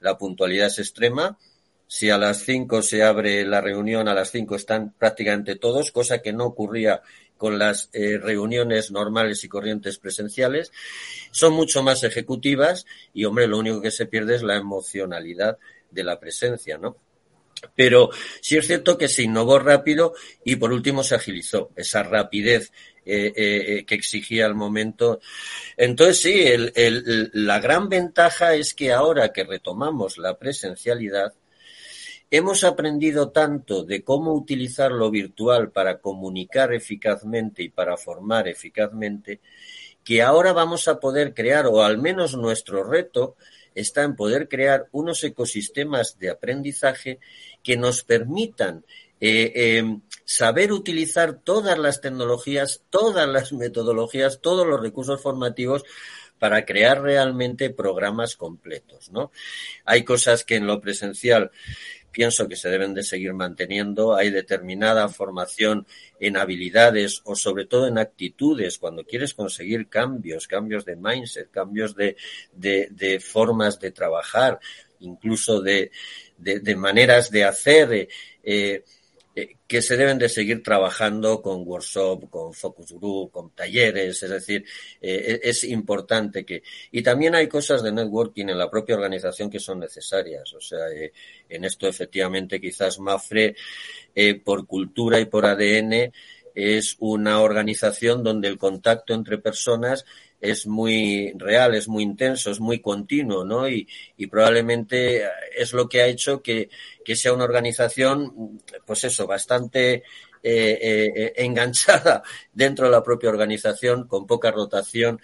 la 0.00 0.18
puntualidad 0.18 0.66
es 0.66 0.80
extrema. 0.80 1.38
Si 1.86 2.10
a 2.10 2.18
las 2.18 2.44
cinco 2.44 2.82
se 2.82 3.02
abre 3.02 3.44
la 3.44 3.60
reunión, 3.60 4.08
a 4.08 4.14
las 4.14 4.30
cinco 4.30 4.56
están 4.56 4.92
prácticamente 4.98 5.56
todos, 5.56 5.92
cosa 5.92 6.20
que 6.20 6.32
no 6.32 6.46
ocurría 6.46 7.02
con 7.36 7.58
las 7.58 7.90
eh, 7.92 8.18
reuniones 8.18 8.90
normales 8.90 9.44
y 9.44 9.48
corrientes 9.48 9.98
presenciales. 9.98 10.72
Son 11.30 11.52
mucho 11.52 11.82
más 11.82 12.02
ejecutivas 12.02 12.86
y, 13.12 13.24
hombre, 13.24 13.46
lo 13.46 13.58
único 13.58 13.80
que 13.80 13.90
se 13.90 14.06
pierde 14.06 14.36
es 14.36 14.42
la 14.42 14.56
emocionalidad 14.56 15.58
de 15.90 16.04
la 16.04 16.18
presencia, 16.18 16.78
¿no? 16.78 16.96
Pero 17.74 18.10
sí 18.40 18.56
es 18.56 18.66
cierto 18.66 18.98
que 18.98 19.08
se 19.08 19.22
innovó 19.22 19.58
rápido 19.58 20.14
y 20.44 20.56
por 20.56 20.72
último 20.72 21.02
se 21.02 21.14
agilizó 21.14 21.70
esa 21.74 22.02
rapidez 22.02 22.70
eh, 23.04 23.32
eh, 23.34 23.84
que 23.86 23.94
exigía 23.94 24.46
el 24.46 24.54
momento. 24.54 25.20
Entonces 25.76 26.20
sí, 26.20 26.44
la 27.32 27.60
gran 27.60 27.88
ventaja 27.88 28.54
es 28.54 28.74
que 28.74 28.92
ahora 28.92 29.32
que 29.32 29.44
retomamos 29.44 30.18
la 30.18 30.38
presencialidad, 30.38 31.32
hemos 32.30 32.64
aprendido 32.64 33.30
tanto 33.30 33.84
de 33.84 34.02
cómo 34.02 34.34
utilizar 34.34 34.90
lo 34.92 35.10
virtual 35.10 35.70
para 35.70 35.98
comunicar 35.98 36.72
eficazmente 36.72 37.62
y 37.62 37.68
para 37.68 37.96
formar 37.96 38.48
eficazmente, 38.48 39.40
que 40.04 40.22
ahora 40.22 40.52
vamos 40.52 40.88
a 40.88 41.00
poder 41.00 41.34
crear, 41.34 41.66
o 41.66 41.82
al 41.82 41.98
menos 41.98 42.36
nuestro 42.36 42.84
reto, 42.84 43.36
está 43.74 44.04
en 44.04 44.16
poder 44.16 44.48
crear 44.48 44.86
unos 44.92 45.22
ecosistemas 45.24 46.18
de 46.18 46.30
aprendizaje 46.30 47.18
que 47.62 47.76
nos 47.76 48.04
permitan 48.04 48.84
eh, 49.20 49.52
eh, 49.54 49.98
saber 50.24 50.72
utilizar 50.72 51.40
todas 51.42 51.78
las 51.78 52.00
tecnologías, 52.00 52.82
todas 52.90 53.28
las 53.28 53.52
metodologías, 53.52 54.40
todos 54.40 54.66
los 54.66 54.80
recursos 54.80 55.20
formativos 55.20 55.84
para 56.38 56.64
crear 56.66 57.00
realmente 57.00 57.70
programas 57.70 58.36
completos, 58.36 59.10
¿no? 59.10 59.32
Hay 59.84 60.04
cosas 60.04 60.44
que 60.44 60.56
en 60.56 60.66
lo 60.66 60.80
presencial 60.80 61.50
pienso 62.16 62.48
que 62.48 62.56
se 62.56 62.70
deben 62.70 62.94
de 62.94 63.02
seguir 63.02 63.34
manteniendo. 63.34 64.16
Hay 64.16 64.30
determinada 64.30 65.06
formación 65.10 65.86
en 66.18 66.38
habilidades 66.38 67.20
o 67.24 67.36
sobre 67.36 67.66
todo 67.66 67.88
en 67.88 67.98
actitudes 67.98 68.78
cuando 68.78 69.04
quieres 69.04 69.34
conseguir 69.34 69.90
cambios, 69.90 70.48
cambios 70.48 70.86
de 70.86 70.96
mindset, 70.96 71.50
cambios 71.50 71.94
de, 71.94 72.16
de, 72.54 73.20
formas 73.20 73.78
de 73.78 73.90
trabajar, 73.90 74.58
incluso 75.00 75.60
de, 75.60 75.90
de 76.38 76.76
maneras 76.76 77.30
de 77.30 77.44
hacer. 77.44 78.08
Eh, 78.42 78.82
que 79.66 79.82
se 79.82 79.96
deben 79.96 80.18
de 80.18 80.28
seguir 80.28 80.62
trabajando 80.62 81.42
con 81.42 81.66
workshop, 81.66 82.30
con 82.30 82.54
focus 82.54 82.92
group, 82.92 83.30
con 83.30 83.50
talleres, 83.50 84.22
es 84.22 84.30
decir, 84.30 84.64
eh, 85.00 85.40
e-, 85.42 85.50
es 85.50 85.64
importante 85.64 86.44
que... 86.44 86.62
Y 86.90 87.02
también 87.02 87.34
hay 87.34 87.48
cosas 87.48 87.82
de 87.82 87.92
networking 87.92 88.46
en 88.48 88.58
la 88.58 88.70
propia 88.70 88.96
organización 88.96 89.50
que 89.50 89.60
son 89.60 89.80
necesarias, 89.80 90.52
o 90.54 90.60
sea, 90.60 90.88
eh, 90.88 91.12
en 91.48 91.64
esto 91.64 91.86
efectivamente 91.86 92.60
quizás 92.60 92.98
Mafre, 92.98 93.56
por 94.42 94.66
cultura 94.66 95.20
y 95.20 95.26
por 95.26 95.44
ADN, 95.44 96.10
es 96.56 96.96
una 97.00 97.40
organización 97.42 98.24
donde 98.24 98.48
el 98.48 98.56
contacto 98.56 99.12
entre 99.12 99.36
personas 99.36 100.06
es 100.40 100.66
muy 100.66 101.32
real, 101.36 101.74
es 101.74 101.88
muy 101.88 102.02
intenso, 102.02 102.50
es 102.50 102.60
muy 102.60 102.80
continuo, 102.80 103.44
¿no? 103.44 103.68
Y, 103.68 103.86
probablemente 104.30 105.22
es 105.56 105.72
lo 105.72 105.88
que 105.88 106.02
ha 106.02 106.06
hecho 106.06 106.42
que, 106.42 106.68
sea 107.14 107.32
una 107.32 107.44
organización, 107.44 108.60
pues 108.84 109.04
eso, 109.04 109.26
bastante 109.26 109.94
eh, 109.94 110.02
eh, 110.42 111.32
enganchada 111.36 112.22
dentro 112.52 112.86
de 112.86 112.92
la 112.92 113.02
propia 113.02 113.30
organización, 113.30 114.06
con 114.06 114.26
poca 114.26 114.50
rotación, 114.50 115.20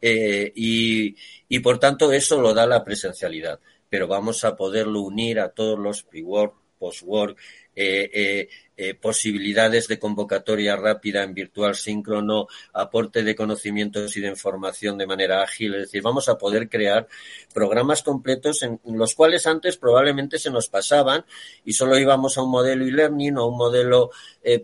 eh, 0.00 0.52
y, 0.54 1.16
y 1.48 1.58
por 1.60 1.78
tanto 1.78 2.12
eso 2.12 2.40
lo 2.40 2.54
da 2.54 2.66
la 2.66 2.84
presencialidad. 2.84 3.60
Pero 3.88 4.08
vamos 4.08 4.44
a 4.44 4.56
poderlo 4.56 5.00
unir 5.02 5.38
a 5.38 5.50
todos 5.50 5.78
los 5.78 6.02
pre-work, 6.02 6.54
post-work, 6.78 7.38
eh, 7.74 8.10
eh, 8.12 8.48
eh, 8.76 8.94
posibilidades 8.94 9.88
de 9.88 9.98
convocatoria 9.98 10.76
rápida 10.76 11.22
en 11.22 11.34
virtual 11.34 11.74
síncrono, 11.74 12.46
aporte 12.72 13.22
de 13.22 13.34
conocimientos 13.34 14.16
y 14.16 14.20
de 14.20 14.28
información 14.28 14.98
de 14.98 15.06
manera 15.06 15.42
ágil. 15.42 15.74
Es 15.74 15.82
decir, 15.82 16.02
vamos 16.02 16.28
a 16.28 16.38
poder 16.38 16.68
crear 16.68 17.08
programas 17.52 18.02
completos 18.02 18.62
en 18.62 18.80
los 18.84 19.14
cuales 19.14 19.46
antes 19.46 19.76
probablemente 19.76 20.38
se 20.38 20.50
nos 20.50 20.68
pasaban 20.68 21.24
y 21.64 21.72
solo 21.72 21.98
íbamos 21.98 22.38
a 22.38 22.42
un 22.42 22.50
modelo 22.50 22.84
e-learning 22.84 23.38
o 23.38 23.46
un 23.46 23.56
modelo 23.56 24.10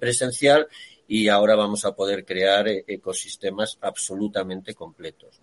presencial 0.01 0.69
y 1.07 1.29
ahora 1.29 1.55
vamos 1.55 1.85
a 1.85 1.95
poder 1.95 2.25
crear 2.25 2.67
ecosistemas 2.69 3.79
absolutamente 3.81 4.75
completos. 4.75 5.41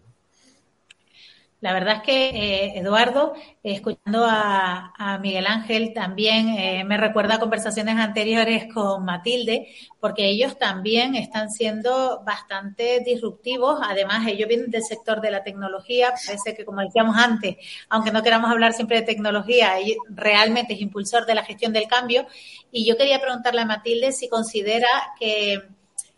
La 1.65 1.73
verdad 1.73 1.95
es 1.95 2.01
que, 2.03 2.29
eh, 2.29 2.77
Eduardo, 2.77 3.33
escuchando 3.63 4.23
a, 4.29 5.17
Miguel 5.19 5.47
Ángel 5.47 5.93
también 5.95 6.49
eh, 6.49 6.83
me 6.83 6.95
recuerda 6.95 7.35
a 7.35 7.39
conversaciones 7.39 7.97
anteriores 7.97 8.71
con 8.71 9.03
Matilde, 9.03 9.69
porque 9.99 10.27
ellos 10.27 10.59
también 10.59 11.15
están 11.15 11.49
siendo 11.49 12.21
bastante 12.23 12.99
disruptivos. 12.99 13.79
Además, 13.81 14.27
ellos 14.27 14.47
vienen 14.47 14.69
del 14.69 14.83
sector 14.83 15.21
de 15.21 15.31
la 15.31 15.43
tecnología. 15.43 16.13
Parece 16.23 16.53
que, 16.53 16.65
como 16.65 16.81
decíamos 16.81 17.17
antes, 17.17 17.55
aunque 17.89 18.11
no 18.11 18.21
queramos 18.21 18.51
hablar 18.51 18.73
siempre 18.73 18.99
de 18.99 19.07
tecnología, 19.07 19.73
realmente 20.09 20.75
es 20.75 20.81
impulsor 20.81 21.25
de 21.25 21.33
la 21.33 21.43
gestión 21.43 21.73
del 21.73 21.87
cambio. 21.87 22.27
Y 22.71 22.85
yo 22.85 22.95
quería 22.95 23.19
preguntarle 23.19 23.61
a 23.61 23.65
Matilde 23.65 24.11
si 24.11 24.29
considera 24.29 24.87
que 25.19 25.63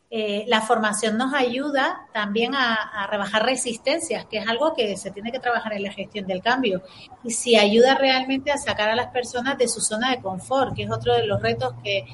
eh, 0.10 0.45
la 0.47 0.62
formación 0.62 1.18
nos 1.18 1.34
ayuda 1.34 2.08
también 2.14 2.55
a, 2.55 3.08
rebajar 3.12 3.43
resistencias, 3.43 4.26
que 4.26 4.38
es 4.38 4.47
algo 4.47 4.74
que 4.74 4.95
se 4.95 5.12
tiene 5.12 5.34
que 5.34 5.39
trabajar 5.39 5.74
en 5.74 5.84
la 5.84 5.91
gestión 5.91 6.26
del 6.26 6.41
cambio. 6.41 6.82
Y 7.24 7.32
si 7.32 7.58
ayuda 7.58 7.95
realmente 7.95 8.51
a 8.51 8.58
sacar 8.58 8.89
a 8.89 8.95
las 8.95 9.08
personas 9.08 9.58
de 9.58 9.68
su 9.68 9.82
zona 9.82 10.12
de 10.12 10.22
confort, 10.22 10.74
que 10.74 10.84
es 10.84 10.91
otro 10.91 11.14
de 11.14 11.26
los 11.26 11.41
retos 11.41 11.74
que, 11.84 12.05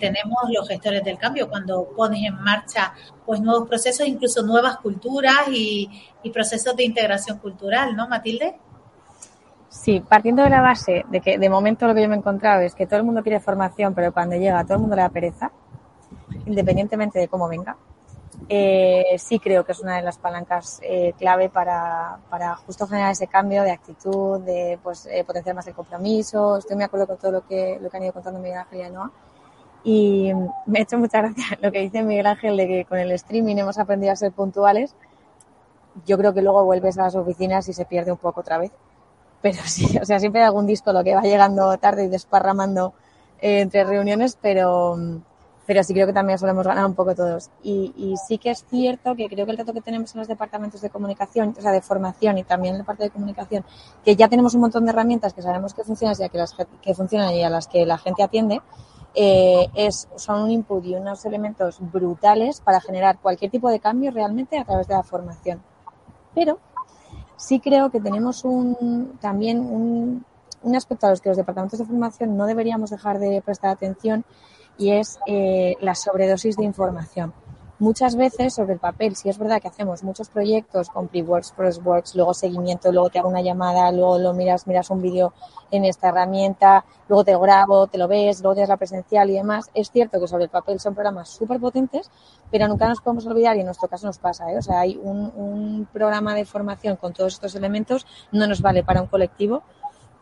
tenemos 0.00 0.38
los 0.48 0.66
gestores 0.68 1.04
del 1.04 1.18
cambio 1.18 1.50
cuando 1.50 1.86
pones 1.94 2.24
en 2.24 2.34
marcha 2.40 2.94
pues 3.26 3.42
nuevos 3.42 3.68
procesos, 3.68 4.06
incluso 4.06 4.42
nuevas 4.42 4.78
culturas 4.78 5.48
y, 5.52 5.86
y 6.22 6.30
procesos 6.30 6.74
de 6.74 6.84
integración 6.84 7.38
cultural, 7.38 7.94
¿no, 7.94 8.08
Matilde? 8.08 8.56
Sí, 9.68 10.00
partiendo 10.00 10.42
de 10.42 10.48
la 10.48 10.62
base 10.62 11.04
de 11.10 11.20
que 11.20 11.36
de 11.36 11.50
momento 11.50 11.86
lo 11.86 11.94
que 11.94 12.02
yo 12.02 12.08
me 12.08 12.14
he 12.14 12.18
encontrado 12.18 12.62
es 12.62 12.74
que 12.74 12.86
todo 12.86 13.00
el 13.00 13.04
mundo 13.04 13.22
quiere 13.22 13.38
formación, 13.38 13.94
pero 13.94 14.14
cuando 14.14 14.36
llega 14.36 14.64
todo 14.64 14.74
el 14.74 14.80
mundo 14.80 14.96
le 14.96 15.02
da 15.02 15.10
pereza 15.10 15.52
independientemente 16.46 17.18
de 17.18 17.28
cómo 17.28 17.48
venga, 17.48 17.76
eh, 18.48 19.16
sí 19.18 19.38
creo 19.38 19.64
que 19.64 19.72
es 19.72 19.80
una 19.80 19.96
de 19.96 20.02
las 20.02 20.18
palancas 20.18 20.80
eh, 20.82 21.14
clave 21.18 21.48
para, 21.48 22.18
para, 22.28 22.56
justo 22.56 22.86
generar 22.86 23.12
ese 23.12 23.26
cambio 23.26 23.62
de 23.62 23.70
actitud, 23.70 24.40
de 24.40 24.78
pues, 24.82 25.06
eh, 25.06 25.24
potenciar 25.24 25.54
más 25.54 25.66
el 25.66 25.74
compromiso. 25.74 26.56
Estoy 26.56 26.76
muy 26.76 26.84
acuerdo 26.84 27.06
con 27.06 27.18
todo 27.18 27.32
lo 27.32 27.46
que, 27.46 27.78
lo 27.80 27.88
que 27.88 27.96
han 27.96 28.02
ido 28.04 28.12
contando 28.12 28.40
Miguel 28.40 28.58
Ángel 28.58 28.78
y 28.78 28.82
Anoa. 28.82 29.10
Y 29.84 30.32
me 30.66 30.80
ha 30.80 30.82
hecho 30.82 30.98
mucha 30.98 31.20
gracia 31.20 31.58
lo 31.60 31.70
que 31.70 31.80
dice 31.80 32.02
Miguel 32.02 32.26
Ángel 32.26 32.56
de 32.56 32.66
que 32.66 32.84
con 32.84 32.98
el 32.98 33.12
streaming 33.12 33.56
hemos 33.56 33.78
aprendido 33.78 34.12
a 34.12 34.16
ser 34.16 34.32
puntuales. 34.32 34.94
Yo 36.06 36.16
creo 36.18 36.32
que 36.32 36.42
luego 36.42 36.64
vuelves 36.64 36.98
a 36.98 37.02
las 37.02 37.14
oficinas 37.14 37.68
y 37.68 37.72
se 37.72 37.84
pierde 37.84 38.12
un 38.12 38.18
poco 38.18 38.40
otra 38.40 38.58
vez. 38.58 38.72
Pero 39.40 39.58
sí, 39.64 39.98
o 39.98 40.04
sea, 40.04 40.18
siempre 40.18 40.40
hay 40.40 40.46
algún 40.46 40.66
disco 40.66 40.92
lo 40.92 41.04
que 41.04 41.14
va 41.14 41.22
llegando 41.22 41.76
tarde 41.78 42.04
y 42.04 42.08
desparramando 42.08 42.94
entre 43.44 43.82
reuniones, 43.82 44.38
pero, 44.40 44.96
pero 45.66 45.82
sí 45.84 45.94
creo 45.94 46.06
que 46.06 46.12
también 46.12 46.38
solemos 46.38 46.66
ganar 46.66 46.84
un 46.86 46.94
poco 46.94 47.14
todos. 47.14 47.50
Y, 47.62 48.14
sí 48.26 48.38
que 48.38 48.50
es 48.50 48.64
cierto 48.68 49.14
que 49.14 49.28
creo 49.28 49.46
que 49.46 49.52
el 49.52 49.58
reto 49.58 49.72
que 49.72 49.80
tenemos 49.80 50.14
en 50.14 50.20
los 50.20 50.28
departamentos 50.28 50.80
de 50.80 50.90
comunicación, 50.90 51.54
o 51.56 51.60
sea, 51.60 51.70
de 51.70 51.80
formación 51.80 52.38
y 52.38 52.44
también 52.44 52.74
en 52.74 52.80
la 52.80 52.84
parte 52.84 53.04
de 53.04 53.10
comunicación, 53.10 53.64
que 54.04 54.16
ya 54.16 54.28
tenemos 54.28 54.54
un 54.54 54.62
montón 54.62 54.84
de 54.84 54.90
herramientas 54.90 55.32
que 55.32 55.42
sabemos 55.42 55.74
que 55.74 55.84
funcionan 55.84 56.16
y 56.18 56.24
a 56.24 56.28
que, 56.28 56.38
las, 56.38 56.54
que 56.80 56.94
funcionan 56.94 57.32
y 57.32 57.44
a 57.44 57.50
las 57.50 57.68
que 57.68 57.86
la 57.86 57.98
gente 57.98 58.22
atiende, 58.22 58.60
eh, 59.14 59.68
es, 59.74 60.08
son 60.16 60.42
un 60.42 60.50
input 60.50 60.84
y 60.84 60.94
unos 60.94 61.24
elementos 61.26 61.78
brutales 61.80 62.60
para 62.60 62.80
generar 62.80 63.18
cualquier 63.18 63.50
tipo 63.50 63.68
de 63.70 63.78
cambio 63.78 64.10
realmente 64.10 64.58
a 64.58 64.64
través 64.64 64.88
de 64.88 64.94
la 64.94 65.02
formación. 65.02 65.62
Pero 66.34 66.58
sí 67.36 67.60
creo 67.60 67.90
que 67.90 68.00
tenemos 68.00 68.44
un, 68.44 69.18
también 69.20 69.60
un, 69.60 70.24
un 70.62 70.76
aspecto 70.76 71.06
a 71.06 71.10
los 71.10 71.20
que 71.20 71.28
los 71.28 71.36
departamentos 71.36 71.78
de 71.78 71.84
formación 71.84 72.36
no 72.36 72.46
deberíamos 72.46 72.90
dejar 72.90 73.18
de 73.18 73.42
prestar 73.42 73.70
atención 73.70 74.24
y 74.78 74.92
es 74.92 75.18
eh, 75.26 75.76
la 75.80 75.94
sobredosis 75.94 76.56
de 76.56 76.64
información. 76.64 77.32
Muchas 77.82 78.14
veces 78.14 78.54
sobre 78.54 78.74
el 78.74 78.78
papel, 78.78 79.16
si 79.16 79.28
es 79.28 79.38
verdad 79.38 79.60
que 79.60 79.66
hacemos 79.66 80.04
muchos 80.04 80.28
proyectos 80.28 80.88
con 80.88 81.08
pre-works, 81.08 81.50
post-works, 81.50 82.14
luego 82.14 82.32
seguimiento, 82.32 82.92
luego 82.92 83.10
te 83.10 83.18
hago 83.18 83.28
una 83.28 83.42
llamada, 83.42 83.90
luego 83.90 84.20
lo 84.20 84.34
miras, 84.34 84.68
miras 84.68 84.88
un 84.90 85.02
vídeo 85.02 85.32
en 85.72 85.84
esta 85.84 86.10
herramienta, 86.10 86.84
luego 87.08 87.24
te 87.24 87.36
grabo, 87.36 87.88
te 87.88 87.98
lo 87.98 88.06
ves, 88.06 88.40
luego 88.40 88.54
tienes 88.54 88.68
la 88.68 88.76
presencial 88.76 89.30
y 89.30 89.32
demás. 89.32 89.68
Es 89.74 89.90
cierto 89.90 90.20
que 90.20 90.28
sobre 90.28 90.44
el 90.44 90.50
papel 90.50 90.78
son 90.78 90.94
programas 90.94 91.30
súper 91.30 91.58
potentes, 91.58 92.08
pero 92.52 92.68
nunca 92.68 92.86
nos 92.86 93.00
podemos 93.00 93.26
olvidar, 93.26 93.56
y 93.56 93.60
en 93.60 93.66
nuestro 93.66 93.88
caso 93.88 94.06
nos 94.06 94.18
pasa, 94.18 94.52
¿eh? 94.52 94.58
o 94.58 94.62
sea, 94.62 94.78
hay 94.78 94.96
un 95.02 95.88
programa 95.92 96.36
de 96.36 96.44
formación 96.44 96.94
con 96.94 97.12
todos 97.12 97.34
estos 97.34 97.56
elementos, 97.56 98.06
no 98.30 98.46
nos 98.46 98.62
vale 98.62 98.84
para 98.84 99.02
un 99.02 99.08
colectivo, 99.08 99.64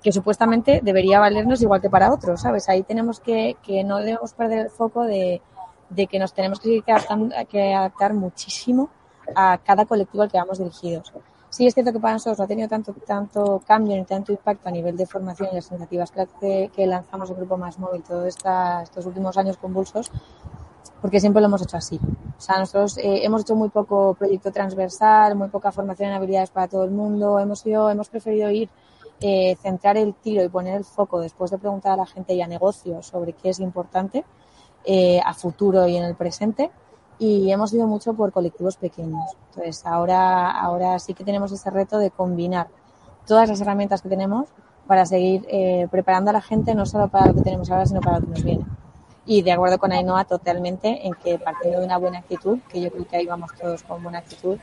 que 0.03 0.13
supuestamente 0.13 0.81
debería 0.83 1.21
valernos 1.21 1.61
igual 1.63 1.81
que 1.81 1.91
para 1.91 2.13
otros, 2.13 2.41
¿sabes? 2.41 2.69
Ahí 2.69 2.83
tenemos 2.83 3.21
que, 3.21 3.57
que 3.63 3.85
no 3.85 3.99
debemos 3.99 4.33
perder 4.33 4.61
el 4.61 4.71
foco 4.71 5.05
de, 5.05 5.43
de 5.91 6.07
que 6.07 6.19
nos 6.19 6.33
tenemos 6.33 6.61
que, 6.61 6.83
que 7.49 7.75
adaptar 7.75 8.15
muchísimo 8.15 8.89
a 9.35 9.59
cada 9.59 9.85
colectivo 9.85 10.23
al 10.23 10.31
que 10.31 10.39
vamos 10.39 10.59
dirigidos. 10.59 11.13
Sí, 11.51 11.67
es 11.67 11.75
cierto 11.75 11.93
que 11.93 11.99
para 11.99 12.15
nosotros 12.15 12.39
no 12.39 12.45
ha 12.45 12.49
tenido 12.49 12.69
tanto, 12.69 12.95
tanto 13.05 13.61
cambio 13.67 13.97
ni 13.97 14.05
tanto 14.05 14.31
impacto 14.31 14.69
a 14.69 14.73
nivel 14.73 14.97
de 14.97 15.05
formación 15.05 15.49
y 15.51 15.57
las 15.57 15.69
iniciativas 15.69 16.13
que, 16.13 16.71
que 16.75 16.87
lanzamos 16.87 17.29
el 17.29 17.37
Grupo 17.37 17.57
Más 17.57 17.79
Móvil 17.79 18.05
todos 18.05 18.27
estos 18.27 19.05
últimos 19.05 19.37
años 19.37 19.57
convulsos, 19.57 20.13
porque 21.03 21.19
siempre 21.19 21.43
lo 21.43 21.49
hemos 21.49 21.63
hecho 21.63 21.77
así. 21.77 21.99
O 22.39 22.41
sea, 22.41 22.59
nosotros 22.59 22.99
eh, 22.99 23.25
hemos 23.25 23.43
hecho 23.43 23.57
muy 23.57 23.69
poco 23.69 24.15
proyecto 24.15 24.53
transversal, 24.53 25.35
muy 25.35 25.49
poca 25.49 25.73
formación 25.73 26.11
en 26.11 26.15
habilidades 26.15 26.51
para 26.51 26.69
todo 26.69 26.85
el 26.85 26.93
mundo, 26.93 27.41
hemos, 27.41 27.67
ido, 27.67 27.91
hemos 27.91 28.09
preferido 28.09 28.49
ir 28.51 28.71
eh, 29.21 29.57
centrar 29.61 29.97
el 29.97 30.15
tiro 30.15 30.43
y 30.43 30.49
poner 30.49 30.77
el 30.77 30.85
foco 30.85 31.21
después 31.21 31.51
de 31.51 31.59
preguntar 31.59 31.93
a 31.93 31.97
la 31.97 32.07
gente 32.07 32.35
y 32.35 32.43
a 32.43 32.47
negocios 32.47 33.07
sobre 33.07 33.35
qué 33.35 33.51
es 33.51 33.61
importante 33.61 34.25
eh, 34.85 35.21
a 35.25 35.35
futuro 35.35 35.87
y 35.87 35.97
en 35.97 36.05
el 36.05 36.15
presente 36.15 36.71
y 37.19 37.53
hemos 37.53 37.73
ido 37.75 37.87
mucho 37.87 38.15
por 38.15 38.33
colectivos 38.33 38.79
pequeños. 38.79 39.37
Entonces 39.51 39.85
ahora, 39.85 40.51
ahora 40.51 40.99
sí 40.99 41.13
que 41.13 41.23
tenemos 41.23 41.53
ese 41.53 41.69
reto 41.71 41.99
de 41.99 42.11
combinar 42.11 42.69
todas 43.27 43.49
las 43.49 43.61
herramientas 43.61 44.01
que 44.01 44.09
tenemos 44.09 44.49
para 44.87 45.05
seguir 45.05 45.47
eh, 45.49 45.87
preparando 45.91 46.31
a 46.31 46.33
la 46.33 46.41
gente 46.41 46.75
no 46.75 46.87
solo 46.87 47.09
para 47.09 47.27
lo 47.27 47.35
que 47.35 47.43
tenemos 47.43 47.71
ahora, 47.71 47.85
sino 47.85 48.01
para 48.01 48.19
lo 48.19 48.27
que 48.27 48.31
nos 48.33 48.43
viene. 48.43 48.65
Y 49.27 49.43
de 49.43 49.53
acuerdo 49.53 49.79
con 49.79 49.93
Ainhoa 49.93 50.25
totalmente 50.25 51.07
en 51.07 51.13
que 51.13 51.39
partiendo 51.39 51.81
de 51.81 51.85
una 51.85 51.99
buena 51.99 52.19
actitud, 52.19 52.59
que 52.69 52.81
yo 52.81 52.91
creo 52.91 53.07
que 53.07 53.17
ahí 53.19 53.27
vamos 53.27 53.51
todos 53.61 53.83
con 53.83 54.03
buena 54.03 54.19
actitud, 54.19 54.59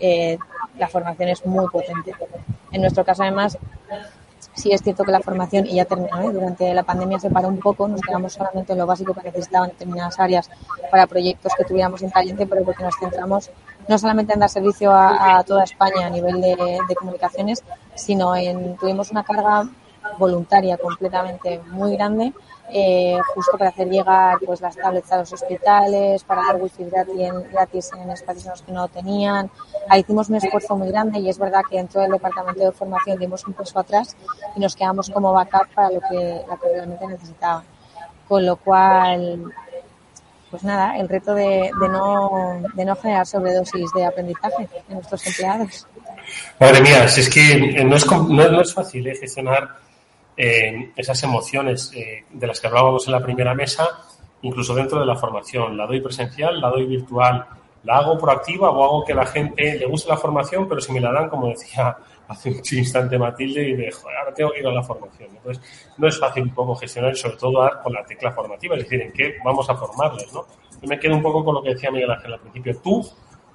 eh, 0.00 0.38
la 0.78 0.88
formación 0.88 1.28
es 1.28 1.44
muy 1.46 1.66
potente. 1.68 2.12
En 2.70 2.80
nuestro 2.80 3.04
caso, 3.04 3.22
además, 3.22 3.58
sí 4.54 4.72
es 4.72 4.82
cierto 4.82 5.04
que 5.04 5.12
la 5.12 5.20
formación, 5.20 5.66
y 5.66 5.74
ya 5.74 5.84
terminó, 5.84 6.20
¿eh? 6.20 6.32
durante 6.32 6.72
la 6.74 6.82
pandemia 6.82 7.18
se 7.18 7.30
paró 7.30 7.48
un 7.48 7.58
poco, 7.58 7.88
nos 7.88 8.00
quedamos 8.00 8.32
solamente 8.32 8.72
en 8.72 8.78
lo 8.78 8.86
básico 8.86 9.14
que 9.14 9.22
necesitaban 9.22 9.70
determinadas 9.70 10.18
áreas 10.18 10.50
para 10.90 11.06
proyectos 11.06 11.52
que 11.56 11.64
tuviéramos 11.64 12.02
en 12.02 12.10
caliente, 12.10 12.46
pero 12.46 12.64
porque 12.64 12.82
nos 12.82 12.94
centramos 12.98 13.50
no 13.88 13.98
solamente 13.98 14.34
en 14.34 14.40
dar 14.40 14.48
servicio 14.48 14.92
a, 14.92 15.42
toda 15.44 15.64
España 15.64 16.06
a 16.06 16.10
nivel 16.10 16.40
de, 16.40 16.78
de, 16.88 16.94
comunicaciones, 16.94 17.64
sino 17.94 18.36
en 18.36 18.76
tuvimos 18.76 19.10
una 19.10 19.24
carga 19.24 19.68
voluntaria 20.18 20.76
completamente 20.78 21.60
muy 21.70 21.96
grande 21.96 22.32
eh, 22.74 23.18
justo 23.34 23.58
para 23.58 23.70
hacer 23.70 23.88
llegar 23.88 24.38
pues 24.44 24.60
las 24.62 24.76
tablets 24.76 25.12
a 25.12 25.18
los 25.18 25.32
hospitales, 25.32 26.24
para 26.24 26.42
dar 26.46 26.56
wifi 26.56 26.84
gratis 26.84 27.90
en, 28.00 28.10
espacios 28.10 28.46
en 28.46 28.50
los 28.50 28.62
que 28.62 28.72
no 28.72 28.88
tenían. 28.88 29.50
Ahí 29.88 30.00
hicimos 30.00 30.30
un 30.30 30.36
esfuerzo 30.36 30.76
muy 30.76 30.88
grande 30.88 31.18
y 31.18 31.28
es 31.28 31.38
verdad 31.38 31.60
que 31.68 31.76
dentro 31.76 32.00
del 32.00 32.12
departamento 32.12 32.64
de 32.64 32.72
formación 32.72 33.18
dimos 33.18 33.46
un 33.46 33.52
paso 33.52 33.78
atrás 33.78 34.16
y 34.56 34.60
nos 34.60 34.74
quedamos 34.74 35.10
como 35.10 35.32
backup 35.32 35.68
para 35.74 35.90
lo 35.90 36.00
que, 36.00 36.42
lo 36.48 36.58
que 36.58 36.68
realmente 36.72 37.06
necesitaban. 37.06 37.64
Con 38.26 38.46
lo 38.46 38.56
cual, 38.56 39.52
pues 40.50 40.64
nada, 40.64 40.96
el 40.96 41.08
reto 41.10 41.34
de, 41.34 41.70
de, 41.78 41.88
no, 41.88 42.62
de 42.74 42.84
no 42.86 42.96
generar 42.96 43.26
sobredosis 43.26 43.92
de 43.94 44.06
aprendizaje 44.06 44.68
en 44.88 44.94
nuestros 44.94 45.26
empleados. 45.26 45.86
Madre 46.58 46.80
mía, 46.80 47.06
si 47.08 47.20
es 47.20 47.28
que 47.28 47.84
no 47.84 47.96
es, 47.96 48.06
no, 48.06 48.28
no 48.28 48.60
es 48.62 48.72
fácil 48.72 49.06
¿eh? 49.06 49.14
gestionar 49.14 49.82
eh, 50.36 50.92
esas 50.96 51.22
emociones 51.22 51.92
eh, 51.94 52.24
de 52.30 52.46
las 52.46 52.60
que 52.60 52.66
hablábamos 52.66 53.06
en 53.06 53.12
la 53.12 53.20
primera 53.20 53.54
mesa, 53.54 53.88
incluso 54.42 54.74
dentro 54.74 55.00
de 55.00 55.06
la 55.06 55.16
formación. 55.16 55.76
La 55.76 55.86
doy 55.86 56.00
presencial, 56.00 56.60
la 56.60 56.70
doy 56.70 56.86
virtual, 56.86 57.46
la 57.84 57.98
hago 57.98 58.18
proactiva 58.18 58.70
o 58.70 58.84
hago 58.84 59.04
que 59.04 59.14
la 59.14 59.26
gente 59.26 59.78
le 59.78 59.86
guste 59.86 60.08
la 60.08 60.16
formación, 60.16 60.68
pero 60.68 60.80
si 60.80 60.92
me 60.92 61.00
la 61.00 61.12
dan, 61.12 61.28
como 61.28 61.48
decía 61.48 61.96
hace 62.28 62.50
un 62.50 62.78
instante 62.78 63.18
Matilde, 63.18 63.68
y 63.68 63.74
de, 63.74 63.90
joder, 63.90 64.16
ahora 64.16 64.34
tengo 64.34 64.52
que 64.52 64.60
ir 64.60 64.66
a 64.66 64.72
la 64.72 64.82
formación. 64.82 65.28
Entonces, 65.36 65.92
no 65.98 66.08
es 66.08 66.18
fácil 66.18 66.44
un 66.44 66.54
poco 66.54 66.74
gestionar 66.76 67.12
y 67.12 67.16
sobre 67.16 67.36
todo 67.36 67.60
dar 67.60 67.82
con 67.82 67.92
la 67.92 68.04
tecla 68.04 68.32
formativa, 68.32 68.76
es 68.76 68.84
decir, 68.84 69.02
en 69.02 69.12
qué 69.12 69.36
vamos 69.44 69.68
a 69.68 69.74
formarles, 69.74 70.32
¿no? 70.32 70.46
Yo 70.80 70.88
me 70.88 70.98
quedo 70.98 71.14
un 71.14 71.22
poco 71.22 71.44
con 71.44 71.54
lo 71.54 71.62
que 71.62 71.74
decía 71.74 71.90
Miguel 71.90 72.10
Ángel 72.10 72.32
al 72.32 72.40
principio. 72.40 72.76
Tú, 72.78 73.08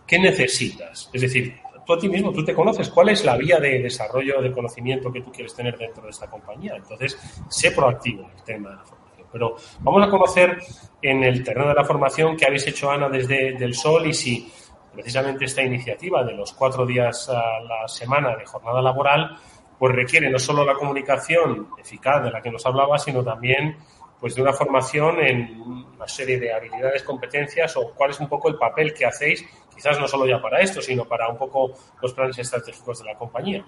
¿qué 0.06 0.20
necesitas? 0.20 1.10
Es 1.12 1.22
decir, 1.22 1.60
tú 1.88 1.94
a 1.94 1.98
ti 1.98 2.10
mismo, 2.10 2.34
tú 2.34 2.44
te 2.44 2.54
conoces, 2.54 2.90
cuál 2.90 3.10
es 3.10 3.24
la 3.24 3.38
vía 3.38 3.60
de 3.60 3.82
desarrollo 3.82 4.42
de 4.42 4.52
conocimiento 4.52 5.12
que 5.12 5.22
tú 5.22 5.32
quieres 5.32 5.56
tener 5.56 5.78
dentro 5.78 6.04
de 6.04 6.10
esta 6.10 6.30
compañía. 6.30 6.76
Entonces, 6.76 7.18
sé 7.50 7.72
proactivo 7.72 8.24
en 8.24 8.38
el 8.38 8.44
tema 8.44 8.70
de 8.72 8.76
la 8.76 8.84
formación. 8.84 9.28
Pero 9.32 9.56
vamos 9.80 10.06
a 10.06 10.10
conocer 10.10 10.58
en 11.02 11.24
el 11.24 11.44
terreno 11.44 11.70
de 11.70 11.74
la 11.74 11.86
formación 11.86 12.36
que 12.36 12.46
habéis 12.46 12.68
hecho, 12.68 12.92
Ana, 12.92 13.08
desde 13.08 13.54
del 13.54 13.74
Sol 13.74 14.06
y 14.06 14.14
si 14.14 14.52
precisamente 14.92 15.46
esta 15.46 15.62
iniciativa 15.62 16.24
de 16.24 16.34
los 16.34 16.54
cuatro 16.54 16.86
días 16.86 17.30
a 17.30 17.62
la 17.62 17.88
semana 17.88 18.36
de 18.36 18.46
jornada 18.46 18.82
laboral, 18.82 19.38
pues 19.80 19.96
requiere 19.96 20.30
no 20.30 20.40
solo 20.40 20.66
la 20.66 20.74
comunicación 20.74 21.70
eficaz 21.78 22.24
de 22.24 22.32
la 22.32 22.42
que 22.42 22.52
nos 22.52 22.66
hablaba, 22.66 22.98
sino 22.98 23.24
también 23.24 23.78
pues 24.20 24.36
de 24.36 24.42
una 24.42 24.54
formación 24.54 25.20
en 25.20 25.62
una 25.62 26.08
serie 26.08 26.40
de 26.40 26.54
habilidades, 26.54 27.04
competencias 27.04 27.76
o 27.78 27.94
cuál 27.94 28.12
es 28.12 28.20
un 28.20 28.28
poco 28.28 28.50
el 28.50 28.56
papel 28.56 28.94
que 28.94 29.06
hacéis, 29.06 29.46
quizás 29.74 30.00
no 30.00 30.08
solo 30.08 30.26
ya 30.26 30.42
para 30.42 30.60
esto, 30.60 30.82
sino 30.82 31.06
para 31.06 31.28
un 31.30 31.38
poco 31.38 31.74
los 32.02 32.14
planes 32.14 32.38
estratégicos 32.40 33.00
de 33.00 33.06
la 33.06 33.16
compañía. 33.16 33.66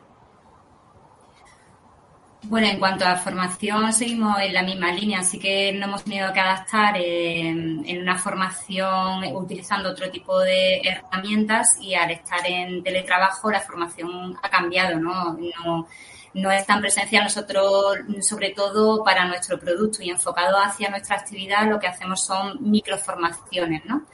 Bueno, 2.44 2.68
en 2.68 2.80
cuanto 2.80 3.06
a 3.06 3.18
formación, 3.18 3.92
seguimos 3.92 4.40
en 4.40 4.54
la 4.54 4.64
misma 4.64 4.94
línea, 4.94 5.20
así 5.20 5.38
que 5.38 5.74
no 5.74 5.88
hemos 5.88 6.06
tenido 6.06 6.32
que 6.32 6.40
adaptar 6.40 6.96
en, 6.98 8.02
una 8.02 8.18
formación 8.18 9.26
utilizando 9.36 9.90
otro 9.90 10.10
tipo 10.10 10.40
de 10.40 10.80
herramientas 10.80 11.78
y 11.82 11.96
al 11.96 12.12
estar 12.12 12.40
en 12.48 12.82
teletrabajo 12.82 13.52
la 13.52 13.60
formación 13.60 14.38
ha 14.42 14.50
cambiado, 14.50 14.98
¿no? 14.98 15.38
no 15.66 15.88
no 16.34 16.52
es 16.52 16.66
tan 16.66 16.82
presencial 16.82 17.24
nosotros, 17.24 17.98
sobre 18.22 18.52
todo 18.52 19.04
para 19.04 19.26
nuestro 19.26 19.60
producto 19.60 20.04
y 20.04 20.10
enfocado 20.10 20.58
hacia 20.58 20.90
nuestra 20.90 21.16
actividad, 21.16 21.68
lo 21.68 21.80
que 21.80 21.88
hacemos 21.88 22.24
son 22.24 22.58
microformaciones, 22.62 23.86
¿no? 23.86 24.06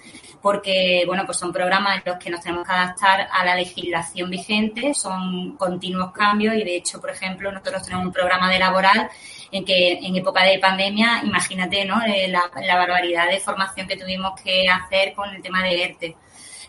Porque, 0.41 1.03
bueno, 1.07 1.23
pues 1.25 1.37
son 1.37 1.51
programas 1.51 1.97
en 1.97 2.03
los 2.05 2.17
que 2.17 2.29
nos 2.29 2.41
tenemos 2.41 2.65
que 2.67 2.73
adaptar 2.73 3.27
a 3.31 3.43
la 3.43 3.55
legislación 3.55 4.29
vigente, 4.29 4.93
son 4.93 5.57
continuos 5.57 6.11
cambios 6.11 6.55
y, 6.55 6.63
de 6.63 6.77
hecho, 6.77 7.01
por 7.01 7.09
ejemplo, 7.09 7.51
nosotros 7.51 7.83
tenemos 7.83 8.05
un 8.05 8.13
programa 8.13 8.49
de 8.49 8.59
laboral 8.59 9.09
en 9.51 9.65
que 9.65 9.93
en 9.93 10.15
época 10.15 10.43
de 10.43 10.59
pandemia, 10.59 11.21
imagínate, 11.23 11.85
¿no? 11.85 12.01
Eh, 12.05 12.27
la, 12.27 12.51
la 12.61 12.75
barbaridad 12.75 13.29
de 13.29 13.39
formación 13.39 13.87
que 13.87 13.97
tuvimos 13.97 14.39
que 14.41 14.67
hacer 14.69 15.13
con 15.13 15.29
el 15.33 15.41
tema 15.41 15.63
de 15.63 15.83
ERTE. 15.83 16.15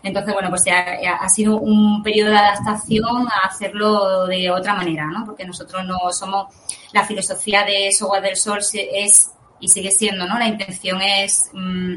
Entonces, 0.03 0.33
bueno, 0.33 0.49
pues 0.49 0.63
ha, 0.67 1.29
sido 1.29 1.57
un 1.57 2.01
periodo 2.03 2.31
de 2.31 2.37
adaptación 2.37 3.27
a 3.27 3.47
hacerlo 3.47 4.27
de 4.27 4.49
otra 4.51 4.73
manera, 4.73 5.05
¿no? 5.05 5.25
Porque 5.25 5.45
nosotros 5.45 5.85
no 5.85 6.11
somos, 6.11 6.53
la 6.93 7.05
filosofía 7.05 7.63
de 7.63 7.91
Software 7.91 8.21
del 8.21 8.35
Sol 8.35 8.59
es 8.73 9.31
y 9.59 9.67
sigue 9.67 9.91
siendo, 9.91 10.25
¿no? 10.27 10.37
La 10.37 10.47
intención 10.47 11.01
es 11.01 11.49
mmm, 11.53 11.95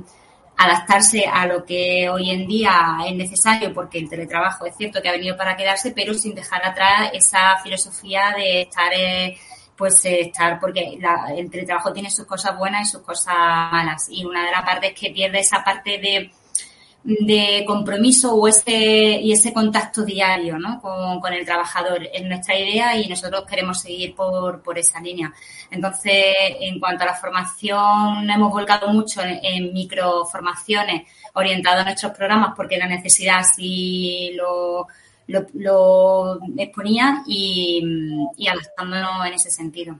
adaptarse 0.57 1.24
a 1.26 1.46
lo 1.46 1.64
que 1.64 2.09
hoy 2.11 2.30
en 2.30 2.46
día 2.46 2.98
es 3.07 3.14
necesario, 3.14 3.72
porque 3.72 3.98
el 3.98 4.09
teletrabajo 4.09 4.66
es 4.66 4.76
cierto 4.76 5.01
que 5.01 5.09
ha 5.09 5.12
venido 5.12 5.36
para 5.36 5.57
quedarse, 5.57 5.92
pero 5.92 6.14
sin 6.14 6.34
dejar 6.34 6.64
atrás 6.64 7.11
esa 7.12 7.57
filosofía 7.62 8.34
de 8.36 8.62
estar, 8.62 8.92
eh, 8.94 9.38
pues 9.76 10.05
eh, 10.05 10.20
estar, 10.20 10.61
porque 10.61 10.98
el 11.36 11.51
teletrabajo 11.51 11.92
tiene 11.92 12.11
sus 12.11 12.26
cosas 12.26 12.57
buenas 12.59 12.88
y 12.88 12.90
sus 12.90 13.03
cosas 13.03 13.34
malas. 13.72 14.09
Y 14.11 14.24
una 14.24 14.44
de 14.44 14.51
las 14.51 14.62
partes 14.62 14.92
que 14.98 15.11
pierde 15.11 15.40
esa 15.40 15.64
parte 15.64 15.98
de 15.98 16.30
de 17.03 17.64
compromiso 17.66 18.34
o 18.34 18.46
ese, 18.46 19.18
y 19.20 19.32
ese 19.32 19.53
contacto 19.53 20.05
diario 20.05 20.59
¿no? 20.59 20.80
con, 20.80 21.32
el 21.32 21.44
trabajador. 21.44 22.07
Es 22.12 22.24
nuestra 22.24 22.59
idea 22.59 22.96
y 22.96 23.09
nosotros 23.09 23.44
queremos 23.48 23.80
seguir 23.80 24.14
por, 24.14 24.62
por 24.62 24.78
esa 24.78 25.01
línea. 25.01 25.32
Entonces, 25.70 26.34
en 26.61 26.78
cuanto 26.78 27.05
a 27.05 27.07
la 27.07 27.14
formación, 27.14 28.28
hemos 28.28 28.53
volcado 28.53 28.88
mucho 28.88 29.22
en, 29.22 29.72
microformaciones 29.72 31.09
orientadas 31.34 31.82
a 31.82 31.84
nuestros 31.84 32.12
programas 32.12 32.55
porque 32.57 32.76
la 32.76 32.86
necesidad 32.86 33.38
así 33.38 34.32
lo, 34.34 34.86
lo, 35.55 36.38
exponía 36.59 37.22
y, 37.26 37.82
y 38.36 38.48
adaptándonos 38.48 39.26
en 39.26 39.32
ese 39.34 39.51
sentido. 39.51 39.98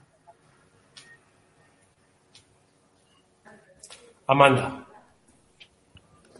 Amanda. 4.27 4.85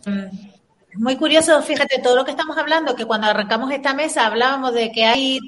Mm. 0.06 0.51
Muy 0.96 1.16
curioso, 1.16 1.62
fíjate, 1.62 2.00
todo 2.00 2.16
lo 2.16 2.26
que 2.26 2.32
estamos 2.32 2.58
hablando, 2.58 2.96
que 2.96 3.06
cuando 3.06 3.28
arrancamos 3.28 3.72
esta 3.72 3.94
mesa 3.94 4.26
hablábamos 4.26 4.74
de 4.74 4.92
que 4.92 5.06
hay 5.06 5.40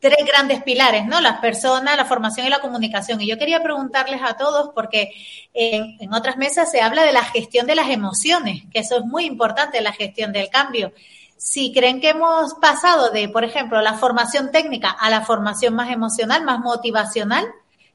tres 0.00 0.26
grandes 0.26 0.62
pilares, 0.62 1.06
¿no? 1.06 1.20
Las 1.20 1.38
personas, 1.38 1.96
la 1.96 2.04
formación 2.04 2.46
y 2.46 2.50
la 2.50 2.60
comunicación. 2.60 3.20
Y 3.20 3.28
yo 3.28 3.38
quería 3.38 3.62
preguntarles 3.62 4.20
a 4.22 4.36
todos, 4.36 4.70
porque 4.74 5.12
en, 5.54 5.96
en, 6.00 6.12
otras 6.12 6.36
mesas 6.36 6.70
se 6.70 6.80
habla 6.80 7.04
de 7.04 7.12
la 7.12 7.22
gestión 7.24 7.66
de 7.66 7.76
las 7.76 7.88
emociones, 7.88 8.64
que 8.72 8.80
eso 8.80 8.98
es 8.98 9.04
muy 9.04 9.24
importante, 9.24 9.80
la 9.80 9.92
gestión 9.92 10.32
del 10.32 10.50
cambio. 10.50 10.92
Si 11.36 11.72
creen 11.72 12.00
que 12.00 12.10
hemos 12.10 12.54
pasado 12.54 13.10
de, 13.10 13.28
por 13.28 13.44
ejemplo, 13.44 13.80
la 13.80 13.94
formación 13.94 14.50
técnica 14.50 14.90
a 14.90 15.08
la 15.08 15.22
formación 15.22 15.74
más 15.74 15.90
emocional, 15.90 16.44
más 16.44 16.58
motivacional, 16.58 17.46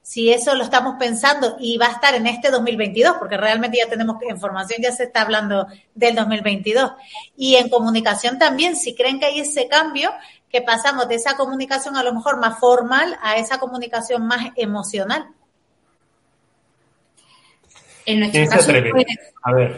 si 0.08 0.32
eso 0.32 0.56
lo 0.56 0.64
estamos 0.64 0.96
pensando 0.98 1.58
y 1.60 1.78
va 1.78 1.88
a 1.88 1.92
estar 1.92 2.16
en 2.16 2.28
este 2.28 2.50
2022, 2.50 3.18
porque 3.20 3.36
realmente 3.36 3.80
ya 3.84 3.90
tenemos 3.90 4.16
información, 4.24 4.82
ya 4.82 4.94
se 4.94 5.04
está 5.04 5.24
hablando 5.24 5.68
del 5.96 6.16
2022. 6.16 6.94
Y 7.36 7.56
en 7.56 7.68
comunicación 7.68 8.40
también, 8.40 8.78
si 8.78 8.96
creen 8.96 9.20
que 9.20 9.26
hay 9.26 9.42
ese 9.42 9.68
cambio, 9.68 10.10
que 10.50 10.62
pasamos 10.62 11.10
de 11.10 11.16
esa 11.16 11.36
comunicación 11.36 11.98
a 11.98 12.04
lo 12.04 12.14
mejor 12.14 12.40
más 12.40 12.58
formal 12.58 13.18
a 13.22 13.36
esa 13.36 13.60
comunicación 13.60 14.26
más 14.26 14.54
emocional. 14.56 15.28
En 18.08 18.22
nuestro 18.22 18.48
caso, 18.48 18.72
a 19.44 19.54
ver. 19.54 19.78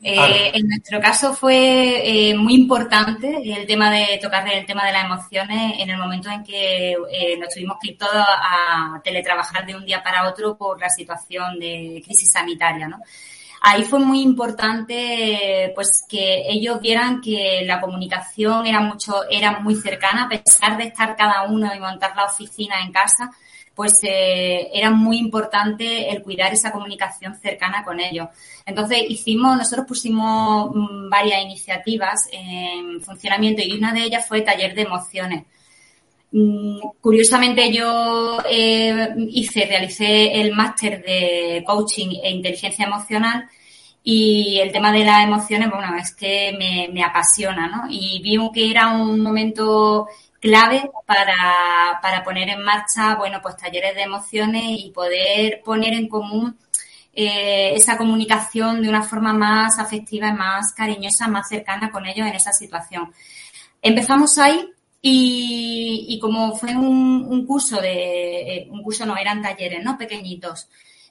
Eh, 0.00 0.52
en 0.54 0.68
nuestro 0.68 1.00
caso 1.00 1.34
fue 1.34 2.30
eh, 2.30 2.34
muy 2.36 2.54
importante 2.54 3.42
el 3.42 3.66
tema 3.66 3.90
de 3.90 4.20
tocar 4.22 4.48
el 4.48 4.64
tema 4.64 4.86
de 4.86 4.92
las 4.92 5.04
emociones 5.04 5.74
en 5.80 5.90
el 5.90 5.98
momento 5.98 6.30
en 6.30 6.44
que 6.44 6.92
eh, 6.92 7.36
nos 7.36 7.52
tuvimos 7.52 7.78
que 7.82 7.90
ir 7.90 7.98
todos 7.98 8.14
a 8.14 9.00
teletrabajar 9.02 9.66
de 9.66 9.74
un 9.74 9.84
día 9.84 10.00
para 10.00 10.28
otro 10.28 10.56
por 10.56 10.78
la 10.78 10.88
situación 10.88 11.58
de 11.58 12.00
crisis 12.06 12.30
sanitaria, 12.30 12.86
¿no? 12.86 13.00
Ahí 13.62 13.82
fue 13.82 13.98
muy 13.98 14.20
importante 14.20 15.72
pues 15.74 16.04
que 16.08 16.44
ellos 16.48 16.80
vieran 16.80 17.20
que 17.20 17.62
la 17.66 17.80
comunicación 17.80 18.64
era 18.64 18.78
mucho, 18.78 19.28
era 19.28 19.58
muy 19.58 19.74
cercana, 19.74 20.26
a 20.26 20.28
pesar 20.28 20.76
de 20.76 20.84
estar 20.84 21.16
cada 21.16 21.42
uno 21.42 21.74
y 21.74 21.80
montar 21.80 22.14
la 22.14 22.26
oficina 22.26 22.80
en 22.80 22.92
casa, 22.92 23.32
pues 23.76 24.00
eh, 24.04 24.70
era 24.72 24.90
muy 24.90 25.18
importante 25.18 26.10
el 26.10 26.22
cuidar 26.22 26.52
esa 26.52 26.72
comunicación 26.72 27.36
cercana 27.36 27.84
con 27.84 28.00
ellos. 28.00 28.28
Entonces 28.64 29.02
hicimos, 29.06 29.56
nosotros 29.56 29.86
pusimos 29.86 30.70
mm, 30.74 31.10
varias 31.10 31.42
iniciativas 31.42 32.26
en 32.32 33.02
funcionamiento 33.02 33.62
y 33.62 33.74
una 33.74 33.92
de 33.92 34.04
ellas 34.04 34.26
fue 34.26 34.40
taller 34.40 34.74
de 34.74 34.82
emociones. 34.82 35.44
Mm, 36.32 36.80
curiosamente 37.02 37.70
yo 37.70 38.38
eh, 38.50 39.14
hice, 39.28 39.66
realicé 39.66 40.40
el 40.40 40.52
máster 40.54 41.04
de 41.04 41.62
coaching 41.66 42.18
e 42.22 42.30
inteligencia 42.30 42.86
emocional 42.86 43.46
y 44.02 44.58
el 44.60 44.72
tema 44.72 44.90
de 44.92 45.04
las 45.04 45.24
emociones, 45.24 45.68
bueno, 45.70 45.96
es 45.96 46.14
que 46.14 46.54
me, 46.58 46.88
me 46.92 47.02
apasiona, 47.02 47.66
¿no? 47.68 47.84
Y 47.90 48.22
vi 48.22 48.38
que 48.54 48.70
era 48.70 48.88
un 48.88 49.20
momento 49.20 50.06
clave 50.46 50.90
para, 51.06 51.98
para 52.00 52.22
poner 52.22 52.48
en 52.50 52.62
marcha, 52.62 53.16
bueno, 53.16 53.40
pues 53.42 53.56
talleres 53.56 53.96
de 53.96 54.02
emociones 54.02 54.62
y 54.64 54.90
poder 54.90 55.60
poner 55.64 55.92
en 55.94 56.08
común 56.08 56.56
eh, 57.12 57.72
esa 57.74 57.98
comunicación 57.98 58.80
de 58.80 58.88
una 58.88 59.02
forma 59.02 59.32
más 59.32 59.80
afectiva 59.80 60.28
y 60.28 60.34
más 60.34 60.72
cariñosa, 60.72 61.26
más 61.26 61.48
cercana 61.48 61.90
con 61.90 62.06
ellos 62.06 62.28
en 62.28 62.34
esa 62.34 62.52
situación. 62.52 63.12
Empezamos 63.82 64.38
ahí 64.38 64.70
y, 65.02 66.18
como 66.20 66.54
fue 66.56 66.76
un, 66.76 67.26
un 67.28 67.44
curso 67.44 67.80
de, 67.80 68.56
eh, 68.56 68.68
un 68.70 68.82
curso 68.84 69.04
no, 69.04 69.16
eran 69.16 69.42
talleres, 69.42 69.82
¿no? 69.82 69.98
Pequeñitos 69.98 70.68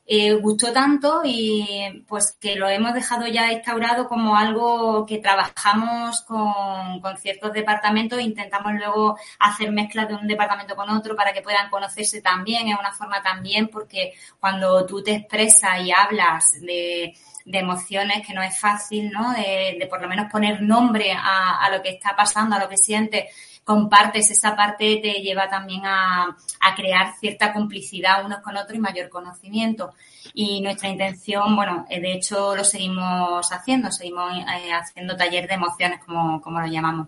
eh, 0.08 0.34
gustó 0.34 0.72
tanto 0.72 1.22
y 1.24 2.04
pues 2.08 2.38
que 2.40 2.56
lo 2.56 2.70
hemos 2.70 2.94
dejado 2.94 3.26
ya 3.26 3.52
instaurado 3.52 4.08
como 4.08 4.38
algo 4.38 5.06
que 5.06 5.18
trabajamos 5.18 6.22
con, 6.22 7.00
con 7.02 7.18
ciertos 7.18 7.52
departamentos 7.54 8.20
e 8.20 8.24
intentamos 8.24 8.74
luego 8.74 9.18
hacer 9.40 9.72
mezclas 9.72 10.08
de 10.08 10.16
un 10.16 10.28
departamento 10.28 10.76
con 10.76 10.90
otro 10.92 11.16
para 11.16 11.34
que 11.34 11.42
puedan 11.42 11.72
conocerse 11.72 12.22
también, 12.22 12.68
es 12.68 12.78
una 12.80 12.94
forma 12.94 13.24
también 13.24 13.68
porque 13.70 14.14
cuando 14.40 14.86
tú 14.86 15.02
te 15.02 15.16
expresas 15.16 15.82
y 15.84 15.92
hablas 15.92 16.52
de, 16.62 17.16
de 17.46 17.60
emociones 17.60 18.26
que 18.26 18.34
no 18.34 18.44
es 18.44 18.60
fácil, 18.60 19.12
¿no? 19.12 19.32
De, 19.34 19.88
por 19.90 20.02
lo 20.02 20.08
menos 20.08 20.32
poner 20.32 20.62
nombre 20.62 21.14
a, 21.14 21.64
a, 21.64 21.70
lo 21.70 21.82
que 21.82 21.90
está 21.90 22.16
pasando, 22.16 22.56
a 22.56 22.60
lo 22.60 22.70
que 22.70 22.78
sientes, 22.78 23.26
compartes 23.66 24.30
esa 24.30 24.56
parte, 24.56 25.00
te 25.02 25.14
lleva 25.22 25.50
también 25.50 25.82
a, 25.86 26.38
crear 26.76 27.16
cierta 27.20 27.52
complicidad 27.52 28.26
unos 28.26 28.40
con 28.40 28.56
otros 28.56 28.78
y 28.78 28.80
mayor 28.80 29.10
conocimiento. 29.10 29.94
Y 30.34 30.62
nuestra 30.62 30.90
intención, 30.90 31.56
bueno, 31.56 31.86
eh, 31.90 32.00
de 32.00 32.14
hecho 32.14 32.56
lo 32.56 32.64
seguimos 32.64 33.52
haciendo, 33.52 33.92
seguimos 33.92 34.32
eh, 34.38 34.72
haciendo 34.72 35.16
taller 35.16 35.48
de 35.48 35.56
emociones, 35.56 36.00
como, 36.06 36.42
como 36.42 36.60
lo 36.60 36.68
llamamos. 36.68 37.08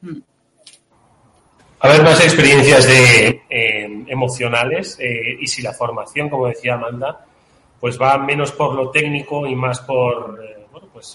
Mm. 0.00 0.18
A 1.80 1.88
ver, 1.88 2.02
más 2.02 2.20
experiencias 2.20 2.86
de 2.86 3.42
eh, 3.50 4.04
emocionales 4.08 4.98
eh, 4.98 5.36
y 5.38 5.46
si 5.46 5.62
la 5.62 5.72
formación, 5.72 6.28
como 6.30 6.48
decía 6.48 6.74
Amanda, 6.74 7.26
pues 7.78 8.00
va 8.00 8.18
menos 8.18 8.50
por 8.52 8.74
lo 8.74 8.90
técnico 8.90 9.46
y 9.46 9.54
más 9.54 9.80
por, 9.80 10.40
bueno, 10.72 10.88
pues 10.92 11.14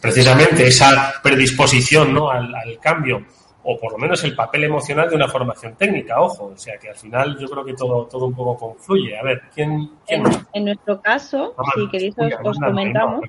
precisamente 0.00 0.66
esa 0.66 1.14
predisposición 1.22 2.12
¿no? 2.12 2.28
al 2.28 2.78
cambio 2.82 3.24
o 3.64 3.78
por 3.78 3.92
lo 3.92 3.98
menos 3.98 4.22
el 4.24 4.34
papel 4.34 4.64
emocional 4.64 5.08
de 5.08 5.16
una 5.16 5.28
formación 5.28 5.74
técnica, 5.74 6.20
ojo, 6.20 6.52
o 6.54 6.56
sea 6.56 6.78
que 6.78 6.90
al 6.90 6.96
final 6.96 7.36
yo 7.38 7.48
creo 7.48 7.64
que 7.64 7.74
todo, 7.74 8.06
todo 8.06 8.26
un 8.26 8.34
poco 8.34 8.56
confluye. 8.56 9.18
A 9.18 9.22
ver, 9.22 9.42
¿quién? 9.54 9.90
quién 10.06 10.26
en, 10.26 10.32
en, 10.52 10.64
nuestro 10.66 11.00
caso, 11.00 11.54
si 11.74 11.88
queréis 11.88 12.14
os, 12.18 12.32
os 12.44 12.58
comentamos. 12.58 13.24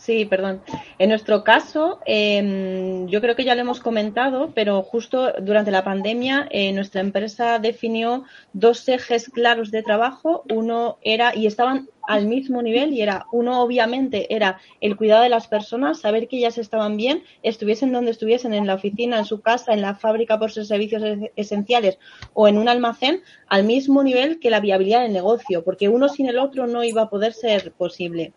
Sí, 0.00 0.24
perdón. 0.24 0.62
En 0.98 1.10
nuestro 1.10 1.44
caso, 1.44 2.00
eh, 2.06 3.04
yo 3.06 3.20
creo 3.20 3.36
que 3.36 3.44
ya 3.44 3.54
lo 3.54 3.60
hemos 3.60 3.80
comentado, 3.80 4.50
pero 4.54 4.82
justo 4.82 5.34
durante 5.42 5.70
la 5.70 5.84
pandemia 5.84 6.48
eh, 6.50 6.72
nuestra 6.72 7.02
empresa 7.02 7.58
definió 7.58 8.24
dos 8.54 8.88
ejes 8.88 9.28
claros 9.28 9.70
de 9.70 9.82
trabajo. 9.82 10.42
Uno 10.50 10.96
era, 11.02 11.36
y 11.36 11.46
estaban 11.46 11.90
al 12.08 12.26
mismo 12.26 12.62
nivel, 12.62 12.94
y 12.94 13.02
era, 13.02 13.26
uno 13.30 13.60
obviamente 13.60 14.34
era 14.34 14.58
el 14.80 14.96
cuidado 14.96 15.22
de 15.22 15.28
las 15.28 15.48
personas, 15.48 16.00
saber 16.00 16.28
que 16.28 16.38
ellas 16.38 16.56
estaban 16.56 16.96
bien, 16.96 17.22
estuviesen 17.42 17.92
donde 17.92 18.12
estuviesen, 18.12 18.54
en 18.54 18.66
la 18.66 18.76
oficina, 18.76 19.18
en 19.18 19.26
su 19.26 19.42
casa, 19.42 19.74
en 19.74 19.82
la 19.82 19.96
fábrica 19.96 20.38
por 20.38 20.50
sus 20.50 20.66
servicios 20.66 21.02
esenciales 21.36 21.98
o 22.32 22.48
en 22.48 22.56
un 22.56 22.70
almacén, 22.70 23.20
al 23.48 23.64
mismo 23.64 24.02
nivel 24.02 24.40
que 24.40 24.48
la 24.48 24.60
viabilidad 24.60 25.02
del 25.02 25.12
negocio, 25.12 25.62
porque 25.62 25.90
uno 25.90 26.08
sin 26.08 26.26
el 26.26 26.38
otro 26.38 26.66
no 26.66 26.84
iba 26.84 27.02
a 27.02 27.10
poder 27.10 27.34
ser 27.34 27.72
posible. 27.72 28.32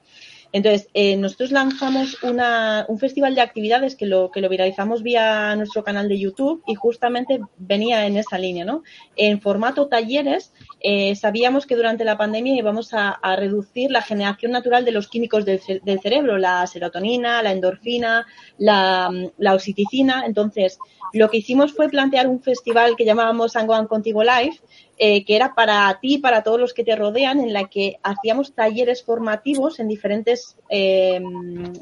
Entonces, 0.53 0.87
eh, 0.93 1.17
nosotros 1.17 1.51
lanzamos 1.51 2.21
una, 2.21 2.85
un 2.87 2.99
festival 2.99 3.33
de 3.33 3.41
actividades 3.41 3.95
que 3.95 4.05
lo, 4.05 4.29
que 4.29 4.39
lo 4.39 4.49
viralizamos 4.49 5.01
vía 5.01 5.55
nuestro 5.55 5.83
canal 5.83 6.07
de 6.07 6.19
YouTube 6.19 6.61
y 6.67 6.75
justamente 6.75 7.41
venía 7.57 8.05
en 8.05 8.17
esa 8.17 8.37
línea, 8.37 8.63
¿no? 8.63 8.83
En 9.15 9.41
formato 9.41 9.87
talleres, 9.87 10.53
eh, 10.79 11.15
sabíamos 11.15 11.65
que 11.65 11.75
durante 11.75 12.05
la 12.05 12.19
pandemia 12.19 12.55
íbamos 12.55 12.93
a, 12.93 13.09
a, 13.09 13.35
reducir 13.35 13.89
la 13.89 14.03
generación 14.03 14.51
natural 14.51 14.85
de 14.85 14.91
los 14.91 15.07
químicos 15.07 15.43
del, 15.43 15.59
cerebro, 15.59 16.37
la 16.37 16.67
serotonina, 16.67 17.41
la 17.41 17.51
endorfina, 17.51 18.27
la, 18.59 19.09
la 19.39 19.55
oxiticina. 19.55 20.23
Entonces, 20.27 20.77
lo 21.13 21.31
que 21.31 21.37
hicimos 21.37 21.73
fue 21.73 21.89
plantear 21.89 22.27
un 22.27 22.41
festival 22.43 22.95
que 22.95 23.05
llamábamos 23.05 23.55
Angoan 23.55 23.87
Contigo 23.87 24.23
Live, 24.23 24.59
eh, 25.05 25.25
que 25.25 25.35
era 25.35 25.53
para 25.53 25.99
ti 25.99 26.13
y 26.13 26.17
para 26.19 26.43
todos 26.43 26.57
los 26.57 26.73
que 26.73 26.85
te 26.85 26.95
rodean, 26.95 27.41
en 27.41 27.51
la 27.51 27.67
que 27.67 27.99
hacíamos 28.03 28.53
talleres 28.53 29.03
formativos 29.03 29.81
en 29.81 29.89
diferentes 29.89 30.55
eh, 30.69 31.21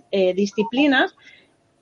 eh, 0.10 0.34
disciplinas 0.34 1.16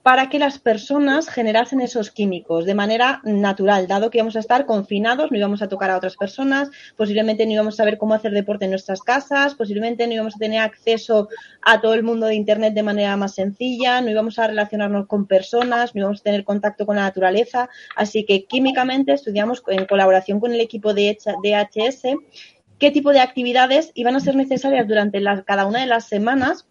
para 0.02 0.30
que 0.30 0.38
las 0.38 0.58
personas 0.58 1.28
generasen 1.28 1.80
esos 1.80 2.10
químicos 2.10 2.64
de 2.64 2.74
manera 2.74 3.20
natural, 3.24 3.86
dado 3.86 4.10
que 4.10 4.18
íbamos 4.18 4.36
a 4.36 4.40
estar 4.40 4.64
confinados, 4.64 5.30
no 5.30 5.36
íbamos 5.36 5.60
a 5.60 5.68
tocar 5.68 5.90
a 5.90 5.96
otras 5.96 6.16
personas, 6.16 6.70
posiblemente 6.96 7.44
no 7.44 7.52
íbamos 7.52 7.74
a 7.74 7.76
saber 7.78 7.98
cómo 7.98 8.14
hacer 8.14 8.32
deporte 8.32 8.64
en 8.64 8.70
nuestras 8.70 9.02
casas, 9.02 9.54
posiblemente 9.54 10.06
no 10.06 10.14
íbamos 10.14 10.36
a 10.36 10.38
tener 10.38 10.60
acceso 10.60 11.28
a 11.62 11.80
todo 11.80 11.94
el 11.94 12.02
mundo 12.02 12.26
de 12.26 12.34
Internet 12.34 12.72
de 12.72 12.82
manera 12.82 13.16
más 13.16 13.34
sencilla, 13.34 14.00
no 14.00 14.10
íbamos 14.10 14.38
a 14.38 14.46
relacionarnos 14.46 15.06
con 15.06 15.26
personas, 15.26 15.94
no 15.94 16.00
íbamos 16.00 16.20
a 16.20 16.24
tener 16.24 16.44
contacto 16.44 16.86
con 16.86 16.96
la 16.96 17.02
naturaleza. 17.02 17.68
Así 17.94 18.24
que 18.24 18.44
químicamente 18.44 19.12
estudiamos 19.12 19.62
en 19.66 19.84
colaboración 19.84 20.40
con 20.40 20.52
el 20.52 20.60
equipo 20.60 20.94
de 20.94 21.18
DHS 21.42 22.02
qué 22.78 22.90
tipo 22.90 23.12
de 23.12 23.20
actividades 23.20 23.92
iban 23.94 24.16
a 24.16 24.20
ser 24.20 24.34
necesarias 24.34 24.88
durante 24.88 25.22
cada 25.44 25.66
una 25.66 25.80
de 25.80 25.86
las 25.86 26.08
semanas 26.08 26.66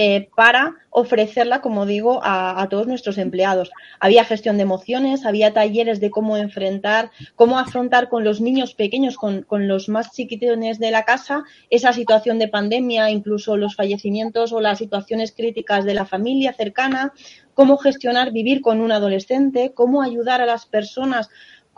eh, 0.00 0.28
para 0.36 0.76
ofrecerla, 0.90 1.60
como 1.60 1.84
digo, 1.84 2.20
a, 2.22 2.64
todos 2.70 2.86
nuestros 2.86 3.18
empleados. 3.18 3.72
Había 3.98 4.24
gestión 4.24 4.56
de 4.56 4.62
emociones, 4.62 5.26
había 5.26 5.52
talleres 5.52 5.98
de 5.98 6.08
cómo 6.08 6.36
enfrentar, 6.36 7.10
cómo 7.34 7.58
afrontar 7.58 8.08
con 8.08 8.22
los 8.22 8.40
niños 8.40 8.74
pequeños, 8.74 9.16
con, 9.16 9.44
los 9.50 9.88
más 9.88 10.12
chiquitines 10.12 10.78
de 10.78 10.92
la 10.92 11.04
casa, 11.04 11.42
esa 11.68 11.92
situación 11.92 12.38
de 12.38 12.46
pandemia, 12.46 13.10
incluso 13.10 13.56
los 13.56 13.74
fallecimientos 13.74 14.52
o 14.52 14.60
las 14.60 14.78
situaciones 14.78 15.32
críticas 15.32 15.84
de 15.84 15.94
la 15.94 16.04
familia 16.04 16.52
cercana, 16.52 17.12
cómo 17.54 17.76
gestionar 17.76 18.30
vivir 18.30 18.60
con 18.60 18.80
un 18.80 18.92
adolescente, 18.92 19.72
cómo 19.74 20.00
ayudar 20.00 20.40
a 20.40 20.46
las 20.46 20.64
personas 20.64 21.28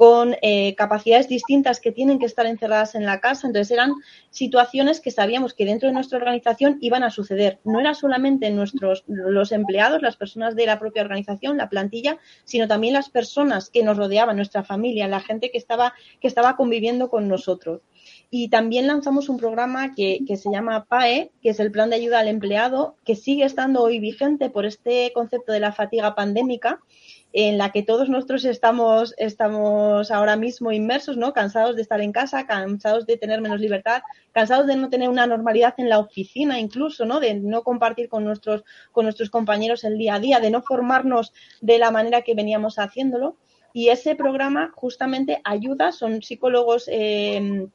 con 0.01 0.35
eh, 0.41 0.75
capacidades 0.77 1.29
distintas 1.29 1.79
que 1.79 1.93
tienen 1.93 2.19
que 2.19 2.25
estar 2.25 2.47
encerradas 2.47 2.95
en 2.95 3.05
la 3.05 3.21
casa. 3.21 3.47
Entonces 3.47 3.71
eran 3.71 3.93
situaciones 4.31 4.99
que 4.99 5.11
sabíamos 5.11 5.53
que 5.53 5.67
dentro 5.67 5.89
de 5.89 5.93
nuestra 5.93 6.17
organización 6.17 6.79
iban 6.81 7.03
a 7.03 7.11
suceder. 7.11 7.59
No 7.65 7.81
era 7.81 7.93
solamente 7.93 8.51
nuestros 8.51 9.05
los 9.07 9.53
empleados, 9.53 10.01
las 10.01 10.17
personas 10.17 10.57
de 10.57 10.65
la 10.65 10.79
propia 10.79 11.03
organización, 11.03 11.59
la 11.59 11.69
plantilla, 11.69 12.17
sino 12.45 12.67
también 12.67 12.95
las 12.95 13.11
personas 13.11 13.69
que 13.69 13.83
nos 13.83 13.99
rodeaban, 13.99 14.37
nuestra 14.37 14.65
familia, 14.65 15.07
la 15.07 15.21
gente 15.21 15.51
que 15.51 15.59
estaba, 15.59 15.93
que 16.19 16.29
estaba 16.29 16.57
conviviendo 16.57 17.11
con 17.11 17.29
nosotros. 17.29 17.83
Y 18.31 18.49
también 18.49 18.87
lanzamos 18.87 19.29
un 19.29 19.37
programa 19.37 19.95
que, 19.95 20.21
que, 20.27 20.39
se 20.39 20.51
llama 20.51 20.87
PAE, 20.87 21.31
que 21.43 21.51
es 21.51 21.61
el 21.61 21.73
Plan 21.73 21.91
de 21.91 21.97
Ayuda 21.97 22.21
al 22.21 22.29
Empleado, 22.29 22.97
que 23.05 23.17
sigue 23.17 23.45
estando 23.45 23.83
hoy 23.83 24.01
vigente 24.01 24.49
por 24.49 24.65
este 24.65 25.13
concepto 25.13 25.53
de 25.53 25.61
la 25.61 25.73
fatiga 25.73 26.15
pandémica 26.15 26.81
en 27.33 27.59
la 27.59 27.71
que 27.71 27.83
todos 27.83 28.09
nosotros 28.09 28.45
estamos, 28.45 29.15
estamos 29.17 30.11
ahora 30.11 30.37
mismo 30.37 30.73
inmersos, 30.73 31.17
¿no? 31.17 31.33
Cansados 31.33 31.77
de 31.77 31.83
estar 31.83 32.01
en 32.01 32.13
casa, 32.13 32.47
cansados 32.47 33.07
de 33.07 33.17
tener 33.17 33.41
menos 33.41 33.61
libertad, 33.61 34.03
cansados 34.33 34.67
de 34.67 34.77
no 34.77 34.91
tener 34.91 35.09
una 35.09 35.27
normalidad 35.27 35.75
en 35.79 35.89
la 35.89 35.99
oficina 35.99 36.59
incluso, 36.59 37.05
¿no? 37.05 37.21
De 37.21 37.35
no 37.35 37.63
compartir 37.63 38.09
con 38.09 38.25
nuestros, 38.25 38.65
con 38.91 39.05
nuestros 39.05 39.31
compañeros 39.31 39.85
el 39.85 39.97
día 39.97 40.15
a 40.15 40.21
día, 40.21 40.41
de 40.41 40.51
no 40.51 40.63
formarnos 40.63 41.33
de 41.61 41.79
la 41.79 41.91
manera 41.91 42.23
que 42.23 42.35
veníamos 42.35 42.79
haciéndolo. 42.79 43.37
Y 43.73 43.89
ese 43.91 44.17
programa 44.17 44.73
justamente 44.75 45.41
ayuda, 45.45 45.93
son 45.93 46.23
psicólogos 46.23 46.89
eh, 46.91 47.69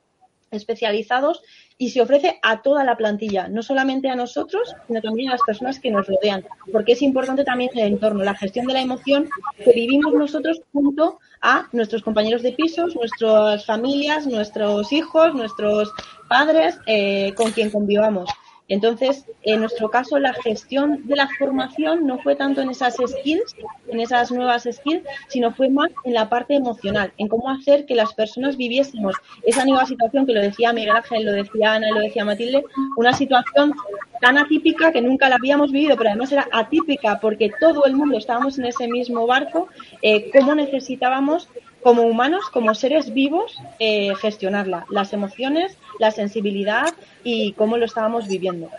especializados 0.56 1.41
y 1.78 1.89
se 1.89 2.01
ofrece 2.01 2.39
a 2.41 2.62
toda 2.62 2.84
la 2.84 2.95
plantilla, 2.95 3.47
no 3.47 3.62
solamente 3.62 4.10
a 4.10 4.16
nosotros, 4.16 4.74
sino 4.88 5.01
también 5.01 5.30
a 5.30 5.34
las 5.34 5.41
personas 5.45 5.80
que 5.80 5.91
nos 5.91 6.08
rodean, 6.08 6.45
porque 6.72 6.93
es 6.93 7.01
importante 7.01 7.43
también 7.43 7.72
el 7.74 7.88
entorno, 7.88 8.24
la 8.24 8.36
gestión 8.36 8.66
de 8.66 8.74
la 8.74 8.82
emoción 8.82 9.30
que 9.64 9.72
vivimos 9.74 10.14
nosotros 10.14 10.62
junto 10.72 11.20
a 11.41 11.68
nuestros 11.74 12.01
compañeros 12.01 12.41
de 12.41 12.53
pisos, 12.53 12.95
nuestras 12.95 13.66
familias, 13.66 14.26
nuestros 14.26 14.91
hijos, 14.91 15.36
nuestros 15.36 15.91
padres 16.28 16.80
eh, 16.88 17.34
con 17.36 17.51
quien 17.51 17.70
convivamos. 17.70 18.30
Entonces, 18.68 19.26
en 19.43 19.59
nuestro 19.59 19.89
caso, 19.89 20.18
la 20.18 20.34
gestión 20.34 21.05
de 21.05 21.16
la 21.16 21.30
formación 21.38 22.07
no 22.07 22.18
fue 22.20 22.36
tanto 22.36 22.61
en 22.61 22.72
esas 22.72 22.95
skills, 22.95 23.55
en 23.89 23.99
esas 23.99 24.32
nuevas 24.32 24.68
skills, 24.70 25.03
sino 25.28 25.53
fue 25.53 25.70
más 25.70 25.91
en 26.03 26.13
la 26.13 26.30
parte 26.30 26.55
emocional, 26.55 27.13
en 27.18 27.28
cómo 27.28 27.49
hacer 27.49 27.86
que 27.86 27.93
las 27.93 28.13
personas 28.13 28.57
viviésemos 28.57 29.16
esa 29.43 29.66
nueva 29.66 29.86
situación 29.86 30.26
que 30.26 30.34
lo 30.34 30.41
decía 30.41 30.74
Miguel 30.74 30.95
Ángel, 30.95 31.26
lo 31.26 31.32
decía 31.34 31.74
Ana, 31.74 31.91
lo 31.91 31.99
decía 31.99 32.26
Matilde, 32.26 32.63
una 32.97 33.13
situación 33.13 33.74
tan 34.20 34.38
atípica 34.38 34.91
que 34.91 35.01
nunca 35.01 35.30
la 35.30 35.36
habíamos 35.36 35.72
vivido, 35.72 35.95
pero 35.95 36.09
además 36.09 36.32
era 36.32 36.47
atípica 36.51 37.20
porque 37.20 37.51
todo 37.59 37.86
el 37.86 37.95
mundo 37.95 38.18
estábamos 38.18 38.57
en 38.57 38.66
ese 38.66 38.88
mismo 38.88 39.28
barco, 39.28 39.68
eh, 40.01 40.32
cómo 40.32 40.55
necesitábamos 40.55 41.49
como 41.86 42.01
humanos, 42.01 42.49
como 42.51 42.73
seres 42.73 43.13
vivos, 43.13 43.59
eh, 43.77 44.11
gestionarla, 44.15 44.88
las 44.89 45.13
emociones, 45.13 45.77
la 45.99 46.09
sensibilidad 46.09 46.95
y 47.23 47.53
cómo 47.53 47.77
lo 47.77 47.86
estábamos 47.86 48.27
viviendo. 48.27 48.71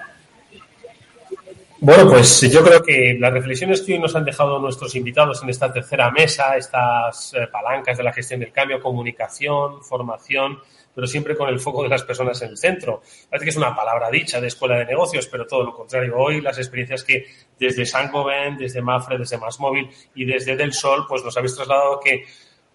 Bueno, 1.79 2.11
pues 2.11 2.41
yo 2.51 2.65
creo 2.65 2.83
que 2.83 3.17
las 3.17 3.33
reflexiones 3.33 3.83
que 3.83 3.93
hoy 3.93 4.01
nos 4.01 4.17
han 4.17 4.25
dejado 4.25 4.59
nuestros 4.59 4.97
invitados 4.97 5.41
en 5.41 5.51
esta 5.51 5.73
tercera 5.73 6.11
mesa, 6.11 6.57
estas 6.57 7.33
eh, 7.35 7.47
palancas 7.47 7.97
de 7.97 8.03
la 8.03 8.13
gestión 8.13 8.41
del 8.41 8.51
cambio, 8.51 8.83
comunicación, 8.83 9.85
formación, 9.85 10.59
pero 10.93 11.07
siempre 11.07 11.37
con 11.37 11.49
el 11.49 11.61
foco 11.61 11.85
de 11.85 11.91
las 11.91 12.03
personas 12.03 12.43
en 12.43 12.51
el 12.51 12.57
centro. 12.57 13.03
Parece 13.31 13.45
que 13.45 13.51
es 13.51 13.57
una 13.57 13.77
palabra 13.77 14.11
dicha 14.11 14.41
de 14.41 14.49
escuela 14.49 14.79
de 14.79 14.87
negocios, 14.87 15.29
pero 15.29 15.47
todo 15.47 15.63
lo 15.63 15.73
contrario. 15.73 16.17
Hoy 16.17 16.41
las 16.41 16.59
experiencias 16.59 17.05
que 17.05 17.25
desde 17.57 17.87
Sangoven, 17.87 18.57
desde 18.57 18.83
Mafre, 18.83 19.17
desde 19.17 19.39
Móvil 19.61 19.89
y 20.17 20.25
desde 20.25 20.57
Del 20.57 20.73
Sol, 20.73 21.05
pues 21.09 21.23
nos 21.23 21.37
habéis 21.37 21.55
trasladado 21.55 22.01
que 22.01 22.25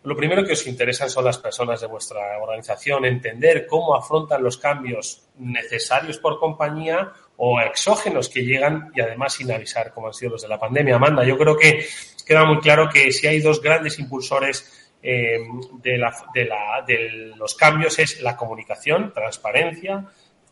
lo 0.04 0.16
primero 0.16 0.44
que 0.44 0.54
os 0.54 0.66
interesa 0.66 1.08
son 1.08 1.26
las 1.26 1.38
personas 1.38 1.80
de 1.82 1.88
vuestra 1.88 2.40
organización, 2.42 3.06
entender 3.06 3.68
cómo 3.68 3.96
afrontan 3.96 4.44
los 4.44 4.58
cambios 4.58 5.28
necesarios 5.38 6.18
por 6.18 6.40
compañía 6.40 7.12
o 7.38 7.62
exógenos 7.62 8.28
que 8.28 8.44
llegan 8.44 8.92
y 8.96 9.02
además 9.02 9.34
sin 9.34 9.52
avisar, 9.52 9.94
como 9.94 10.08
han 10.08 10.14
sido 10.14 10.32
los 10.32 10.42
de 10.42 10.48
la 10.48 10.60
pandemia. 10.60 10.96
Amanda, 10.96 11.24
yo 11.24 11.38
creo 11.38 11.56
que 11.56 11.86
queda 12.26 12.46
muy 12.46 12.60
claro 12.60 12.90
que 12.90 13.12
si 13.12 13.28
hay 13.28 13.42
dos 13.42 13.62
grandes 13.62 14.00
impulsores 14.00 14.92
eh, 15.04 15.40
de, 15.84 16.00
de 16.34 17.34
los 17.36 17.54
cambios 17.56 18.00
es 18.00 18.22
la 18.22 18.36
comunicación, 18.36 19.14
transparencia, 19.14 20.06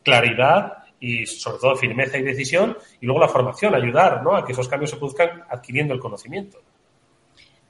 claridad 0.03 0.83
y 0.99 1.25
sobre 1.25 1.59
todo 1.59 1.75
firmeza 1.75 2.17
y 2.17 2.23
decisión, 2.23 2.77
y 3.01 3.05
luego 3.05 3.21
la 3.21 3.29
formación, 3.29 3.73
ayudar 3.73 4.21
¿no? 4.21 4.35
a 4.35 4.45
que 4.45 4.51
esos 4.51 4.67
cambios 4.67 4.91
se 4.91 4.97
produzcan 4.97 5.43
adquiriendo 5.49 5.93
el 5.93 5.99
conocimiento. 5.99 6.59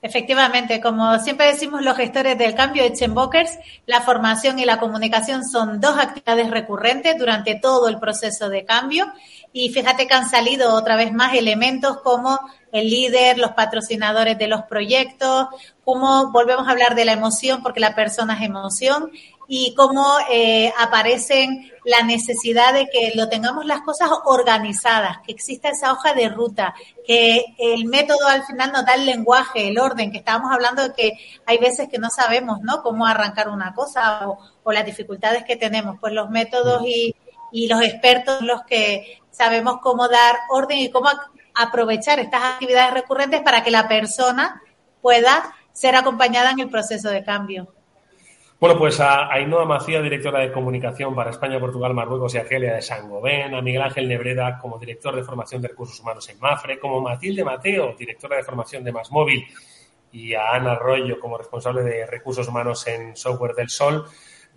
Efectivamente, 0.02 0.80
como 0.80 1.20
siempre 1.20 1.48
decimos 1.48 1.82
los 1.82 1.98
gestores 1.98 2.38
del 2.38 2.56
cambio 2.56 2.84
de 2.84 2.94
Chenbokers, 2.94 3.60
la 3.86 4.00
formación 4.00 4.58
y 4.58 4.64
la 4.64 4.80
comunicación 4.80 5.46
son 5.46 5.82
dos 5.82 5.98
actividades 5.98 6.50
recurrentes 6.50 7.18
durante 7.18 7.56
todo 7.56 7.90
el 7.90 8.00
proceso 8.00 8.48
de 8.48 8.64
cambio. 8.64 9.12
Y 9.52 9.70
fíjate 9.70 10.08
que 10.08 10.14
han 10.14 10.30
salido 10.30 10.74
otra 10.74 10.96
vez 10.96 11.12
más 11.12 11.34
elementos 11.34 11.98
como 12.02 12.40
el 12.72 12.90
líder, 12.90 13.40
los 13.40 13.52
patrocinadores 13.52 14.38
de 14.38 14.48
los 14.48 14.64
proyectos, 14.64 15.48
cómo 15.84 16.32
volvemos 16.32 16.68
a 16.68 16.72
hablar 16.72 16.96
de 16.96 17.04
la 17.04 17.14
emoción 17.14 17.62
porque 17.62 17.82
la 17.82 17.96
persona 17.96 18.36
es 18.36 18.44
emoción 18.44 19.12
y 19.52 19.74
cómo 19.74 20.06
eh, 20.32 20.72
aparecen 20.78 21.72
la 21.84 22.04
necesidad 22.04 22.72
de 22.72 22.88
que 22.88 23.14
lo 23.16 23.30
tengamos 23.30 23.66
las 23.66 23.82
cosas 23.82 24.12
organizadas, 24.26 25.18
que 25.26 25.32
exista 25.32 25.70
esa 25.70 25.92
hoja 25.92 26.14
de 26.14 26.30
ruta, 26.30 26.76
que 27.04 27.44
el 27.58 27.86
método 27.86 28.28
al 28.28 28.46
final 28.46 28.72
nos 28.72 28.86
da 28.86 28.94
el 28.94 29.08
lenguaje, 29.08 29.68
el 29.68 29.80
orden, 29.80 30.12
que 30.12 30.20
estábamos 30.20 30.52
hablando 30.52 30.84
de 30.84 30.94
que 30.94 31.14
hay 31.48 31.58
veces 31.58 31.90
que 31.90 31.98
no 31.98 32.12
sabemos, 32.12 32.62
¿no? 32.62 32.84
Cómo 32.84 33.08
arrancar 33.08 33.50
una 33.50 33.74
cosa 33.74 34.30
o, 34.30 34.72
las 34.72 34.86
dificultades 34.86 35.44
que 35.46 35.56
tenemos. 35.56 35.98
Pues 36.00 36.14
los 36.14 36.30
métodos 36.30 36.84
y, 36.86 37.16
y 37.52 37.68
los 37.68 37.82
expertos 37.82 38.44
los 38.44 38.62
que 38.66 39.20
sabemos 39.32 39.80
cómo 39.82 40.08
dar 40.08 40.36
orden 40.52 40.78
y 40.78 40.92
cómo 40.92 41.10
aprovechar 41.56 42.20
estas 42.20 42.44
actividades 42.44 42.94
recurrentes 42.94 43.42
para 43.42 43.64
que 43.64 43.72
la 43.72 43.88
persona 43.88 44.62
pueda 45.02 45.56
ser 45.74 45.96
acompañada 45.96 46.52
en 46.52 46.60
el 46.60 46.70
proceso 46.70 47.10
de 47.10 47.24
cambio. 47.24 47.74
Bueno, 48.60 48.78
pues 48.78 49.00
a 49.00 49.32
Ainhoa 49.32 49.64
Macía, 49.64 50.02
directora 50.02 50.40
de 50.42 50.52
comunicación 50.52 51.16
para 51.16 51.30
España, 51.30 51.62
Portugal, 51.62 51.94
Marruecos 51.94 52.36
y 52.36 52.40
Argelia 52.40 52.74
de 52.74 52.82
Sangobén, 52.82 53.56
a 53.56 53.62
Miguel 53.62 53.84
Ángel 53.84 54.10
Nebreda 54.10 54.60
como 54.60 54.78
director 54.78 55.16
de 55.16 55.24
formación 55.24 55.62
de 55.62 55.70
recursos 55.70 55.98
humanos 56.02 56.28
en 56.28 56.38
Mafre, 56.42 56.78
como 56.78 57.00
Matilde 57.00 57.46
Mateo, 57.46 57.96
directora 57.98 58.36
de 58.36 58.44
formación 58.44 58.84
de 58.84 58.92
Móvil, 59.12 59.48
y 60.12 60.34
a 60.34 60.56
Ana 60.56 60.74
Arroyo 60.74 61.22
como 61.22 61.38
responsable 61.38 61.84
de 61.84 62.06
recursos 62.06 62.50
humanos 62.50 62.86
en 62.88 63.16
Software 63.16 63.56
del 63.56 63.70
Sol. 63.70 64.06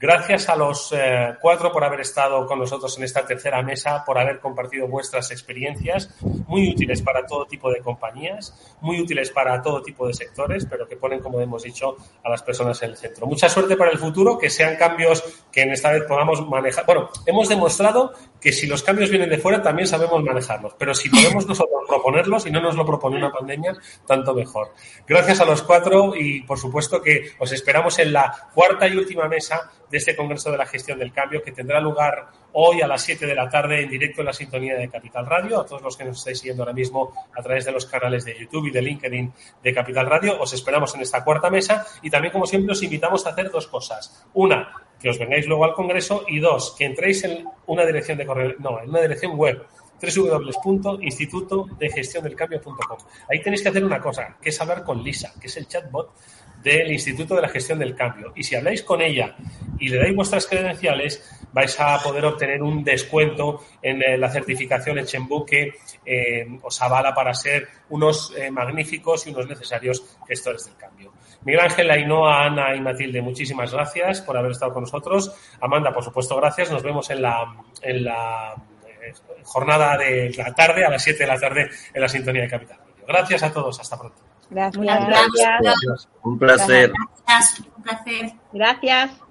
Gracias 0.02 0.48
a 0.48 0.56
los 0.56 0.92
eh, 0.92 1.36
cuatro 1.40 1.70
por 1.70 1.84
haber 1.84 2.00
estado 2.00 2.44
con 2.44 2.58
nosotros 2.58 2.98
en 2.98 3.04
esta 3.04 3.24
tercera 3.24 3.62
mesa, 3.62 4.02
por 4.04 4.18
haber 4.18 4.40
compartido 4.40 4.88
vuestras 4.88 5.30
experiencias, 5.30 6.10
muy 6.48 6.68
útiles 6.70 7.00
para 7.02 7.24
todo 7.24 7.46
tipo 7.46 7.70
de 7.70 7.78
compañías, 7.78 8.52
muy 8.80 9.00
útiles 9.00 9.30
para 9.30 9.62
todo 9.62 9.80
tipo 9.80 10.08
de 10.08 10.14
sectores, 10.14 10.66
pero 10.68 10.88
que 10.88 10.96
ponen, 10.96 11.20
como 11.20 11.40
hemos 11.40 11.62
dicho, 11.62 11.94
a 12.24 12.28
las 12.28 12.42
personas 12.42 12.82
en 12.82 12.90
el 12.90 12.96
centro. 12.96 13.28
Mucha 13.28 13.48
suerte 13.48 13.76
para 13.76 13.92
el 13.92 13.98
futuro, 13.98 14.36
que 14.38 14.50
sean 14.50 14.74
cambios 14.74 15.22
que 15.52 15.62
en 15.62 15.70
esta 15.70 15.92
vez 15.92 16.02
podamos 16.02 16.48
manejar. 16.48 16.84
Bueno, 16.84 17.08
hemos 17.24 17.48
demostrado 17.48 18.12
que 18.42 18.52
si 18.52 18.66
los 18.66 18.82
cambios 18.82 19.08
vienen 19.08 19.30
de 19.30 19.38
fuera 19.38 19.62
también 19.62 19.86
sabemos 19.86 20.22
manejarlos, 20.22 20.74
pero 20.78 20.94
si 20.94 21.08
podemos 21.08 21.46
nosotros 21.46 21.82
proponerlos 21.86 22.46
y 22.46 22.50
no 22.50 22.60
nos 22.60 22.74
lo 22.74 22.84
propone 22.84 23.16
una 23.16 23.30
pandemia, 23.30 23.74
tanto 24.06 24.34
mejor. 24.34 24.72
Gracias 25.06 25.40
a 25.40 25.44
los 25.44 25.62
cuatro 25.62 26.14
y 26.16 26.42
por 26.42 26.58
supuesto 26.58 27.00
que 27.00 27.30
os 27.38 27.52
esperamos 27.52 27.98
en 28.00 28.12
la 28.12 28.48
cuarta 28.52 28.88
y 28.88 28.96
última 28.96 29.28
mesa 29.28 29.70
de 29.90 29.98
este 29.98 30.16
Congreso 30.16 30.50
de 30.50 30.56
la 30.56 30.66
Gestión 30.66 30.98
del 30.98 31.12
Cambio 31.12 31.42
que 31.42 31.52
tendrá 31.52 31.80
lugar 31.80 32.30
hoy 32.52 32.80
a 32.80 32.86
las 32.86 33.02
7 33.02 33.26
de 33.26 33.34
la 33.34 33.48
tarde 33.48 33.82
en 33.82 33.90
directo 33.90 34.20
en 34.20 34.26
la 34.26 34.32
sintonía 34.32 34.76
de 34.76 34.88
Capital 34.88 35.26
Radio. 35.26 35.60
A 35.60 35.66
todos 35.66 35.82
los 35.82 35.96
que 35.96 36.04
nos 36.04 36.18
estáis 36.18 36.38
siguiendo 36.38 36.62
ahora 36.62 36.72
mismo 36.72 37.12
a 37.36 37.42
través 37.42 37.64
de 37.64 37.72
los 37.72 37.86
canales 37.86 38.24
de 38.24 38.38
YouTube 38.38 38.68
y 38.68 38.70
de 38.70 38.82
LinkedIn 38.82 39.32
de 39.62 39.74
Capital 39.74 40.06
Radio, 40.06 40.40
os 40.40 40.52
esperamos 40.52 40.94
en 40.94 41.02
esta 41.02 41.22
cuarta 41.24 41.50
mesa 41.50 41.86
y 42.02 42.10
también, 42.10 42.32
como 42.32 42.46
siempre, 42.46 42.72
os 42.72 42.82
invitamos 42.82 43.26
a 43.26 43.30
hacer 43.30 43.50
dos 43.50 43.66
cosas. 43.66 44.24
Una, 44.34 44.72
que 45.02 45.10
os 45.10 45.18
vengáis 45.18 45.46
luego 45.46 45.64
al 45.64 45.74
Congreso 45.74 46.24
y 46.28 46.38
dos, 46.38 46.76
que 46.78 46.84
entréis 46.84 47.24
en 47.24 47.44
una 47.66 47.84
dirección 47.84 48.18
de 48.18 48.24
correo, 48.24 48.54
no, 48.60 48.80
en 48.80 48.88
una 48.88 49.00
dirección 49.00 49.36
web 49.36 49.66
www.institutodegestiondelcambio.com. 50.00 52.98
Ahí 53.30 53.42
tenéis 53.42 53.62
que 53.62 53.68
hacer 53.68 53.84
una 53.84 54.00
cosa, 54.00 54.36
que 54.40 54.48
es 54.50 54.60
hablar 54.60 54.84
con 54.84 55.02
Lisa, 55.02 55.34
que 55.40 55.48
es 55.48 55.56
el 55.56 55.66
chatbot 55.68 56.12
del 56.62 56.92
Instituto 56.92 57.34
de 57.34 57.42
la 57.42 57.48
Gestión 57.48 57.78
del 57.78 57.94
Cambio. 57.94 58.32
Y 58.36 58.44
si 58.44 58.54
habláis 58.54 58.82
con 58.82 59.00
ella 59.00 59.36
y 59.78 59.88
le 59.88 59.98
dais 59.98 60.14
vuestras 60.14 60.46
credenciales, 60.46 61.22
vais 61.52 61.80
a 61.80 61.98
poder 62.02 62.24
obtener 62.24 62.62
un 62.62 62.84
descuento 62.84 63.62
en 63.82 64.02
eh, 64.02 64.16
la 64.16 64.30
certificación 64.30 64.98
Echenbook 64.98 65.48
que 65.48 65.74
eh, 66.04 66.46
os 66.62 66.82
avala 66.82 67.14
para 67.14 67.34
ser 67.34 67.68
unos 67.90 68.32
eh, 68.36 68.50
magníficos 68.50 69.26
y 69.26 69.30
unos 69.30 69.48
necesarios 69.48 70.18
gestores 70.26 70.64
del 70.66 70.76
cambio. 70.76 71.11
Miguel 71.44 71.60
Ángel, 71.60 71.90
Ainhoa, 71.90 72.44
Ana 72.44 72.74
y 72.74 72.80
Matilde, 72.80 73.20
muchísimas 73.20 73.72
gracias 73.72 74.20
por 74.20 74.36
haber 74.36 74.52
estado 74.52 74.72
con 74.72 74.82
nosotros. 74.82 75.34
Amanda, 75.60 75.92
por 75.92 76.04
supuesto, 76.04 76.36
gracias. 76.36 76.70
Nos 76.70 76.82
vemos 76.82 77.10
en 77.10 77.22
la, 77.22 77.56
en 77.82 78.04
la 78.04 78.54
jornada 79.44 79.96
de 79.96 80.32
la 80.36 80.54
tarde, 80.54 80.84
a 80.84 80.90
las 80.90 81.02
7 81.02 81.18
de 81.18 81.26
la 81.26 81.38
tarde, 81.38 81.70
en 81.92 82.00
la 82.00 82.08
sintonía 82.08 82.42
de 82.42 82.48
Capital. 82.48 82.78
Gracias 83.06 83.42
a 83.42 83.52
todos. 83.52 83.78
Hasta 83.80 83.98
pronto. 83.98 84.18
Gracias. 84.50 84.84
Gracias. 84.84 86.08
Un 86.22 86.38
placer. 86.38 86.92
Gracias. 87.26 87.60
Un 87.76 87.82
placer. 87.82 88.32
Gracias. 88.52 89.21